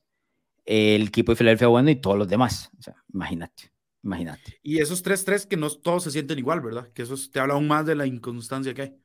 el 0.64 1.03
equipo 1.09 1.32
de 1.32 1.36
Filadelfia 1.36 1.68
bueno 1.68 1.90
y 1.90 1.97
todos 1.97 2.18
los 2.18 2.28
demás. 2.28 2.70
O 2.78 2.82
sea, 2.82 2.94
imagínate, 3.12 3.70
imagínate. 4.03 4.59
Y 4.62 4.78
esos 4.78 5.03
3-3 5.03 5.47
que 5.47 5.57
no 5.57 5.70
todos 5.70 6.05
se 6.05 6.11
sienten 6.11 6.38
igual, 6.38 6.61
¿verdad? 6.61 6.88
Que 6.92 7.03
eso 7.03 7.14
te 7.32 7.40
habla 7.40 7.55
aún 7.55 7.66
más 7.66 7.86
de 7.86 7.94
la 7.94 8.07
inconstancia 8.07 8.74
que 8.74 8.82
hay. 8.82 8.97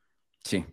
Sí. 0.43 0.65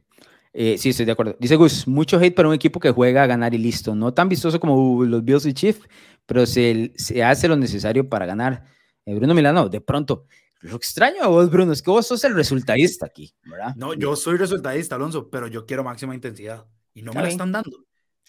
Eh, 0.52 0.78
sí, 0.78 0.90
estoy 0.90 1.06
de 1.06 1.12
acuerdo. 1.12 1.36
Dice 1.38 1.56
Gus, 1.56 1.86
mucho 1.86 2.18
hate 2.18 2.34
para 2.34 2.48
un 2.48 2.54
equipo 2.54 2.80
que 2.80 2.90
juega 2.90 3.22
a 3.22 3.26
ganar 3.26 3.54
y 3.54 3.58
listo. 3.58 3.94
No 3.94 4.12
tan 4.12 4.28
vistoso 4.28 4.58
como 4.58 5.04
los 5.04 5.24
Bills 5.24 5.46
y 5.46 5.52
Chiefs, 5.52 5.88
pero 6.28 6.44
se, 6.44 6.92
se 6.96 7.24
hace 7.24 7.48
lo 7.48 7.56
necesario 7.56 8.06
para 8.06 8.26
ganar. 8.26 8.64
Eh, 9.06 9.14
Bruno 9.14 9.32
Milano, 9.32 9.70
de 9.70 9.80
pronto, 9.80 10.26
lo 10.60 10.76
extraño 10.76 11.22
a 11.22 11.28
vos, 11.28 11.50
Bruno, 11.50 11.72
es 11.72 11.80
que 11.80 11.90
vos 11.90 12.06
sos 12.06 12.22
el 12.24 12.34
resultadista 12.34 13.06
aquí, 13.06 13.34
¿verdad? 13.44 13.74
No, 13.76 13.94
yo 13.94 14.14
soy 14.14 14.36
resultadista, 14.36 14.96
Alonso, 14.96 15.30
pero 15.30 15.46
yo 15.46 15.64
quiero 15.64 15.82
máxima 15.82 16.14
intensidad 16.14 16.66
y 16.92 17.00
no 17.00 17.14
me 17.14 17.22
la 17.22 17.28
están 17.28 17.50
dando. 17.50 17.86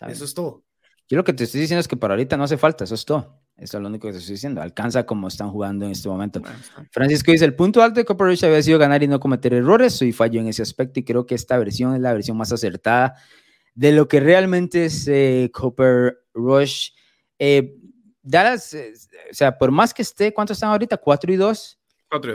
Eso 0.08 0.24
es 0.24 0.34
todo. 0.34 0.64
Yo 1.10 1.18
lo 1.18 1.26
que 1.26 1.34
te 1.34 1.44
estoy 1.44 1.60
diciendo 1.60 1.82
es 1.82 1.90
que 1.90 1.98
para 1.98 2.14
ahorita 2.14 2.38
no 2.38 2.46
hace 2.46 2.58
falta, 2.58 2.86
eso 2.86 2.96
es 2.96 3.04
todo. 3.04 3.42
Eso 3.58 3.78
es 3.78 3.82
lo 3.82 3.90
único 3.90 4.08
que 4.08 4.14
te 4.14 4.20
estoy 4.20 4.36
diciendo. 4.36 4.62
Alcanza 4.62 5.06
como 5.06 5.28
están 5.28 5.52
jugando 5.52 5.86
en 5.86 5.92
este 5.92 6.08
momento. 6.08 6.42
Francisco 6.92 7.34
dice, 7.34 7.44
el 7.44 7.56
punto 7.56 7.84
alto 7.84 8.00
de 8.00 8.06
Copper 8.06 8.28
Rush 8.28 8.46
había 8.46 8.62
sido 8.64 8.80
ganar 8.80 9.04
y 9.04 9.08
no 9.08 9.20
cometer 9.20 9.54
errores. 9.54 9.94
Soy 9.94 10.14
fallo 10.14 10.40
en 10.40 10.48
ese 10.48 10.62
aspecto 10.62 11.02
y 11.02 11.04
creo 11.04 11.26
que 11.26 11.36
esta 11.36 11.58
versión 11.58 11.96
es 11.96 12.00
la 12.00 12.14
versión 12.14 12.38
más 12.38 12.54
acertada 12.54 13.16
de 13.74 13.92
lo 13.92 14.08
que 14.08 14.22
realmente 14.22 14.86
es 14.86 15.08
eh, 15.10 15.50
Copper 15.54 16.20
Rush. 16.34 16.92
Eh, 17.40 17.79
Dallas, 18.30 18.74
eh, 18.74 18.94
o 19.32 19.34
sea, 19.34 19.58
por 19.58 19.72
más 19.72 19.94
que 19.94 20.02
esté, 20.02 20.34
¿cuántos 20.34 20.58
están 20.58 20.72
ahorita? 20.72 20.98
4 20.98 21.34
y 21.34 21.36
2. 21.36 21.80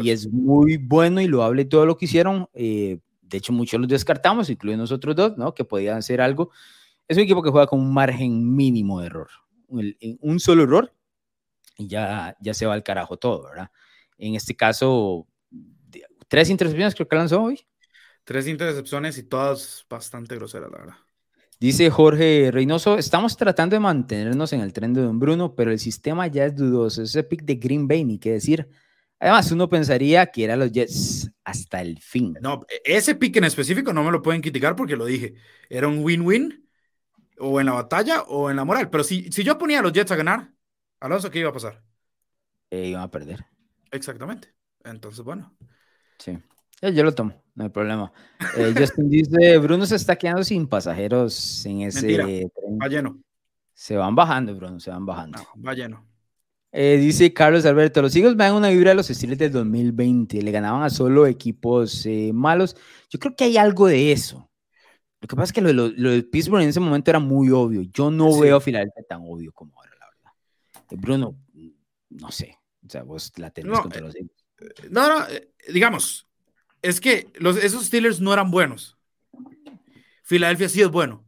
Y 0.02 0.10
es 0.10 0.30
muy 0.30 0.76
bueno 0.76 1.20
y 1.20 1.26
lo 1.26 1.42
hable 1.42 1.64
todo 1.64 1.86
lo 1.86 1.96
que 1.96 2.04
hicieron. 2.04 2.48
de 2.54 3.00
hecho, 3.30 3.52
muchos 3.52 3.80
los 3.80 3.88
descartamos, 3.88 4.48
incluyendo 4.48 4.82
nosotros 4.82 5.16
dos, 5.16 5.36
¿no? 5.36 5.54
Que 5.54 5.64
podían 5.64 5.98
hacer 5.98 6.20
algo. 6.20 6.50
Es 7.08 7.16
un 7.16 7.24
equipo 7.24 7.42
que 7.42 7.50
juega 7.50 7.66
con 7.66 7.80
un 7.80 7.92
margen 7.92 8.54
mínimo 8.54 9.00
de 9.00 9.06
error. 9.06 9.28
un 9.68 10.40
solo 10.40 10.62
error 10.62 10.92
y 11.76 11.88
ya, 11.88 12.36
ya 12.40 12.54
se 12.54 12.66
va 12.66 12.74
al 12.74 12.82
carajo 12.82 13.16
todo, 13.16 13.44
¿verdad? 13.44 13.70
En 14.18 14.34
este 14.34 14.54
caso, 14.54 15.26
tres 16.28 16.50
intercepciones 16.50 16.94
creo 16.94 17.08
que 17.08 17.16
lanzó 17.16 17.42
hoy. 17.42 17.66
Tres 18.24 18.46
intercepciones 18.46 19.18
y 19.18 19.24
todas 19.24 19.84
bastante 19.88 20.36
groseras, 20.36 20.70
la 20.70 20.78
verdad. 20.78 20.96
Dice 21.64 21.88
Jorge 21.88 22.50
Reynoso, 22.52 22.98
estamos 22.98 23.38
tratando 23.38 23.74
de 23.74 23.80
mantenernos 23.80 24.52
en 24.52 24.60
el 24.60 24.74
tren 24.74 24.92
de 24.92 25.00
Don 25.00 25.18
Bruno, 25.18 25.54
pero 25.54 25.72
el 25.72 25.78
sistema 25.78 26.26
ya 26.26 26.44
es 26.44 26.54
dudoso. 26.54 27.00
Ese 27.00 27.24
pick 27.24 27.42
de 27.42 27.54
Green 27.54 27.88
Bay, 27.88 28.04
ni 28.04 28.18
qué 28.18 28.32
decir. 28.32 28.68
Además, 29.18 29.50
uno 29.50 29.66
pensaría 29.66 30.26
que 30.26 30.44
eran 30.44 30.58
los 30.58 30.70
Jets 30.72 31.30
hasta 31.42 31.80
el 31.80 31.98
fin. 32.02 32.36
No, 32.42 32.66
ese 32.84 33.14
pick 33.14 33.36
en 33.36 33.44
específico 33.44 33.94
no 33.94 34.04
me 34.04 34.12
lo 34.12 34.20
pueden 34.20 34.42
criticar 34.42 34.76
porque 34.76 34.94
lo 34.94 35.06
dije. 35.06 35.36
Era 35.70 35.88
un 35.88 36.04
win-win, 36.04 36.68
o 37.38 37.58
en 37.58 37.64
la 37.64 37.72
batalla 37.72 38.24
o 38.24 38.50
en 38.50 38.56
la 38.56 38.66
moral. 38.66 38.90
Pero 38.90 39.02
si, 39.02 39.32
si 39.32 39.42
yo 39.42 39.56
ponía 39.56 39.78
a 39.78 39.82
los 39.82 39.94
Jets 39.94 40.12
a 40.12 40.16
ganar, 40.16 40.52
Alonso, 41.00 41.30
¿qué 41.30 41.38
iba 41.38 41.48
a 41.48 41.54
pasar? 41.54 41.82
Eh, 42.68 42.88
iban 42.88 43.00
a 43.00 43.10
perder. 43.10 43.42
Exactamente. 43.90 44.52
Entonces, 44.84 45.24
bueno. 45.24 45.56
Sí. 46.18 46.38
Yo, 46.92 47.04
lo 47.04 47.14
tomo, 47.14 47.32
no 47.54 47.64
hay 47.64 47.70
problema. 47.70 48.12
Eh, 48.56 48.74
Justin 48.76 49.08
dice, 49.08 49.58
Bruno 49.58 49.86
se 49.86 49.96
está 49.96 50.16
quedando 50.16 50.44
sin 50.44 50.66
pasajeros 50.66 51.64
en 51.66 51.82
ese 51.82 52.14
tren. 52.14 52.50
Va 52.80 52.88
lleno. 52.88 53.18
Se 53.72 53.96
van 53.96 54.14
bajando, 54.14 54.54
Bruno, 54.54 54.78
se 54.80 54.90
van 54.90 55.06
bajando. 55.06 55.38
va 55.66 55.74
lleno. 55.74 56.06
Eh, 56.76 56.96
dice 56.96 57.32
Carlos 57.32 57.64
Alberto, 57.66 58.02
los 58.02 58.16
Eagles 58.16 58.34
me 58.34 58.44
dan 58.44 58.54
una 58.54 58.68
vibra 58.68 58.90
a 58.90 58.94
los 58.94 59.08
estilos 59.08 59.38
del 59.38 59.52
2020, 59.52 60.42
le 60.42 60.50
ganaban 60.50 60.82
a 60.82 60.90
solo 60.90 61.26
equipos 61.26 62.04
eh, 62.04 62.32
malos. 62.34 62.76
Yo 63.08 63.18
creo 63.20 63.36
que 63.36 63.44
hay 63.44 63.56
algo 63.56 63.86
de 63.86 64.10
eso. 64.10 64.50
Lo 65.20 65.28
que 65.28 65.36
pasa 65.36 65.44
es 65.44 65.52
que 65.52 65.60
lo, 65.60 65.90
de 65.90 66.22
Pittsburgh 66.24 66.62
en 66.62 66.68
ese 66.68 66.80
momento 66.80 67.10
era 67.10 67.20
muy 67.20 67.50
obvio. 67.50 67.82
Yo 67.82 68.10
no 68.10 68.38
veo 68.38 68.56
a 68.56 68.60
Filadelfia 68.60 69.04
tan 69.08 69.22
obvio 69.22 69.52
como 69.52 69.76
ahora. 69.76 69.94
Bruno, 70.90 71.36
no 72.10 72.30
sé, 72.30 72.58
o 72.86 72.90
sea, 72.90 73.02
vos 73.02 73.32
la 73.36 73.50
tenés 73.50 73.72
no, 73.72 73.82
contra 73.82 74.00
los 74.00 74.14
eh, 74.14 74.26
No, 74.90 75.08
no, 75.08 75.26
digamos, 75.72 76.28
es 76.84 77.00
que 77.00 77.28
los, 77.36 77.56
esos 77.56 77.86
Steelers 77.86 78.20
no 78.20 78.32
eran 78.32 78.50
buenos. 78.50 78.98
Filadelfia 80.22 80.68
sí 80.68 80.82
es 80.82 80.90
bueno, 80.90 81.24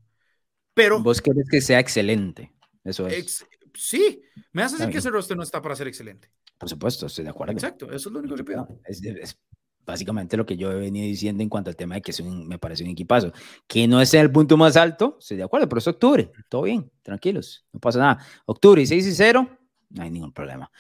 pero... 0.75 1.03
Vos 1.03 1.21
querés 1.21 1.49
que 1.51 1.61
sea 1.61 1.81
excelente, 1.81 2.53
eso 2.85 3.07
es. 3.07 3.45
sí, 3.75 4.23
me 4.53 4.63
hace 4.63 4.77
decir 4.77 4.93
que 4.93 4.99
ese 4.99 5.11
roster 5.11 5.37
no 5.37 5.43
está 5.43 5.61
para 5.61 5.75
ser 5.75 5.89
excelente. 5.89 6.31
Por 6.59 6.69
supuesto, 6.69 7.07
estoy 7.07 7.25
de 7.25 7.31
acuerdo. 7.31 7.53
Exacto, 7.53 7.87
eso 7.87 8.09
es 8.09 8.13
lo 8.13 8.19
único 8.21 8.35
que 8.37 8.45
pido. 8.45 8.69
es, 8.85 9.39
básicamente 9.85 10.37
lo 10.37 10.45
que 10.45 10.57
yo 10.57 10.73
he 10.73 10.77
venido 10.77 11.07
diciendo 11.07 11.43
en 11.43 11.49
cuanto 11.49 11.71
al 11.71 11.77
tema 11.77 11.95
de 11.95 12.03
que 12.03 12.13
me 12.23 12.59
parece 12.59 12.85
un 12.85 12.91
equipazo. 12.91 13.33
Que 13.67 13.89
no 13.89 14.01
es 14.01 14.13
el 14.13 14.31
punto 14.31 14.57
más 14.57 14.77
alto, 14.77 15.17
estoy 15.19 15.39
de 15.39 15.45
acuerdo, 15.45 15.69
pero 15.69 15.79
es 15.79 15.89
octubre, 15.89 16.31
todo 16.51 16.63
bien, 16.63 16.91
tranquilos, 17.03 17.67
no 17.73 17.81
pasa 17.81 17.99
nada. 17.99 18.27
Octubre 18.45 18.83
y 18.83 18.87
6 18.87 19.07
y 19.07 19.13
0, 19.15 19.59
no 19.91 20.03
hay 20.03 20.11
ningún 20.11 20.33
problema. 20.33 20.71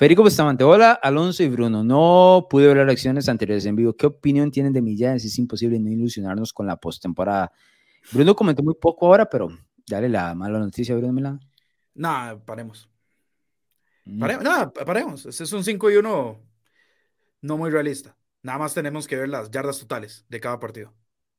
Federico 0.00 0.22
Bustamante, 0.22 0.64
hola, 0.64 0.92
Alonso 0.92 1.42
y 1.42 1.50
Bruno. 1.50 1.84
No 1.84 2.46
pude 2.48 2.66
ver 2.68 2.78
las 2.78 2.86
reacciones 2.86 3.28
anteriores 3.28 3.66
en 3.66 3.76
vivo. 3.76 3.94
¿Qué 3.94 4.06
opinión 4.06 4.50
tienen 4.50 4.72
de 4.72 4.80
Millanes? 4.80 5.26
Es 5.26 5.38
imposible 5.38 5.78
no 5.78 5.90
ilusionarnos 5.90 6.54
con 6.54 6.66
la 6.66 6.78
postemporada. 6.78 7.52
Bruno 8.10 8.34
comentó 8.34 8.62
muy 8.62 8.72
poco 8.80 9.08
ahora, 9.08 9.28
pero 9.28 9.50
dale 9.86 10.08
la 10.08 10.34
mala 10.34 10.58
noticia, 10.58 10.96
Bruno 10.96 11.12
Milán. 11.12 11.40
No, 11.92 12.42
paremos. 12.46 12.88
Mm. 14.06 14.20
paremos. 14.20 14.42
No, 14.42 14.72
paremos. 14.72 15.26
Ese 15.26 15.44
es 15.44 15.52
un 15.52 15.62
5 15.62 15.90
y 15.90 15.96
1 15.96 16.40
no 17.42 17.56
muy 17.58 17.68
realista. 17.68 18.16
Nada 18.42 18.56
más 18.56 18.72
tenemos 18.72 19.06
que 19.06 19.16
ver 19.16 19.28
las 19.28 19.50
yardas 19.50 19.80
totales 19.80 20.24
de 20.30 20.40
cada 20.40 20.58
partido. 20.58 20.94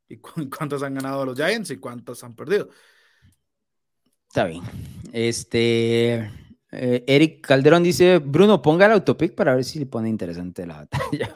Y 0.07 0.18
cuántas 0.55 0.84
han 0.84 0.93
ganado 0.93 1.26
los 1.26 1.36
Giants 1.36 1.72
y 1.72 1.78
cuántas 1.78 2.24
han 2.24 2.36
perdido. 2.36 2.70
Está 4.28 4.45
bien. 4.45 4.62
Este. 5.12 6.30
Eh, 6.72 7.04
Eric 7.08 7.46
Calderón 7.46 7.84
dice: 7.84 8.20
Bruno, 8.20 8.62
ponga 8.62 8.86
el 8.86 8.94
autopic 8.94 9.36
para 9.36 9.56
ver 9.56 9.64
si 9.64 9.80
le 9.80 9.86
pone 9.86 10.10
interesante 10.10 10.66
la 10.66 10.78
batalla. 10.78 11.32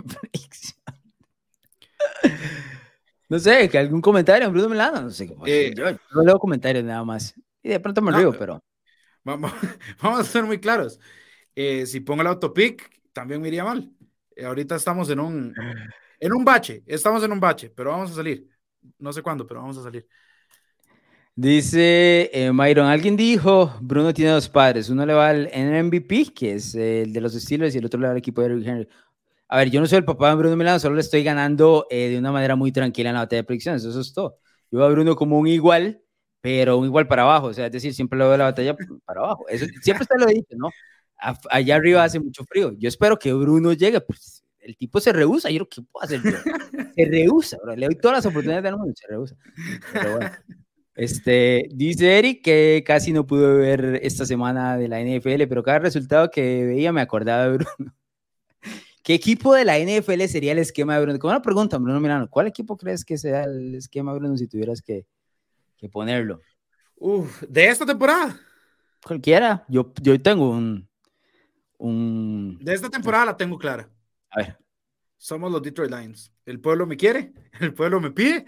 no 3.30 3.40
sé, 3.40 3.70
que 3.70 3.78
algún 3.78 4.02
comentario, 4.02 4.50
Bruno 4.50 4.70
Melano. 4.70 5.02
No 5.02 5.10
sé. 5.10 5.36
Eh, 5.46 5.74
yo 5.76 5.86
no 6.14 6.24
leo 6.24 6.40
comentarios 6.40 6.84
nada 6.84 7.04
más. 7.04 7.36
Y 7.62 7.70
de 7.70 7.80
pronto 7.80 8.02
me 8.02 8.12
río, 8.12 8.32
pero. 8.38 8.64
Vamos, 9.24 9.52
vamos, 10.02 10.20
a 10.20 10.24
ser 10.24 10.44
muy 10.44 10.60
claros. 10.60 11.00
Eh, 11.56 11.86
si 11.86 12.00
pongo 12.00 12.22
el 12.22 12.28
autopic, 12.28 12.90
también 13.12 13.42
me 13.42 13.48
iría 13.48 13.64
mal. 13.64 13.92
Eh, 14.36 14.46
ahorita 14.46 14.76
estamos 14.76 15.10
en 15.10 15.20
un, 15.20 15.54
en 16.20 16.34
un 16.34 16.46
bache, 16.46 16.84
estamos 16.86 17.24
en 17.24 17.32
un 17.32 17.40
bache, 17.40 17.70
pero 17.70 17.92
vamos 17.92 18.12
a 18.12 18.16
salir. 18.16 18.48
No 19.00 19.12
sé 19.12 19.22
cuándo, 19.22 19.48
pero 19.48 19.62
vamos 19.62 19.78
a 19.78 19.84
salir. 19.84 20.08
Dice 21.38 22.30
eh, 22.34 22.54
Myron, 22.54 22.88
alguien 22.88 23.18
dijo, 23.18 23.74
Bruno 23.82 24.14
tiene 24.14 24.32
dos 24.32 24.48
padres, 24.48 24.90
uno 24.90 25.06
le 25.06 25.14
va 25.14 25.30
al 25.30 25.50
MVP, 25.54 26.34
que 26.34 26.54
es 26.54 26.74
el 26.76 27.12
de 27.12 27.20
los 27.20 27.34
Steelers, 27.34 27.76
y 27.76 27.80
el 27.80 27.86
otro 27.86 28.00
le 28.00 28.06
va 28.08 28.12
al 28.14 28.18
equipo 28.18 28.42
de 28.42 28.48
Eric 28.48 28.66
Henry. 28.66 28.88
A 29.50 29.58
ver, 29.58 29.70
yo 29.70 29.82
no 29.82 29.88
soy 29.88 29.98
el 29.98 30.06
papá 30.06 30.30
de 30.30 30.36
Bruno 30.36 30.56
Milano, 30.56 30.80
solo 30.80 30.96
le 30.96 31.02
estoy 31.02 31.24
ganando 31.24 31.88
eh, 31.90 32.10
de 32.10 32.18
una 32.18 32.32
manera 32.32 32.56
muy 32.56 32.72
tranquila 32.72 33.10
en 33.10 33.16
la 33.16 33.22
batalla 33.22 33.42
de 33.42 33.46
predicciones, 33.46 33.84
eso 33.84 34.00
es 34.00 34.14
todo. 34.14 34.40
Yo 34.72 34.80
veo 34.80 34.88
a 34.88 34.92
Bruno 34.92 35.16
como 35.18 35.38
un 35.38 35.48
igual, 35.48 36.02
pero 36.40 36.78
un 36.78 36.86
igual 36.86 37.06
para 37.08 37.24
abajo, 37.24 37.48
o 37.48 37.54
sea, 37.54 37.66
es 37.66 37.72
decir, 37.74 37.94
siempre 37.94 38.18
lo 38.18 38.30
veo 38.30 38.38
la 38.38 38.46
batalla 38.46 38.76
para 39.06 39.20
abajo. 39.20 39.46
Eso, 39.50 39.66
siempre 39.82 40.08
te 40.08 40.18
lo 40.18 40.28
dicho, 40.28 40.56
¿no? 40.58 40.70
allá 41.50 41.76
arriba 41.76 42.04
hace 42.04 42.20
mucho 42.20 42.46
frío. 42.46 42.74
Yo 42.78 42.88
espero 42.88 43.18
que 43.20 43.34
Bruno 43.34 43.74
llegue, 43.74 44.00
pues 44.02 44.44
el 44.60 44.78
tipo 44.78 45.00
se 45.02 45.12
rehúsa. 45.12 45.50
Yo 45.50 45.68
¿qué 45.68 45.82
puedo 45.82 46.06
hacer? 46.06 46.22
Se 46.96 47.06
rehúsa, 47.06 47.58
le 47.76 47.88
doy 47.88 47.96
todas 47.96 48.18
las 48.20 48.26
oportunidades 48.26 48.64
del 48.64 48.78
mundo, 48.78 48.94
se 48.96 49.08
rehúsa. 49.08 49.36
Pero 49.94 50.18
bueno. 50.18 50.32
Este, 50.96 51.68
dice 51.74 52.18
Eric 52.18 52.44
que 52.44 52.84
casi 52.86 53.12
no 53.12 53.28
pudo 53.28 53.58
ver 53.58 54.00
esta 54.02 54.26
semana 54.26 54.78
de 54.78 54.88
la 54.88 55.02
NFL, 55.02 55.48
pero 55.48 55.64
cada 55.64 55.80
resultado 55.80 56.32
que 56.32 56.66
veía 56.66 56.92
me 56.92 57.02
acordaba 57.02 57.44
de 57.44 57.58
Bruno. 57.58 57.94
¿Qué 59.04 59.14
equipo 59.14 59.54
de 59.54 59.66
la 59.66 59.78
NFL 59.78 60.24
sería 60.28 60.54
el 60.54 60.60
esquema 60.60 60.96
de 60.96 61.02
Bruno? 61.02 61.20
Como 61.20 61.32
una 61.32 61.42
pregunta, 61.42 61.78
Bruno 61.78 62.00
Milano, 62.00 62.30
¿cuál 62.30 62.48
equipo 62.48 62.78
crees 62.78 63.06
que 63.06 63.18
sea 63.18 63.44
el 63.44 63.76
esquema 63.76 64.14
de 64.14 64.20
Bruno 64.20 64.38
si 64.38 64.48
tuvieras 64.48 64.82
que, 64.82 65.06
que 65.78 65.90
ponerlo? 65.90 66.42
Uf, 66.96 67.44
¿de 67.44 67.68
esta 67.68 67.86
temporada? 67.86 68.40
Cualquiera. 69.04 69.66
Yo, 69.68 69.94
yo 70.02 70.20
tengo 70.20 70.50
un, 70.50 70.88
de 71.80 72.74
esta 72.74 72.90
temporada 72.90 73.26
la 73.26 73.38
tengo 73.38 73.58
clara. 73.58 73.90
A 74.32 74.40
ver. 74.40 74.58
Somos 75.18 75.52
los 75.52 75.62
Detroit 75.62 75.92
Lions. 75.92 76.32
El 76.46 76.60
pueblo 76.60 76.86
me 76.86 76.98
quiere, 76.98 77.34
el 77.60 77.74
pueblo 77.74 78.00
me 78.00 78.12
pide, 78.12 78.46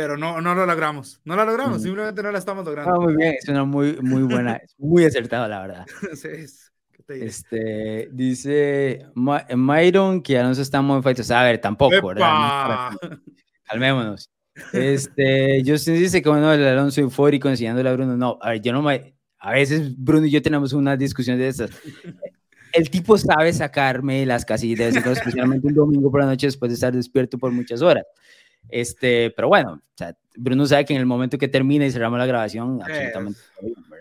pero 0.00 0.16
no, 0.16 0.40
no 0.40 0.54
lo 0.54 0.64
logramos. 0.64 1.20
No 1.26 1.36
lo 1.36 1.44
logramos, 1.44 1.82
simplemente 1.82 2.22
no 2.22 2.32
la 2.32 2.38
estamos 2.38 2.64
logrando. 2.64 2.94
Ah, 2.94 2.98
muy 2.98 3.14
bien, 3.16 3.34
es 3.38 3.46
una 3.50 3.64
muy, 3.64 3.98
muy 4.00 4.22
buena, 4.22 4.58
muy 4.78 5.04
acertada, 5.04 5.46
la 5.46 5.60
verdad. 5.60 5.86
Este, 7.08 8.08
dice 8.12 9.04
Myron 9.16 10.22
que 10.22 10.38
Alonso 10.38 10.62
está 10.62 10.80
muy 10.80 11.02
fightos. 11.02 11.28
A 11.32 11.42
ver, 11.42 11.60
tampoco, 11.60 12.06
¿verdad? 12.06 12.90
Calmémonos. 13.64 14.30
Este, 14.72 15.60
Justin 15.66 15.94
dice 15.94 16.22
que 16.22 16.28
bueno, 16.28 16.52
el 16.52 16.64
Alonso 16.64 17.00
eufórico 17.00 17.48
enseñándole 17.48 17.88
a 17.88 17.94
Bruno. 17.94 18.16
No, 18.16 18.38
a 18.40 18.50
ver, 18.50 18.60
yo 18.60 18.72
no 18.72 18.80
me. 18.80 19.16
A 19.40 19.50
veces 19.50 19.92
Bruno 19.98 20.26
y 20.26 20.30
yo 20.30 20.40
tenemos 20.40 20.72
una 20.72 20.96
discusión 20.96 21.36
de 21.36 21.48
estas 21.48 21.70
el 22.72 22.90
tipo 22.90 23.18
sabe 23.18 23.52
sacarme 23.52 24.24
las 24.24 24.44
casillas, 24.44 24.94
especialmente 24.94 25.66
un 25.66 25.74
domingo 25.74 26.12
por 26.12 26.20
la 26.20 26.26
noche 26.26 26.46
después 26.46 26.70
de 26.70 26.74
estar 26.74 26.94
despierto 26.94 27.38
por 27.38 27.50
muchas 27.50 27.82
horas. 27.82 28.04
Este, 28.68 29.30
pero 29.30 29.48
bueno, 29.48 29.82
Bruno 30.36 30.66
sabe 30.66 30.84
que 30.84 30.94
en 30.94 31.00
el 31.00 31.06
momento 31.06 31.38
que 31.38 31.48
termine 31.48 31.86
y 31.86 31.90
cerramos 31.90 32.18
la 32.18 32.26
grabación, 32.26 32.80
absolutamente 32.82 33.40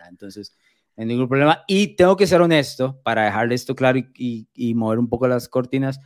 Entonces, 0.09 0.55
no 0.95 1.01
hay 1.01 1.07
ningún 1.07 1.27
problema. 1.27 1.63
Y 1.67 1.95
tengo 1.95 2.15
que 2.15 2.27
ser 2.27 2.41
honesto 2.41 2.99
para 3.03 3.25
dejarle 3.25 3.55
esto 3.55 3.75
claro 3.75 3.99
y, 3.99 4.47
y, 4.53 4.73
mover 4.73 4.99
un 4.99 5.09
poco 5.09 5.27
las 5.27 5.47
cortinas. 5.47 5.99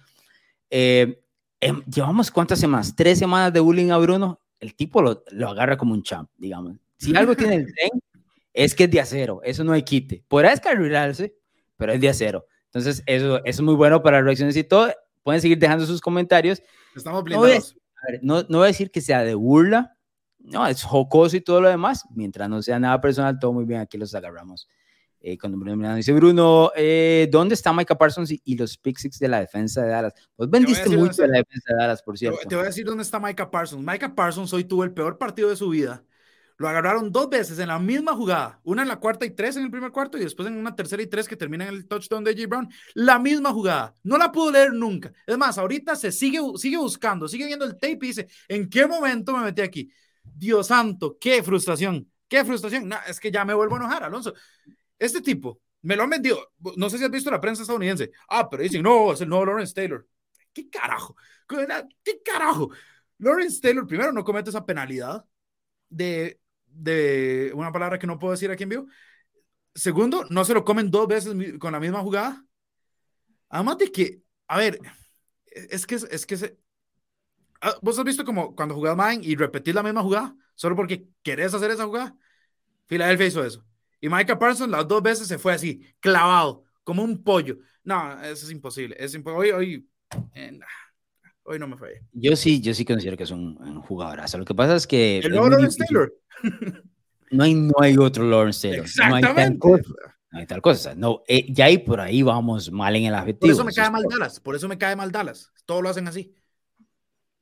Eh, 0.69 1.21
em, 1.59 1.83
llevamos 1.85 2.31
cuántas 2.31 2.59
semanas? 2.59 2.95
Tres 2.95 3.19
semanas 3.19 3.51
de 3.53 3.59
bullying 3.59 3.91
a 3.91 3.97
Bruno. 3.97 4.39
el 4.59 4.75
tipo 4.75 5.01
lo, 5.01 5.23
lo 5.31 5.49
agarra 5.49 5.77
como 5.77 5.93
un 5.93 6.03
champ, 6.03 6.29
digamos. 6.37 6.77
Si 6.97 7.15
algo 7.15 7.35
tiene 7.35 7.55
el 7.55 7.65
tren, 7.65 8.01
es 8.53 8.75
que 8.75 8.85
es 8.85 8.91
de 8.91 9.01
acero, 9.01 9.41
eso 9.43 9.63
no 9.63 9.73
hay 9.73 9.83
quite. 9.83 10.23
Podrá 10.27 10.51
descarrilarse, 10.51 11.35
pero 11.75 11.91
es 11.91 11.99
de 11.99 12.09
acero. 12.09 12.45
Entonces, 12.65 13.03
eso, 13.05 13.37
eso 13.37 13.43
es 13.45 13.61
muy 13.61 13.75
bueno 13.75 14.01
para 14.01 14.21
reacciones 14.21 14.55
y 14.57 14.63
todo. 14.63 14.91
Pueden 15.21 15.41
seguir 15.41 15.59
dejando 15.59 15.85
sus 15.85 16.01
comentarios. 16.01 16.61
Estamos 16.95 17.23
blindados. 17.23 17.75
No, 17.75 17.82
no 18.21 18.43
voy 18.49 18.63
a 18.63 18.67
decir 18.67 18.91
que 18.91 19.01
sea 19.01 19.23
de 19.23 19.35
burla, 19.35 19.97
no, 20.43 20.67
es 20.67 20.83
jocoso 20.83 21.37
y 21.37 21.41
todo 21.41 21.61
lo 21.61 21.69
demás. 21.69 22.03
Mientras 22.13 22.49
no 22.49 22.61
sea 22.61 22.77
nada 22.79 22.99
personal, 22.99 23.39
todo 23.39 23.53
muy 23.53 23.65
bien, 23.65 23.79
aquí 23.79 23.97
los 23.97 24.13
agarramos. 24.13 24.67
Eh, 25.25 25.37
cuando 25.37 25.57
Bruno 25.57 25.95
dice, 25.95 26.11
Bruno, 26.11 26.73
eh, 26.75 27.29
¿dónde 27.31 27.55
está 27.55 27.71
Micah 27.71 27.97
Parsons 27.97 28.29
y, 28.43 28.57
los 28.57 28.77
pick 28.77 28.97
six 28.97 29.19
de 29.19 29.29
la 29.29 29.39
defensa 29.39 29.81
de 29.81 29.89
Dallas? 29.89 30.13
Vos 30.37 30.49
vendiste 30.49 30.89
mucho 30.97 31.21
de 31.21 31.29
la 31.29 31.37
defensa 31.37 31.73
de 31.73 31.75
Dallas, 31.77 32.03
por 32.03 32.17
cierto. 32.17 32.39
Te 32.45 32.55
voy 32.55 32.65
a 32.65 32.67
decir 32.67 32.85
dónde 32.85 33.03
está 33.03 33.21
Micah 33.21 33.49
Parsons. 33.49 33.85
Micah 33.85 34.13
Parsons 34.13 34.51
hoy 34.51 34.65
tuvo 34.65 34.83
el 34.83 34.91
peor 34.91 35.17
partido 35.17 35.49
de 35.49 35.55
su 35.55 35.69
vida. 35.69 36.03
Lo 36.64 36.70
agarraron 36.70 37.11
dos 37.11 37.30
veces 37.30 37.59
en 37.59 37.68
la 37.68 37.78
misma 37.78 38.16
jugada, 38.16 38.61
una 38.64 38.84
en 38.84 38.88
la 38.88 38.97
cuarta 38.97 39.26
y 39.26 39.32
tres 39.32 39.57
en 39.57 39.64
el 39.64 39.70
primer 39.70 39.91
cuarto 39.91 40.18
y 40.18 40.22
después 40.22 40.47
en 40.47 40.55
una 40.55 40.74
tercera 40.74 41.03
y 41.03 41.07
tres 41.07 41.28
que 41.28 41.36
termina 41.36 41.68
en 41.68 41.74
el 41.74 41.86
touchdown 41.89 42.24
de 42.24 42.34
J. 42.34 42.47
Brown. 42.47 42.70
La 42.93 43.20
misma 43.20 43.51
jugada. 43.51 43.93
No 44.01 44.18
la 44.18 44.32
pudo 44.32 44.49
leer 44.49 44.72
nunca. 44.72 45.11
Es 45.28 45.38
más, 45.38 45.57
ahorita 45.57 45.93
se 45.97 46.09
sigue, 46.09 46.39
sigue 46.55 46.78
buscando, 46.78 47.28
sigue 47.28 47.47
viendo 47.47 47.66
el 47.66 47.74
tape 47.74 47.97
y 48.03 48.07
dice, 48.07 48.28
¿en 48.47 48.70
qué 48.70 48.88
momento 48.88 49.36
me 49.36 49.43
metí 49.43 49.61
aquí? 49.61 49.91
Dios 50.24 50.68
santo, 50.68 51.18
qué 51.20 51.43
frustración, 51.43 52.09
qué 52.30 52.45
frustración. 52.45 52.89
es 53.07 53.20
que 53.20 53.30
ya 53.30 53.43
me 53.43 53.53
vuelvo 53.53 53.76
a 53.76 53.80
enojar, 53.80 54.05
Alonso. 54.05 54.34
Este 54.97 55.20
tipo 55.20 55.59
me 55.82 55.97
lo 55.97 56.03
han 56.03 56.11
vendido. 56.11 56.53
No 56.78 56.89
sé 56.89 56.97
si 56.97 57.03
has 57.03 57.11
visto 57.11 57.30
la 57.30 57.41
prensa 57.41 57.64
estadounidense. 57.64 58.11
Ah, 58.30 58.49
pero 58.49 58.64
dicen, 58.64 58.84
no, 58.84 59.11
es 59.11 59.20
el 59.20 59.28
nuevo 59.28 59.47
Lawrence 59.47 59.74
Taylor. 59.74 60.07
¿Qué 60.53 60.70
carajo? 60.70 61.18
¿Qué 61.45 62.22
carajo? 62.24 62.70
Lawrence 63.18 63.59
Taylor, 63.59 63.86
primero, 63.86 64.14
no 64.14 64.24
comete 64.24 64.49
esa 64.49 64.66
penalidad 64.66 65.26
de, 65.89 66.39
de 66.74 67.51
una 67.55 67.71
palabra 67.71 67.99
que 67.99 68.07
no 68.07 68.19
puedo 68.19 68.32
decir 68.32 68.51
aquí 68.51 68.63
en 68.63 68.69
vivo. 68.69 68.86
Segundo, 69.76 70.26
no 70.30 70.45
se 70.45 70.53
lo 70.53 70.63
comen 70.65 70.91
dos 70.91 71.07
veces 71.07 71.34
con 71.59 71.71
la 71.71 71.80
misma 71.80 72.01
jugada. 72.01 72.45
Además 73.49 73.78
de 73.78 73.91
que, 73.91 74.21
a 74.47 74.57
ver, 74.57 74.80
es 75.45 75.86
que, 75.86 75.95
es 75.95 76.26
que 76.26 76.38
se, 76.38 76.57
Ah, 77.65 77.78
¿Vos 77.82 77.97
has 77.97 78.03
visto 78.03 78.26
como 78.26 78.53
cuando 78.55 78.76
jugás 78.76 78.97
Mine 78.97 79.26
y 79.26 79.38
repetís 79.38 79.74
la 79.74 79.82
misma 79.84 80.01
jugada 80.01 80.36
solo 80.53 80.76
porque 80.76 81.07
querés 81.24 81.53
hacer 81.53 81.71
esa 81.71 81.86
jugada? 81.86 82.13
Filadelfia 82.88 83.28
hizo 83.28 83.45
eso. 83.45 83.65
Y 84.01 84.09
Micah 84.09 84.38
Parsons 84.38 84.69
las 84.69 84.86
dos 84.86 85.01
veces 85.01 85.30
se 85.30 85.38
fue 85.38 85.53
así, 85.53 85.82
clavado, 86.01 86.65
como 86.84 87.03
un 87.03 87.24
pollo. 87.24 87.59
No, 87.86 88.21
eso 88.21 88.45
es 88.45 88.51
imposible. 88.51 88.97
Es 88.99 89.17
hoy, 89.24 89.51
hoy, 89.51 89.89
eh, 90.34 90.59
hoy 91.43 91.59
no 91.59 91.67
me 91.67 91.77
fue. 91.77 92.01
Yo 92.13 92.35
sí, 92.35 92.61
yo 92.61 92.73
sí 92.73 92.85
considero 92.85 93.17
que 93.17 93.23
es 93.23 93.31
un, 93.31 93.57
un 93.59 93.81
jugadorazo. 93.81 94.37
Lo 94.37 94.45
que 94.45 94.55
pasa 94.55 94.75
es 94.75 94.87
que. 94.87 95.19
El 95.19 95.33
Lawrence 95.33 95.77
Taylor. 95.77 96.13
No 97.31 97.43
hay, 97.43 97.55
no 97.55 97.73
hay 97.79 97.97
otro 97.97 98.23
Lawrence 98.23 98.67
Taylor. 98.67 98.85
Exactamente. 98.85 99.59
No 100.33 100.39
hay 100.39 100.47
tal 100.47 100.61
cosa. 100.61 100.95
No, 100.95 101.23
eh, 101.27 101.45
ya 101.51 101.65
ahí 101.65 101.77
por 101.77 101.99
ahí 101.99 102.21
vamos 102.21 102.71
mal 102.71 102.95
en 102.95 103.05
el 103.05 103.13
objetivo. 103.13 103.39
Por 103.39 103.49
eso 103.49 103.63
me 103.63 103.73
cae 103.73 103.89
mal 103.91 104.03
Dallas. 104.09 104.39
Por 104.39 104.55
eso 104.55 104.67
me 104.67 104.77
cae 104.77 104.95
mal 104.95 105.11
Dallas. 105.11 105.51
Todos 105.65 105.83
lo 105.83 105.89
hacen 105.89 106.07
así. 106.07 106.33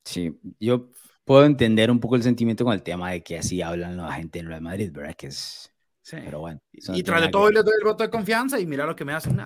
Sí, 0.03 0.37
yo 0.59 0.89
puedo 1.23 1.45
entender 1.45 1.89
un 1.89 1.99
poco 1.99 2.15
el 2.15 2.23
sentimiento 2.23 2.65
con 2.65 2.73
el 2.73 2.83
tema 2.83 3.11
de 3.11 3.23
que 3.23 3.37
así 3.37 3.61
hablan 3.61 3.97
la 3.97 4.11
gente 4.13 4.39
en 4.39 4.47
Real 4.47 4.61
Madrid, 4.61 4.91
¿verdad? 4.91 5.15
Que 5.15 5.27
es. 5.27 5.71
Sí. 6.01 6.17
Pero 6.23 6.39
bueno. 6.39 6.61
Y 6.73 7.03
tras 7.03 7.21
de 7.21 7.29
todo, 7.29 7.49
les 7.49 7.63
doy 7.63 7.75
el 7.79 7.85
voto 7.85 8.03
de 8.03 8.09
confianza 8.09 8.59
y 8.59 8.65
mira 8.65 8.85
lo 8.85 8.95
que 8.95 9.05
me 9.05 9.13
hacen. 9.13 9.39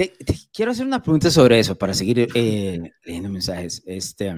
Te, 0.00 0.14
quiero 0.50 0.72
hacer 0.72 0.86
una 0.86 1.02
pregunta 1.02 1.30
sobre 1.30 1.58
eso 1.58 1.76
para 1.76 1.92
seguir 1.92 2.26
eh, 2.34 2.90
leyendo 3.04 3.28
mensajes. 3.28 3.82
Este, 3.84 4.34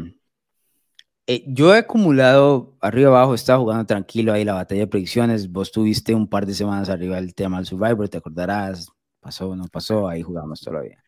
eh, 1.29 1.45
yo 1.47 1.73
he 1.73 1.79
acumulado 1.79 2.77
arriba 2.81 3.11
abajo, 3.11 3.35
estaba 3.35 3.61
jugando 3.61 3.87
tranquilo 3.87 4.33
ahí 4.33 4.45
la 4.45 4.55
batalla 4.55 4.81
de 4.81 4.87
predicciones. 4.89 5.53
Vos 5.53 5.71
tuviste 5.71 6.17
un 6.17 6.29
par 6.29 6.47
de 6.47 6.55
semanas 6.55 6.89
arriba 6.89 7.17
el 7.17 7.33
tema 7.37 7.59
del 7.59 7.67
Survivor, 7.67 8.09
te 8.09 8.19
acordarás. 8.19 8.89
Pasó 9.21 9.51
o 9.51 9.55
no 9.55 9.69
pasó, 9.69 10.09
ahí 10.09 10.23
jugamos 10.23 10.61
todavía. 10.61 11.01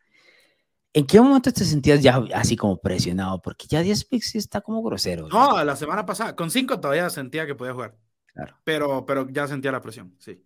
¿En 0.93 1.05
qué 1.05 1.21
momento 1.21 1.53
te 1.53 1.65
sentías 1.65 2.01
ya 2.01 2.23
así 2.33 2.55
como 2.55 2.81
presionado? 2.81 3.43
Porque 3.43 3.67
ya 3.67 3.83
10 3.83 4.05
picks 4.05 4.37
está 4.37 4.61
como 4.61 4.85
grosero. 4.85 5.27
No, 5.27 5.65
la 5.65 5.75
semana 5.75 6.07
pasada, 6.07 6.37
con 6.37 6.53
5 6.53 6.79
todavía 6.79 7.11
sentía 7.11 7.45
que 7.45 7.57
podía 7.57 7.73
jugar. 7.73 7.97
Claro. 8.33 8.57
Pero, 8.63 9.05
pero 9.05 9.29
ya 9.29 9.49
sentía 9.49 9.73
la 9.73 9.81
presión, 9.81 10.15
sí. 10.21 10.45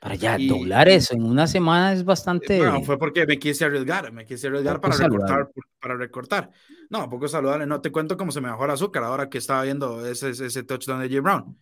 Para 0.00 0.14
ya 0.14 0.36
doblar 0.38 0.88
eso 0.88 1.14
en 1.14 1.24
una 1.24 1.46
semana 1.46 1.92
es 1.92 2.04
bastante. 2.04 2.60
Fue 2.82 2.98
porque 2.98 3.26
me 3.26 3.38
quise 3.38 3.64
arriesgar, 3.64 4.12
me 4.12 4.24
quise 4.24 4.46
arriesgar 4.48 4.80
para 4.80 4.96
recortar, 4.96 5.48
para 5.80 5.96
recortar. 5.96 6.50
No, 6.90 7.08
poco 7.08 7.26
saludable. 7.28 7.66
No 7.66 7.80
te 7.80 7.90
cuento 7.90 8.16
cómo 8.16 8.30
se 8.30 8.40
me 8.40 8.48
bajó 8.48 8.66
el 8.66 8.72
azúcar 8.72 9.04
ahora 9.04 9.28
que 9.28 9.38
estaba 9.38 9.62
viendo 9.62 10.06
ese, 10.06 10.30
ese 10.30 10.62
touchdown 10.62 11.00
de 11.00 11.08
J. 11.08 11.20
Brown. 11.22 11.58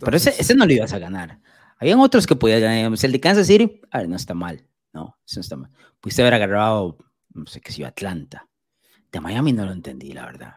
pero 0.00 0.16
ese, 0.16 0.30
ese 0.38 0.54
no 0.54 0.64
lo 0.64 0.72
ibas 0.72 0.92
a 0.92 0.98
ganar. 0.98 1.40
Habían 1.78 1.98
otros 1.98 2.26
que 2.26 2.36
podías 2.36 2.60
ganar. 2.60 2.92
El 3.02 3.12
de 3.12 3.20
Kansas 3.20 3.46
City, 3.46 3.80
a 3.90 3.98
ver, 3.98 4.08
no 4.08 4.16
está 4.16 4.34
mal. 4.34 4.66
No, 4.92 5.18
eso 5.26 5.38
no 5.38 5.40
está 5.40 5.56
mal. 5.56 5.70
Pudiste 6.00 6.22
haber 6.22 6.34
agarrado 6.34 6.98
no 7.34 7.46
sé 7.46 7.60
qué 7.60 7.72
si 7.72 7.82
Atlanta. 7.82 8.48
De 9.10 9.20
Miami 9.20 9.52
no 9.52 9.66
lo 9.66 9.72
entendí, 9.72 10.12
la 10.12 10.26
verdad. 10.26 10.54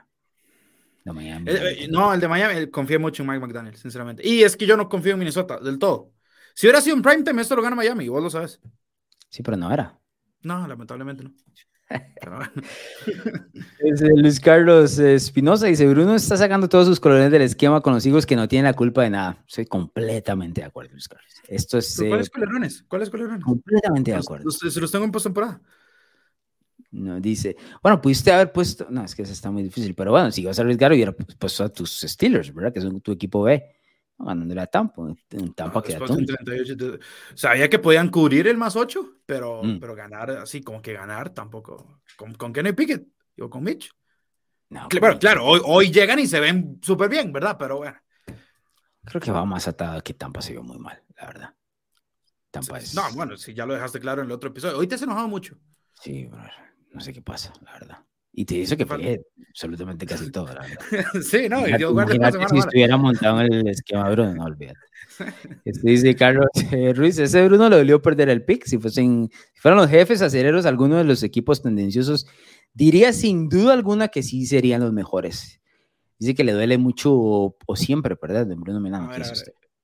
De 1.04 1.12
Miami. 1.12 1.50
Eh, 1.50 1.84
eh, 1.84 1.88
no, 1.90 2.14
el 2.14 2.20
de 2.20 2.28
Miami 2.28 2.68
confío 2.68 3.00
mucho 3.00 3.24
en 3.24 3.30
Mike 3.30 3.46
McDaniel, 3.46 3.76
sinceramente. 3.76 4.28
Y 4.28 4.44
es 4.44 4.56
que 4.56 4.66
yo 4.66 4.78
no 4.78 4.88
confío 4.88 5.14
en 5.14 5.20
Minnesota 5.20 5.60
del 5.60 5.80
todo. 5.80 6.14
Si 6.58 6.66
hubiera 6.66 6.82
sido 6.82 6.96
un 6.96 7.04
primetime, 7.04 7.40
esto 7.40 7.56
lo 7.56 7.62
gana 7.62 7.76
Miami, 7.76 8.10
vos 8.10 8.24
lo 8.24 8.32
sabes. 8.32 8.60
Sí, 9.30 9.44
pero 9.44 9.58
no 9.58 9.72
era. 9.72 10.02
No, 10.42 10.68
lamentablemente 10.68 11.24
no. 11.24 11.32
Luis 14.16 14.40
Carlos 14.40 14.98
Espinosa 14.98 15.68
dice: 15.68 15.86
Bruno 15.86 16.16
está 16.16 16.36
sacando 16.36 16.68
todos 16.68 16.88
sus 16.88 17.00
colores 17.00 17.30
del 17.30 17.44
esquema 17.44 17.82
con 17.82 17.94
los 17.94 18.04
hijos 18.08 18.26
que 18.26 18.36
no 18.36 18.48
tienen 18.48 18.66
la 18.66 18.74
culpa 18.74 19.04
de 19.04 19.12
nada. 19.12 19.44
Soy 19.46 19.68
completamente 19.68 20.62
de 20.62 20.66
acuerdo, 20.66 20.94
Luis 20.94 21.08
Carlos. 21.08 21.32
Esto 21.48 21.78
es. 21.78 21.96
¿Cuáles 21.96 22.32
colorones? 22.32 22.84
¿Cuáles 22.88 23.12
colorones? 23.12 23.44
Completamente 23.44 24.10
de 24.10 24.18
acuerdo. 24.18 24.50
Se 24.50 24.82
los 24.82 24.92
tengo 24.92 25.06
en 25.06 25.12
postemporada. 25.12 25.62
No, 26.90 27.20
dice, 27.20 27.56
bueno, 27.84 28.02
pudiste 28.02 28.32
haber 28.32 28.52
puesto, 28.52 28.88
no, 28.90 29.04
es 29.04 29.14
que 29.14 29.22
eso 29.22 29.34
está 29.34 29.52
muy 29.52 29.62
difícil, 29.62 29.94
pero 29.94 30.10
bueno, 30.10 30.32
si 30.32 30.44
vas 30.44 30.58
a 30.58 30.64
arriesgar, 30.64 30.92
hubiera 30.92 31.12
puesto 31.12 31.64
a 31.64 31.70
tus 31.70 32.02
Steelers, 32.02 32.52
¿verdad? 32.52 32.74
Que 32.74 32.82
son 32.82 33.00
tu 33.02 33.12
equipo 33.12 33.44
B, 33.44 33.77
ganándole 34.18 34.62
a 34.62 34.68
Tampa, 34.68 35.04
Tampa 35.56 35.84
que 35.84 35.98
Sabía 37.36 37.70
que 37.70 37.80
podían 37.80 38.10
cubrir 38.10 38.48
el 38.48 38.58
más 38.58 38.76
8, 38.76 39.20
pero, 39.26 39.62
mm. 39.64 39.80
pero 39.80 39.96
ganar 39.96 40.32
así, 40.32 40.62
como 40.62 40.82
que 40.82 40.94
ganar 40.94 41.30
tampoco. 41.30 42.02
¿Con, 42.16 42.34
con 42.34 42.52
Kenny 42.52 42.74
Pickett? 42.74 43.08
¿O 43.40 43.50
con 43.50 43.64
Mitch? 43.64 43.92
No, 44.70 44.88
claro, 44.90 45.18
claro, 45.20 45.46
hoy, 45.46 45.62
hoy 45.64 45.92
llegan 45.92 46.20
y 46.20 46.28
se 46.28 46.40
ven 46.40 46.80
súper 46.82 47.10
bien, 47.10 47.32
¿verdad? 47.32 47.56
Pero 47.58 47.78
bueno. 47.78 47.98
Creo 49.06 49.22
que 49.22 49.32
va 49.32 49.46
más 49.46 49.68
atado 49.68 50.02
que 50.04 50.14
Tampa 50.14 50.42
se 50.42 50.52
vio 50.52 50.64
muy 50.64 50.78
mal, 50.80 51.02
la 51.16 51.28
verdad. 51.28 51.56
Tampa 52.52 52.80
es... 52.80 52.94
No, 52.96 53.04
bueno, 53.14 53.38
si 53.38 53.54
ya 53.54 53.66
lo 53.66 53.74
dejaste 53.74 54.00
claro 54.00 54.22
en 54.22 54.28
el 54.28 54.34
otro 54.34 54.50
episodio. 54.50 54.78
Hoy 54.78 54.88
te 54.88 54.96
has 54.96 55.02
enojado 55.02 55.28
mucho. 55.28 55.58
Sí, 55.94 56.30
no 56.92 57.00
sé 57.00 57.14
qué 57.14 57.22
pasa, 57.22 57.54
la 57.62 57.74
verdad. 57.74 58.07
Y 58.40 58.46
te 58.46 58.54
dice 58.54 58.78
que 58.78 58.86
fue 58.86 59.20
absolutamente 59.50 60.06
casi 60.06 60.32
todo, 60.32 60.46
la 60.54 60.62
verdad. 60.62 61.06
sí, 61.24 61.50
no, 61.50 61.68
y 61.68 61.76
Dios 61.76 61.92
si 62.52 62.58
estuviera 62.60 62.96
montado 62.96 63.42
en 63.42 63.52
el 63.52 63.68
esquema 63.68 64.12
Bruno, 64.12 64.36
no 64.36 64.44
olvídate. 64.46 64.80
Este 65.66 65.90
dice 65.90 66.16
Carlos 66.16 66.48
eh, 66.72 66.94
Ruiz, 66.94 67.18
ese 67.18 67.48
Bruno 67.48 67.68
le 67.68 67.78
dolió 67.78 68.00
perder 68.00 68.30
el 68.30 68.46
pick. 68.46 68.66
Si, 68.66 68.78
fuesen, 68.78 69.32
si 69.32 69.60
fueran 69.60 69.80
los 69.80 69.90
jefes 69.90 70.22
aceleros, 70.22 70.68
algunos 70.68 71.00
de 71.00 71.06
los 71.06 71.24
equipos 71.24 71.64
tendenciosos, 71.64 72.28
diría 72.76 73.12
sin 73.12 73.50
duda 73.50 73.74
alguna 73.74 74.10
que 74.10 74.22
sí 74.22 74.46
serían 74.46 74.82
los 74.82 74.94
mejores. 74.94 75.60
Dice 76.20 76.36
que 76.36 76.44
le 76.44 76.52
duele 76.52 76.78
mucho 76.78 77.12
o, 77.16 77.76
siempre 77.76 78.16
perder 78.16 78.46
de 78.46 78.54
Bruno 78.54 78.80
Milano. 78.80 79.10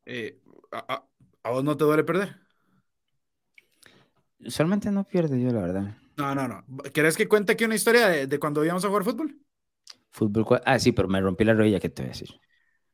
Eh, 0.05 0.39
a, 0.71 1.03
a, 1.41 1.49
vos 1.49 1.63
no 1.63 1.75
te 1.75 1.85
duele 1.85 2.03
perder? 2.03 2.35
Usualmente 4.45 4.91
no 4.91 5.05
pierde 5.05 5.41
yo, 5.41 5.49
la 5.49 5.61
verdad. 5.61 6.02
No, 6.17 6.35
no, 6.35 6.47
no. 6.47 6.65
¿Querés 6.93 7.17
que 7.17 7.27
cuente 7.27 7.53
aquí 7.53 7.63
una 7.63 7.75
historia 7.75 8.27
de, 8.27 8.39
cuando 8.39 8.63
íbamos 8.63 8.85
a 8.85 8.87
jugar 8.87 9.03
fútbol? 9.03 9.37
Fútbol, 10.11 10.61
ah, 10.65 10.77
sí, 10.77 10.91
pero 10.91 11.07
me 11.07 11.19
rompí 11.19 11.43
la 11.43 11.53
rodilla, 11.53 11.79
¿qué 11.79 11.89
te 11.89 12.03
voy 12.03 12.09
a 12.09 12.13
decir? 12.13 12.29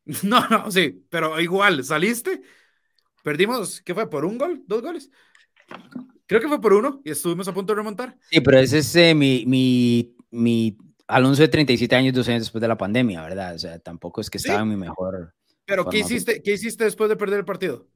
No, 0.23 0.47
no, 0.49 0.71
sí, 0.71 1.05
pero 1.09 1.39
igual, 1.39 1.83
saliste, 1.83 2.41
perdimos, 3.23 3.81
¿qué 3.81 3.93
fue? 3.93 4.09
¿Por 4.09 4.25
un 4.25 4.39
gol? 4.39 4.63
¿Dos 4.65 4.81
goles? 4.81 5.11
Creo 6.25 6.41
que 6.41 6.47
fue 6.47 6.59
por 6.59 6.73
uno 6.73 7.01
y 7.03 7.11
estuvimos 7.11 7.47
a 7.47 7.53
punto 7.53 7.73
de 7.73 7.77
remontar. 7.77 8.17
Sí, 8.31 8.41
pero 8.41 8.57
ese 8.57 8.79
es 8.79 8.95
eh, 8.95 9.13
mi, 9.13 9.43
mi, 9.45 10.15
mi 10.31 10.77
Alonso 11.07 11.41
de 11.41 11.47
37 11.47 11.95
años, 11.95 12.13
dos 12.13 12.27
años 12.27 12.41
después 12.43 12.61
de 12.61 12.67
la 12.67 12.77
pandemia, 12.77 13.21
¿verdad? 13.23 13.55
O 13.55 13.59
sea, 13.59 13.79
tampoco 13.79 14.21
es 14.21 14.29
que 14.29 14.37
estaba 14.37 14.61
en 14.61 14.69
mi 14.69 14.77
mejor. 14.77 15.33
Pero, 15.65 15.85
¿qué 15.89 15.99
hiciste, 15.99 16.41
¿qué 16.43 16.53
hiciste 16.53 16.83
después 16.83 17.09
de 17.09 17.15
perder 17.15 17.39
el 17.39 17.45
partido? 17.45 17.87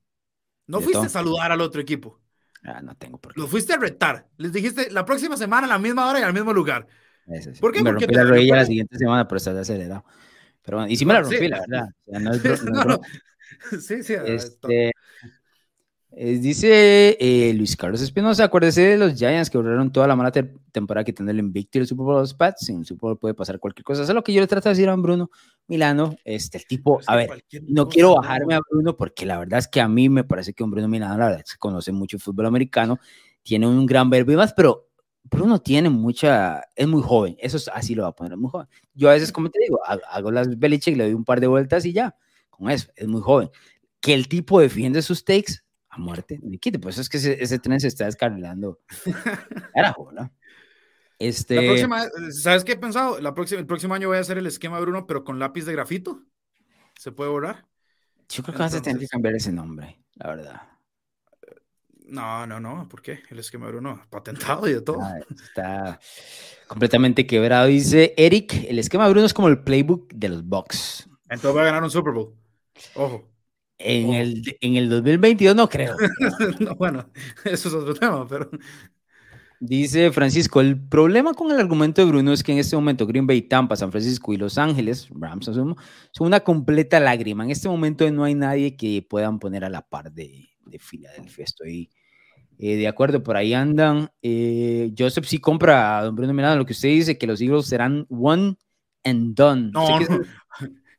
No 0.65 0.81
fuiste 0.81 1.05
a 1.05 1.09
saludar 1.09 1.51
al 1.51 1.61
otro 1.61 1.81
equipo. 1.81 2.22
Ah, 2.65 2.81
no 2.81 2.95
tengo 2.95 3.17
por 3.17 3.33
qué. 3.33 3.41
Lo 3.41 3.47
fuiste 3.47 3.73
a 3.73 3.77
retar. 3.77 4.27
Les 4.37 4.53
dijiste 4.53 4.89
la 4.91 5.05
próxima 5.05 5.37
semana 5.37 5.65
a 5.65 5.69
la 5.69 5.79
misma 5.79 6.09
hora 6.09 6.19
y 6.19 6.23
al 6.23 6.33
mismo 6.33 6.53
lugar. 6.53 6.87
¿Por 7.59 7.71
qué? 7.71 7.83
Me 7.83 7.91
rompí 7.91 8.13
la 8.13 8.23
rodilla 8.23 8.55
la 8.57 8.65
siguiente 8.65 8.97
semana, 8.97 9.27
pero 9.27 9.37
estás 9.37 9.55
acelerado. 9.55 10.05
Pero 10.63 10.77
bueno, 10.77 10.91
y 10.91 10.95
sí 10.95 11.05
me 11.05 11.13
la 11.13 11.21
rompí, 11.21 11.47
la 11.47 11.59
verdad. 11.59 11.89
sí, 13.81 14.03
sí. 14.03 14.15
Este, 14.25 14.91
dice 16.15 17.17
eh, 17.19 17.53
Luis 17.53 17.75
Carlos 17.75 18.01
Espinosa, 18.01 18.43
acuérdese 18.43 18.81
de 18.81 18.97
los 18.97 19.15
Giants 19.15 19.49
que 19.49 19.57
borraron 19.57 19.91
toda 19.91 20.07
la 20.07 20.15
mala 20.15 20.31
temporada 20.31 21.03
que 21.03 21.13
el 21.17 21.39
invicto 21.39 21.77
y 21.77 21.81
el 21.81 21.87
Super 21.87 22.05
Bowl 22.05 22.19
los 22.19 22.33
Pats. 22.33 22.69
En 22.69 22.79
el 22.79 22.85
Super 22.85 23.09
Bowl 23.09 23.19
puede 23.19 23.33
pasar 23.33 23.59
cualquier 23.59 23.83
cosa. 23.83 24.03
Eso 24.03 24.11
es 24.11 24.15
lo 24.15 24.23
que 24.23 24.31
yo 24.31 24.39
le 24.39 24.47
trato 24.47 24.69
de 24.69 24.75
decir 24.75 24.89
a 24.89 24.95
Bruno 24.95 25.31
Milano. 25.67 26.15
Este, 26.23 26.59
el 26.59 26.65
tipo, 26.65 26.99
a 27.07 27.15
ver, 27.15 27.43
no 27.67 27.87
quiero 27.87 28.15
bajarme 28.15 28.53
a 28.53 28.61
Bruno 28.69 28.95
porque 28.95 29.25
la 29.25 29.39
verdad 29.39 29.59
es 29.59 29.67
que 29.67 29.81
a 29.81 29.87
mí 29.87 30.07
me 30.07 30.23
parece 30.23 30.53
que 30.53 30.63
un 30.63 30.69
Bruno 30.69 30.87
Milano, 30.87 31.17
la 31.17 31.27
verdad, 31.29 31.43
se 31.45 31.57
conoce 31.57 31.91
mucho 31.91 32.17
el 32.17 32.21
fútbol 32.21 32.45
americano, 32.45 32.99
tiene 33.41 33.67
un 33.67 33.85
gran 33.85 34.09
verbo 34.09 34.31
y 34.31 34.35
más, 34.35 34.53
pero 34.53 34.89
Bruno 35.23 35.61
tiene 35.61 35.89
mucha, 35.89 36.61
es 36.75 36.87
muy 36.87 37.01
joven, 37.01 37.35
eso 37.39 37.57
es, 37.57 37.69
así 37.69 37.95
lo 37.95 38.03
va 38.03 38.09
a 38.09 38.15
poner, 38.15 38.33
es 38.33 38.39
muy 38.39 38.51
joven. 38.51 38.67
Yo 38.93 39.09
a 39.09 39.13
veces, 39.13 39.31
como 39.31 39.49
te 39.49 39.59
digo, 39.59 39.79
hago 39.85 40.31
las 40.31 40.47
y 40.47 40.95
le 40.95 41.05
doy 41.05 41.13
un 41.13 41.25
par 41.25 41.39
de 41.39 41.47
vueltas 41.47 41.85
y 41.85 41.93
ya, 41.93 42.15
con 42.49 42.69
eso, 42.69 42.91
es 42.95 43.07
muy 43.07 43.21
joven. 43.21 43.49
Que 43.99 44.13
el 44.13 44.27
tipo 44.27 44.59
defiende 44.59 45.01
sus 45.01 45.23
takes 45.23 45.63
a 45.93 45.99
muerte, 45.99 46.39
me 46.41 46.57
quite, 46.57 46.79
pues 46.79 46.97
es 46.97 47.07
que 47.07 47.17
ese, 47.17 47.59
tren 47.59 47.79
se 47.79 47.87
está 47.87 48.05
descarrilando. 48.05 48.79
Carajo, 49.75 50.11
¿no? 50.11 50.33
Este... 51.19 51.55
La 51.55 51.61
próxima, 51.61 52.03
¿sabes 52.31 52.63
qué 52.63 52.71
he 52.71 52.77
pensado? 52.77 53.19
La 53.19 53.35
próxima, 53.35 53.59
el 53.59 53.67
próximo 53.67 53.93
año 53.93 54.07
voy 54.07 54.17
a 54.17 54.21
hacer 54.21 54.39
el 54.39 54.47
esquema 54.47 54.79
Bruno, 54.79 55.05
pero 55.05 55.23
con 55.23 55.37
lápiz 55.37 55.65
de 55.65 55.73
grafito. 55.73 56.23
¿Se 56.97 57.11
puede 57.11 57.29
borrar? 57.29 57.67
Yo 58.27 58.41
creo 58.41 58.55
que 58.55 58.63
vas 58.63 58.73
a 58.73 58.81
tener 58.81 58.99
que 58.99 59.07
cambiar 59.07 59.35
ese 59.35 59.51
nombre, 59.51 59.99
la 60.15 60.29
verdad. 60.29 60.61
No, 62.07 62.47
no, 62.47 62.59
no, 62.59 62.89
¿por 62.89 63.01
qué? 63.03 63.21
El 63.29 63.39
esquema 63.39 63.67
Bruno, 63.67 64.01
patentado 64.09 64.67
y 64.67 64.73
de 64.73 64.81
todo. 64.81 64.99
Ah, 64.99 65.19
está 65.43 65.99
completamente 66.67 67.27
quebrado. 67.27 67.67
Dice 67.67 68.15
Eric, 68.17 68.65
el 68.67 68.79
esquema 68.79 69.07
Bruno 69.09 69.27
es 69.27 69.33
como 69.33 69.47
el 69.47 69.63
playbook 69.63 70.11
de 70.11 70.29
los 70.29 70.43
Bucks. 70.43 71.07
Entonces 71.29 71.55
va 71.55 71.61
a 71.61 71.65
ganar 71.65 71.83
un 71.83 71.91
Super 71.91 72.13
Bowl. 72.13 72.33
Ojo. 72.95 73.32
En, 73.83 74.13
El, 74.13 74.57
en 74.61 74.75
el 74.75 74.89
2022 74.89 75.55
no 75.55 75.69
creo. 75.69 75.95
bueno, 76.77 77.09
eso 77.45 77.69
es 77.69 77.73
otro 77.73 77.93
tema, 77.93 78.27
pero... 78.27 78.49
Dice 79.59 80.11
Francisco, 80.11 80.59
el 80.59 80.77
problema 80.77 81.33
con 81.33 81.49
el 81.49 81.57
argumento 81.57 82.01
de 82.01 82.07
Bruno 82.11 82.33
es 82.33 82.43
que 82.43 82.51
en 82.51 82.57
este 82.57 82.75
momento 82.75 83.07
Green 83.07 83.25
Bay, 83.25 83.43
Tampa, 83.43 83.77
San 83.77 83.91
Francisco 83.91 84.33
y 84.33 84.37
Los 84.37 84.57
Ángeles, 84.57 85.07
Rams 85.09 85.45
son 85.45 85.77
una 86.19 86.41
completa 86.41 86.99
lágrima. 86.99 87.45
En 87.45 87.51
este 87.51 87.69
momento 87.69 88.09
no 88.11 88.25
hay 88.25 88.35
nadie 88.35 88.75
que 88.75 89.05
puedan 89.09 89.39
poner 89.39 89.63
a 89.63 89.69
la 89.69 89.81
par 89.81 90.11
de, 90.11 90.49
de 90.65 90.79
Filadelfia. 90.79 91.45
Estoy 91.45 91.89
eh, 92.59 92.75
de 92.75 92.87
acuerdo, 92.87 93.23
por 93.23 93.35
ahí 93.35 93.53
andan. 93.53 94.09
Eh, 94.21 94.93
Joseph 94.97 95.25
sí 95.25 95.39
compra 95.39 95.97
a 95.97 96.03
don 96.03 96.15
Bruno 96.15 96.33
Miranda 96.33 96.55
lo 96.55 96.65
que 96.65 96.73
usted 96.73 96.89
dice, 96.89 97.17
que 97.17 97.27
los 97.27 97.41
Eagles 97.41 97.67
serán 97.67 98.05
one 98.09 98.55
and 99.03 99.35
done. 99.35 99.71
No, 99.71 99.87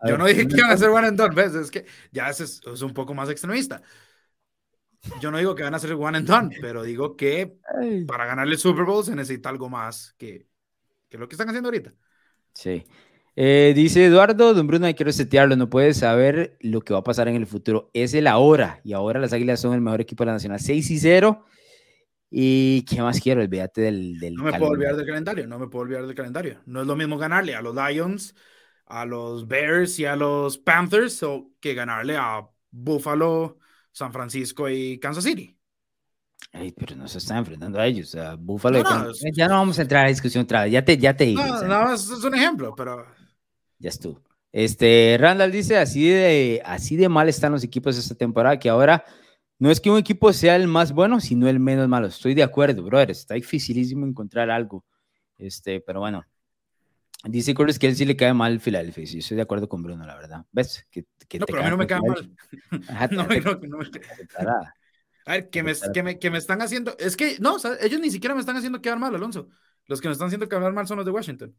yo 0.06 0.18
no 0.18 0.26
dije 0.26 0.46
que 0.46 0.56
iban 0.56 0.70
a 0.70 0.76
ser 0.76 0.90
one 0.90 1.06
and 1.06 1.18
done, 1.18 1.34
¿ves? 1.34 1.54
Es 1.54 1.70
que 1.70 1.86
ya 2.12 2.28
es, 2.28 2.62
un 2.82 2.94
poco 2.94 3.14
más 3.14 3.30
extremista. 3.30 3.82
Yo 5.20 5.30
no 5.30 5.38
digo 5.38 5.54
que 5.54 5.62
van 5.62 5.74
a 5.74 5.78
ser 5.78 5.92
one 5.92 6.18
and 6.18 6.26
done, 6.26 6.56
pero 6.60 6.82
digo 6.82 7.16
que 7.16 7.58
para 8.06 8.26
ganar 8.26 8.46
el 8.46 8.58
Super 8.58 8.84
Bowl 8.84 9.04
se 9.04 9.14
necesita 9.14 9.50
algo 9.50 9.68
más 9.68 10.14
que, 10.16 10.46
que 11.08 11.18
lo 11.18 11.28
que 11.28 11.34
están 11.34 11.48
haciendo 11.48 11.68
ahorita. 11.68 11.92
Sí. 12.54 12.84
Eh, 13.36 13.72
dice 13.74 14.06
Eduardo, 14.06 14.54
don 14.54 14.66
Bruno, 14.66 14.86
hay 14.86 14.94
que 14.94 15.02
resetearlo, 15.02 15.56
no 15.56 15.68
puedes 15.68 15.96
saber 15.98 16.56
lo 16.60 16.82
que 16.82 16.92
va 16.92 17.00
a 17.00 17.04
pasar 17.04 17.28
en 17.28 17.34
el 17.34 17.46
futuro. 17.46 17.90
Es 17.92 18.14
el 18.14 18.26
ahora, 18.28 18.80
y 18.84 18.92
ahora 18.92 19.18
las 19.18 19.32
Águilas 19.32 19.60
son 19.60 19.74
el 19.74 19.80
mejor 19.80 20.00
equipo 20.00 20.22
de 20.22 20.26
la 20.26 20.32
Nacional, 20.34 20.60
6 20.60 20.90
y 20.90 20.98
0. 20.98 21.44
¿Y 22.30 22.82
qué 22.82 23.02
más 23.02 23.20
quiero? 23.20 23.42
Olvídate 23.42 23.80
del, 23.80 24.18
del 24.18 24.34
No 24.34 24.44
me 24.44 24.52
puedo 24.52 24.72
olvidar 24.72 24.96
del 24.96 25.06
calendario, 25.06 25.46
no 25.46 25.58
me 25.58 25.68
puedo 25.68 25.82
olvidar 25.84 26.06
del 26.06 26.14
calendario. 26.14 26.60
No 26.66 26.80
es 26.80 26.86
lo 26.86 26.96
mismo 26.96 27.18
ganarle 27.18 27.54
a 27.54 27.62
los 27.62 27.74
Lions, 27.74 28.34
a 28.86 29.04
los 29.04 29.46
Bears 29.48 29.98
y 29.98 30.04
a 30.04 30.16
los 30.16 30.58
Panthers 30.58 31.22
o 31.22 31.50
que 31.60 31.74
ganarle 31.74 32.16
a 32.16 32.46
Buffalo, 32.70 33.58
San 33.92 34.12
Francisco 34.12 34.68
y 34.68 34.98
Kansas 34.98 35.24
City. 35.24 35.56
Ay, 36.52 36.72
pero 36.72 36.94
no 36.94 37.08
se 37.08 37.18
están 37.18 37.38
enfrentando 37.38 37.80
a 37.80 37.86
ellos. 37.86 38.14
O 38.14 38.38
Buffalo 38.38 38.82
Ya 39.32 39.48
no 39.48 39.54
vamos 39.54 39.78
a 39.78 39.82
entrar 39.82 40.00
a 40.00 40.04
la 40.04 40.10
discusión 40.10 40.44
otra 40.44 40.64
vez. 40.64 40.72
Ya 40.72 40.84
te, 40.84 40.98
ya 40.98 41.16
te 41.16 41.24
dije. 41.24 41.42
No, 41.42 41.62
no, 41.62 41.94
es 41.94 42.08
un 42.08 42.34
ejemplo, 42.34 42.74
pero 42.76 43.06
ya 43.78 43.88
estuvo. 43.88 44.22
Este, 44.52 45.16
Randall 45.18 45.50
dice, 45.50 45.78
así 45.78 46.08
de, 46.08 46.62
así 46.64 46.96
de 46.96 47.08
mal 47.08 47.28
están 47.28 47.52
los 47.52 47.64
equipos 47.64 47.96
esta 47.96 48.14
temporada, 48.14 48.58
que 48.58 48.68
ahora 48.68 49.04
no 49.58 49.70
es 49.70 49.80
que 49.80 49.90
un 49.90 49.98
equipo 49.98 50.32
sea 50.32 50.54
el 50.54 50.68
más 50.68 50.92
bueno, 50.92 51.20
sino 51.20 51.48
el 51.48 51.58
menos 51.58 51.88
malo. 51.88 52.06
Estoy 52.06 52.34
de 52.34 52.44
acuerdo, 52.44 52.82
brother. 52.82 53.10
Está 53.10 53.34
dificilísimo 53.34 54.06
encontrar 54.06 54.50
algo. 54.50 54.84
Este, 55.38 55.80
pero 55.80 56.00
bueno. 56.00 56.24
Dice 57.26 57.54
Corres 57.54 57.78
que 57.78 57.86
él 57.86 57.96
sí 57.96 58.04
le 58.04 58.16
cae 58.16 58.34
mal 58.34 58.60
Filadelfia. 58.60 59.06
Sí, 59.06 59.18
estoy 59.18 59.36
de 59.36 59.42
acuerdo 59.42 59.68
con 59.68 59.82
Bruno, 59.82 60.04
la 60.04 60.14
verdad. 60.14 60.44
¿Ves? 60.52 60.86
Que, 60.90 61.06
no, 61.38 61.46
pero 61.46 61.60
a 61.60 61.64
mí 61.64 61.70
no 61.70 61.76
me 61.78 61.86
cae 61.86 62.00
mal. 62.00 62.30
no, 63.10 63.26
no, 63.26 63.60
no 63.66 63.78
me 63.78 63.90
A 65.24 65.32
ver, 65.32 65.48
que 65.48 65.62
me, 65.62 65.72
que, 65.92 66.02
me, 66.02 66.18
que 66.18 66.30
me, 66.30 66.38
están 66.38 66.60
haciendo. 66.60 66.94
Es 66.98 67.16
que, 67.16 67.38
no, 67.40 67.56
ellos 67.80 68.00
ni 68.00 68.10
siquiera 68.10 68.34
me 68.34 68.40
están 68.40 68.56
haciendo 68.56 68.82
quedar 68.82 68.98
mal, 68.98 69.14
Alonso. 69.14 69.48
Los 69.86 70.00
que 70.00 70.08
me 70.08 70.12
están 70.12 70.26
haciendo 70.26 70.48
quedar 70.48 70.72
mal 70.72 70.86
son 70.86 70.98
los 70.98 71.06
de 71.06 71.12
Washington. 71.12 71.54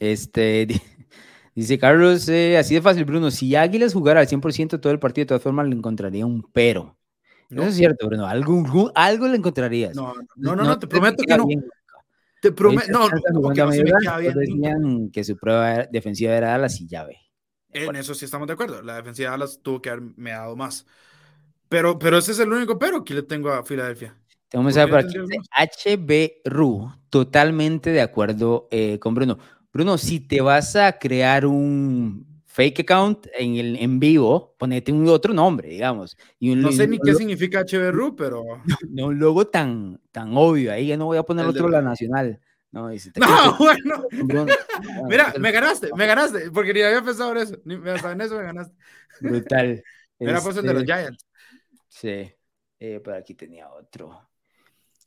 Este, 0.00 0.66
dice 1.54 1.78
Carlos, 1.78 2.26
eh, 2.28 2.56
así 2.56 2.74
de 2.74 2.80
fácil, 2.80 3.04
Bruno. 3.04 3.30
Si 3.30 3.54
Águilas 3.54 3.92
jugara 3.92 4.20
al 4.20 4.28
100% 4.28 4.80
todo 4.80 4.92
el 4.92 4.98
partido, 4.98 5.24
de 5.24 5.28
todas 5.28 5.42
formas 5.42 5.68
le 5.68 5.76
encontraría 5.76 6.24
un 6.24 6.42
pero. 6.52 6.96
No, 7.50 7.64
es 7.64 7.76
cierto, 7.76 8.06
Bruno. 8.06 8.26
Algo, 8.26 8.92
algo 8.94 9.26
le 9.26 9.36
encontrarías. 9.36 9.94
No, 9.94 10.14
no, 10.36 10.54
no, 10.54 10.78
te, 10.78 10.86
prometo 10.86 11.22
que 11.24 11.36
no. 11.36 11.46
Te 12.40 12.52
prometo, 12.52 12.90
no, 12.90 13.08
no, 13.08 13.48
decían 13.50 15.10
que 15.10 15.24
su 15.24 15.36
prueba 15.36 15.86
defensiva 15.90 16.34
era 16.34 16.50
Dallas 16.50 16.80
y 16.80 16.86
ya 16.86 17.04
ve. 17.04 17.16
En 17.70 17.96
eso 17.96 18.14
sí 18.14 18.24
estamos 18.24 18.46
de 18.46 18.54
acuerdo. 18.54 18.82
La 18.82 18.96
defensiva 18.96 19.30
de 19.30 19.38
Dallas 19.38 19.60
tuvo 19.62 19.82
que 19.82 19.90
haberme 19.90 20.30
dado 20.30 20.54
más. 20.56 20.86
Pero, 21.68 21.98
pero 21.98 22.18
ese 22.18 22.32
es 22.32 22.38
el 22.38 22.52
único 22.52 22.78
pero 22.78 23.04
que 23.04 23.14
le 23.14 23.22
tengo 23.22 23.50
a 23.50 23.64
Filadelfia. 23.64 24.16
Tengo 24.48 24.60
un 24.60 24.66
mensaje 24.66 24.88
para 24.88 25.06
aquí. 25.06 25.16
HB 25.18 26.48
Ru, 26.50 26.90
totalmente 27.10 27.90
de 27.90 28.00
acuerdo 28.00 28.68
eh, 28.70 28.98
con 28.98 29.14
Bruno. 29.14 29.38
Bruno, 29.72 29.98
si 29.98 30.20
te 30.20 30.40
vas 30.40 30.76
a 30.76 30.98
crear 30.98 31.44
un 31.44 32.27
fake 32.58 32.80
account 32.80 33.28
en, 33.38 33.54
el, 33.54 33.76
en 33.76 34.00
vivo, 34.00 34.56
ponete 34.58 34.90
un 34.90 35.06
otro 35.06 35.32
nombre, 35.32 35.68
digamos. 35.68 36.16
Y 36.40 36.56
no 36.56 36.72
sé 36.72 36.88
ni 36.88 36.98
qué 36.98 37.14
significa 37.14 37.62
HBRU, 37.62 38.16
pero... 38.16 38.42
No, 38.90 39.06
un 39.06 39.18
logo 39.20 39.46
tan, 39.46 40.00
tan 40.10 40.36
obvio, 40.36 40.72
ahí 40.72 40.88
ya 40.88 40.96
no 40.96 41.04
voy 41.04 41.18
a 41.18 41.22
poner 41.22 41.46
otro 41.46 41.68
la 41.68 41.80
nacional. 41.82 42.40
No, 42.72 42.90
no 43.14 43.56
bueno. 43.58 44.04
Mira, 45.08 45.34
me 45.38 45.52
ganaste, 45.52 45.90
me 45.96 46.06
ganaste, 46.06 46.50
porque 46.50 46.74
ni 46.74 46.82
había 46.82 47.00
pensado 47.00 47.30
en 47.30 47.38
eso, 47.38 47.56
ni 47.64 47.74
en 47.74 48.20
eso 48.20 48.36
me 48.36 48.42
ganaste. 48.42 48.74
Brutal. 49.20 49.84
Era 50.18 50.38
el 50.38 50.54
de 50.54 50.74
los 50.74 50.82
este, 50.82 50.84
Giants. 50.84 51.26
Sí, 51.86 52.32
eh, 52.80 53.00
por 53.04 53.14
aquí 53.14 53.34
tenía 53.34 53.70
otro. 53.70 54.28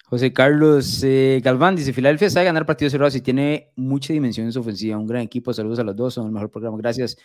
José 0.06 0.32
Carlos 0.32 1.04
eh, 1.04 1.42
Galván 1.44 1.76
dice: 1.76 1.92
Filadelfia 1.92 2.30
sabe 2.30 2.46
ganar 2.46 2.66
partidos 2.66 2.94
cerrados 2.94 3.16
y 3.16 3.22
tiene 3.22 3.72
mucha 3.76 4.14
dimensión 4.14 4.46
en 4.46 4.54
su 4.54 4.62
ofensiva. 4.62 4.98
Un 4.98 5.08
gran 5.08 5.22
equipo. 5.22 5.54
Saludos 5.54 5.80
a 5.80 5.84
los 5.84 5.96
dos. 5.96 6.14
Son 6.14 6.26
el 6.26 6.32
mejor 6.32 6.50
programa. 6.50 6.78
Gracias 6.78 7.18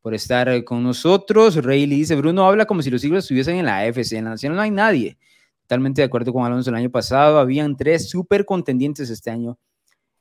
por 0.00 0.14
estar 0.14 0.48
eh, 0.48 0.64
con 0.64 0.82
nosotros. 0.82 1.56
Rayleigh 1.56 2.00
dice: 2.00 2.16
Bruno 2.16 2.46
habla 2.46 2.66
como 2.66 2.82
si 2.82 2.90
los 2.90 3.02
Eagles 3.04 3.24
estuviesen 3.24 3.56
en 3.56 3.66
la 3.66 3.78
AFC. 3.78 4.12
En 4.12 4.24
la 4.24 4.30
Nacional 4.30 4.56
no 4.56 4.62
hay 4.62 4.70
nadie. 4.70 5.18
Totalmente 5.62 6.00
de 6.00 6.06
acuerdo 6.06 6.32
con 6.32 6.44
Alonso. 6.44 6.70
El 6.70 6.76
año 6.76 6.90
pasado 6.90 7.38
habían 7.38 7.76
tres 7.76 8.08
súper 8.08 8.44
contendientes. 8.44 9.10
Este 9.10 9.30
año 9.30 9.58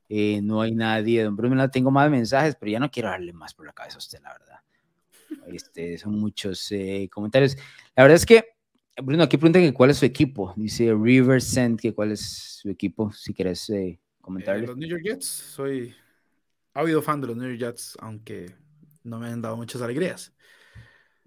eh, 0.09 0.41
no 0.41 0.61
hay 0.61 0.73
nadie. 0.73 1.23
Don 1.23 1.36
Bruno, 1.36 1.69
tengo 1.69 1.91
más 1.91 2.09
mensajes, 2.09 2.55
pero 2.59 2.71
ya 2.71 2.80
no 2.80 2.91
quiero 2.91 3.09
darle 3.09 3.34
más 3.34 3.53
por 3.53 3.65
la 3.65 3.73
cabeza 3.73 3.95
a 3.95 3.99
usted, 3.99 4.19
la 4.21 4.34
verdad. 4.34 4.57
Este, 5.47 5.97
son 5.97 6.19
muchos 6.19 6.69
comentarios. 7.11 7.55
La 7.95 8.03
verdad 8.03 8.15
es 8.15 8.25
que 8.25 8.57
Bruno, 9.01 9.23
aquí 9.23 9.38
preguntan 9.38 9.71
cuál 9.73 9.91
es 9.91 9.97
su 9.97 10.05
equipo. 10.05 10.53
Dice 10.55 10.93
River 10.93 11.41
Send, 11.41 11.80
que 11.80 11.93
cuál 11.93 12.11
es 12.11 12.21
su 12.61 12.69
equipo, 12.69 13.11
si 13.11 13.34
quieres 13.34 13.69
eh, 13.69 13.99
comentarle. 14.21 14.63
Eh, 14.63 14.67
los 14.67 14.78
New 14.78 14.89
York 14.89 15.03
Jets, 15.03 15.25
soy 15.25 15.93
habido 16.73 17.01
fan 17.01 17.21
de 17.21 17.28
los 17.28 17.38
New 17.38 17.47
York 17.47 17.59
Jets, 17.59 17.95
aunque 17.99 18.55
no 19.08 19.20
me 19.20 19.28
han 19.28 19.41
dado 19.41 19.58
muchas 19.58 19.82
alegrías. 19.82 20.34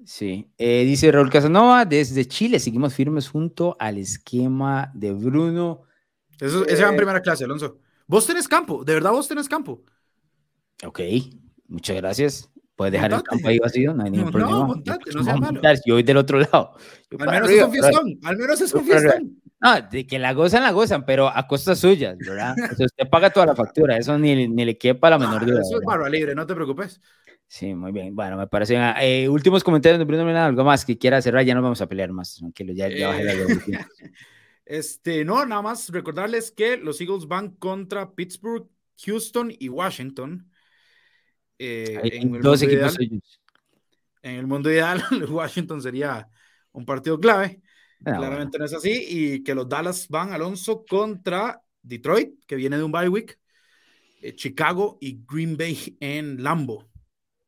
Sí, 0.04 0.50
eh, 0.56 0.84
dice 0.84 1.12
Raúl 1.12 1.30
Casanova, 1.30 1.84
desde 1.84 2.26
Chile 2.26 2.58
seguimos 2.58 2.94
firmes 2.94 3.28
junto 3.28 3.76
al 3.78 3.98
esquema 3.98 4.90
de 4.94 5.12
Bruno. 5.12 5.82
Eso, 6.38 6.66
esa 6.66 6.88
en 6.88 6.96
primera 6.96 7.20
clase, 7.20 7.44
Alonso. 7.44 7.78
Vos 8.06 8.26
tenés 8.26 8.48
campo, 8.48 8.82
de 8.82 8.94
verdad 8.94 9.10
vos 9.10 9.28
tenés 9.28 9.48
campo. 9.48 9.84
Ok, 10.84 11.00
muchas 11.68 11.96
gracias. 11.96 12.50
Puedes 12.74 12.92
dejar 12.92 13.12
el 13.12 13.22
campo 13.22 13.46
ahí 13.46 13.58
vacío, 13.58 13.92
no 13.92 14.04
hay 14.04 14.10
ningún 14.10 14.30
problema. 14.30 14.52
No, 14.52 14.66
montate, 14.68 15.12
no 15.12 15.22
sea 15.22 15.36
malo. 15.36 15.60
Yo 15.84 15.94
voy 15.94 16.02
del 16.02 16.16
otro 16.16 16.38
lado. 16.40 16.76
al 17.18 17.28
menos 17.30 17.50
es 17.50 17.62
un 17.62 17.72
fiestón, 17.72 18.18
al 18.24 18.36
menos 18.38 18.60
es 18.62 18.72
un 18.72 18.84
fiestón. 18.86 19.42
No, 19.60 19.82
de 19.82 20.06
que 20.06 20.18
la 20.18 20.32
gozan, 20.32 20.62
la 20.62 20.70
gozan, 20.70 21.04
pero 21.04 21.28
a 21.28 21.46
costas 21.46 21.78
suyas, 21.78 22.16
¿verdad? 22.16 22.54
O 22.72 22.74
sea, 22.74 22.86
usted 22.86 23.10
paga 23.10 23.28
toda 23.28 23.44
la 23.44 23.54
factura, 23.54 23.98
eso 23.98 24.18
ni, 24.18 24.48
ni 24.48 24.64
le 24.64 24.78
quepa 24.78 25.10
la 25.10 25.18
menor 25.18 25.44
duda. 25.44 25.60
Eso 25.60 25.78
es 25.78 25.84
barro 25.84 26.08
libre, 26.08 26.34
no 26.34 26.46
te 26.46 26.54
preocupes. 26.54 27.02
Sí, 27.52 27.74
muy 27.74 27.90
bien. 27.90 28.14
Bueno, 28.14 28.36
me 28.36 28.46
parece. 28.46 28.78
Eh, 29.00 29.28
últimos 29.28 29.64
comentarios 29.64 29.98
de 29.98 30.04
Bruno 30.04 30.24
Milán, 30.24 30.44
algo 30.44 30.62
más 30.62 30.84
que 30.84 30.96
quiera 30.96 31.20
cerrar, 31.20 31.44
ya 31.44 31.52
no 31.52 31.60
vamos 31.60 31.80
a 31.80 31.88
pelear 31.88 32.12
más, 32.12 32.36
tranquilo, 32.36 32.72
ya, 32.72 32.88
ya 32.88 33.08
bajé 33.08 33.24
la 33.24 33.34
Este, 34.64 35.24
no, 35.24 35.44
nada 35.44 35.60
más 35.60 35.88
recordarles 35.88 36.52
que 36.52 36.76
los 36.76 37.00
Eagles 37.00 37.26
van 37.26 37.56
contra 37.56 38.12
Pittsburgh, 38.12 38.68
Houston 39.04 39.52
y 39.58 39.68
Washington. 39.68 40.48
Eh, 41.58 41.98
en 42.04 42.40
dos 42.40 42.62
equipos 42.62 42.96
En 44.22 44.36
el 44.36 44.46
mundo 44.46 44.70
ideal, 44.70 45.02
Washington 45.28 45.82
sería 45.82 46.28
un 46.70 46.86
partido 46.86 47.18
clave. 47.18 47.60
Ah, 48.04 48.14
Claramente 48.16 48.60
no 48.60 48.64
es 48.64 48.74
así. 48.74 49.06
Y 49.08 49.42
que 49.42 49.56
los 49.56 49.68
Dallas 49.68 50.06
van, 50.06 50.32
Alonso, 50.32 50.84
contra 50.88 51.60
Detroit, 51.82 52.44
que 52.46 52.54
viene 52.54 52.76
de 52.76 52.84
un 52.84 52.92
bye 52.92 53.08
week, 53.08 53.40
eh, 54.22 54.36
Chicago 54.36 54.98
y 55.00 55.20
Green 55.28 55.56
Bay 55.56 55.96
en 55.98 56.44
Lambo. 56.44 56.88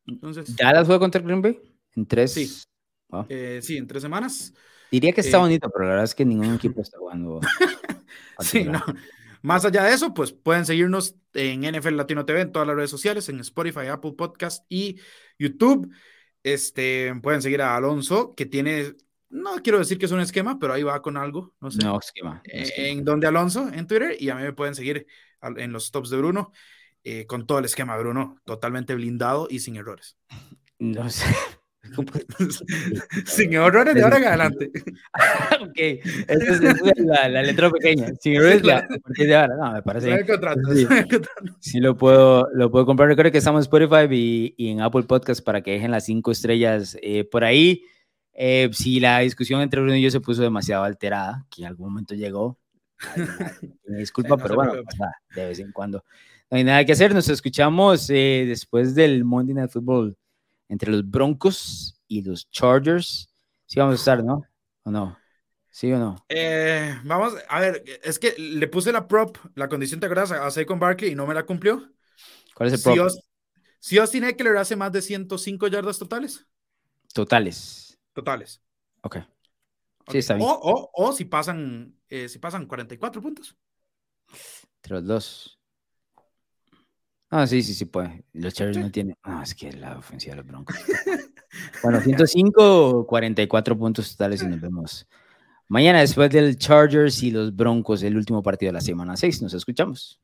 Entonces, 0.05 0.55
¿Dallas 0.55 0.85
juega 0.85 0.99
contra 0.99 1.21
Green 1.21 1.41
Bay? 1.41 1.59
En 1.95 2.05
tres. 2.05 2.33
Sí, 2.33 2.51
eh, 3.29 3.59
sí 3.61 3.77
en 3.77 3.87
tres 3.87 4.01
semanas. 4.01 4.53
Diría 4.91 5.11
que 5.11 5.21
está 5.21 5.37
eh, 5.37 5.41
bonito, 5.41 5.69
pero 5.69 5.85
la 5.85 5.91
verdad 5.91 6.03
es 6.05 6.15
que 6.15 6.25
ningún 6.25 6.55
equipo 6.55 6.81
está 6.81 6.97
jugando. 6.97 7.39
sí, 8.39 8.63
no. 8.63 8.83
Más 9.41 9.65
allá 9.65 9.83
de 9.83 9.93
eso, 9.93 10.13
pues 10.13 10.31
pueden 10.31 10.65
seguirnos 10.65 11.15
en 11.33 11.63
NFL 11.63 11.95
Latino 11.95 12.25
TV 12.25 12.41
en 12.41 12.51
todas 12.51 12.67
las 12.67 12.77
redes 12.77 12.89
sociales, 12.89 13.27
en 13.29 13.39
Spotify, 13.39 13.87
Apple 13.87 14.13
Podcast 14.17 14.65
y 14.69 14.99
YouTube. 15.37 15.91
Este, 16.43 17.13
pueden 17.21 17.41
seguir 17.41 17.61
a 17.61 17.75
Alonso, 17.75 18.33
que 18.35 18.45
tiene 18.45 18.95
no 19.33 19.55
quiero 19.63 19.79
decir 19.79 19.97
que 19.97 20.05
es 20.05 20.11
un 20.11 20.19
esquema, 20.19 20.59
pero 20.59 20.73
ahí 20.73 20.83
va 20.83 21.01
con 21.01 21.17
algo, 21.17 21.55
no 21.59 21.71
sé. 21.71 21.83
No, 21.83 21.97
esquema. 21.99 22.43
Eh, 22.45 22.91
en 22.91 23.03
donde 23.03 23.25
Alonso, 23.25 23.67
en 23.73 23.87
Twitter, 23.87 24.15
y 24.19 24.29
a 24.29 24.35
mí 24.35 24.43
me 24.43 24.53
pueden 24.53 24.75
seguir 24.75 25.07
en 25.41 25.71
los 25.73 25.91
tops 25.91 26.11
de 26.11 26.17
Bruno, 26.17 26.51
eh, 27.03 27.25
con 27.25 27.45
todo 27.45 27.59
el 27.59 27.65
esquema 27.65 27.97
Bruno, 27.97 28.37
totalmente 28.45 28.95
blindado 28.95 29.47
y 29.49 29.59
sin 29.59 29.75
errores. 29.75 30.17
No 30.79 31.09
sé. 31.09 31.25
sin 33.25 33.53
errores 33.53 33.93
de 33.93 34.03
ahora 34.03 34.17
en 34.17 34.25
adelante. 34.25 34.71
ok, 35.61 35.77
esa 36.27 36.53
es 36.53 36.99
la, 36.99 37.41
letra 37.41 37.69
pequeña. 37.69 38.07
Sin 38.19 38.35
errores 38.35 38.61
de 38.63 39.35
ahora. 39.35 39.55
No, 39.55 39.73
me 39.73 39.81
parece. 39.81 40.25
Sí, 41.59 41.79
lo 41.79 41.97
puedo, 41.97 42.47
lo 42.53 42.71
puedo 42.71 42.85
comprar. 42.85 43.09
Recuerdo 43.09 43.31
que 43.31 43.37
estamos 43.37 43.59
en 43.59 43.63
Spotify 43.63 44.07
y, 44.57 44.69
en 44.69 44.81
Apple 44.81 45.03
Podcast 45.03 45.43
para 45.43 45.61
que 45.61 45.71
dejen 45.71 45.91
las 45.91 46.05
cinco 46.05 46.31
estrellas 46.31 46.97
eh, 47.01 47.25
por 47.25 47.43
ahí. 47.43 47.83
Eh, 48.33 48.69
si 48.73 48.99
la 48.99 49.19
discusión 49.19 49.61
entre 49.61 49.81
Bruno 49.81 49.95
y 49.95 50.01
yo 50.01 50.09
se 50.09 50.21
puso 50.21 50.41
demasiado 50.41 50.83
alterada, 50.83 51.45
que 51.51 51.61
en 51.61 51.67
algún 51.67 51.89
momento 51.89 52.15
llegó, 52.15 52.57
me 53.85 53.97
disculpa, 53.97 54.37
pero 54.37 54.55
bueno, 54.55 54.73
de 55.35 55.45
vez 55.45 55.59
en 55.59 55.71
cuando. 55.71 56.03
No 56.49 56.57
hay 56.57 56.63
nada 56.63 56.85
que 56.85 56.91
hacer, 56.91 57.13
nos 57.13 57.29
escuchamos 57.29 58.09
eh, 58.09 58.45
después 58.47 58.93
del 58.95 59.23
Monday 59.23 59.55
Night 59.55 59.71
Football 59.71 60.17
entre 60.69 60.91
los 60.91 61.09
Broncos 61.09 61.99
y 62.07 62.21
los 62.21 62.49
Chargers. 62.51 63.29
Sí 63.65 63.79
vamos 63.79 63.93
a 63.93 63.95
estar, 63.95 64.23
¿no? 64.23 64.43
¿O 64.83 64.91
no? 64.91 65.17
¿Sí 65.69 65.91
o 65.91 65.97
no? 65.97 66.23
Eh, 66.29 66.95
vamos, 67.03 67.33
a 67.49 67.59
ver, 67.59 67.83
es 68.03 68.19
que 68.19 68.35
le 68.37 68.67
puse 68.67 68.91
la 68.91 69.07
prop, 69.07 69.37
la 69.55 69.67
condición 69.67 69.99
de 69.99 70.07
grasa 70.07 70.45
a 70.45 70.51
Saquon 70.51 70.79
Barkley 70.79 71.11
y 71.11 71.15
no 71.15 71.25
me 71.25 71.33
la 71.33 71.45
cumplió. 71.45 71.91
¿Cuál 72.53 72.67
es 72.67 72.73
el 72.75 72.81
prop? 72.81 73.09
Si, 73.79 73.97
Austin 73.97 74.23
Eckler 74.23 74.55
hace 74.57 74.75
más 74.75 74.91
de 74.91 75.01
105 75.01 75.67
yardas 75.67 75.97
totales. 75.97 76.45
Totales 77.13 77.83
totales. 78.13 78.61
Ok. 79.01 79.17
Sí, 80.09 80.19
está 80.19 80.35
bien. 80.35 80.47
O, 80.49 81.13
si 81.13 81.25
pasan, 81.25 81.95
eh, 82.07 82.29
si 82.29 82.39
pasan 82.39 82.65
44 82.65 83.21
puntos. 83.21 83.57
Entre 84.77 84.93
los 84.95 85.05
dos. 85.05 85.59
Ah, 87.35 87.47
sí, 87.47 87.63
sí, 87.63 87.73
sí 87.73 87.85
puede. 87.85 88.23
Los 88.33 88.53
Chargers 88.53 88.77
no 88.77 88.91
tienen. 88.91 89.17
Ah, 89.23 89.41
es 89.41 89.55
que 89.55 89.73
la 89.73 89.97
ofensiva 89.97 90.35
de 90.35 90.43
los 90.43 90.45
Broncos. 90.45 90.75
bueno, 91.81 91.99
105, 91.99 93.07
44 93.07 93.75
puntos 93.75 94.11
totales 94.11 94.43
y 94.43 94.45
nos 94.45 94.61
vemos 94.61 95.07
mañana 95.67 96.01
después 96.01 96.29
del 96.29 96.55
Chargers 96.59 97.23
y 97.23 97.31
los 97.31 97.55
Broncos, 97.55 98.03
el 98.03 98.17
último 98.17 98.43
partido 98.43 98.69
de 98.69 98.73
la 98.73 98.81
semana 98.81 99.17
6. 99.17 99.41
Nos 99.41 99.55
escuchamos. 99.55 100.21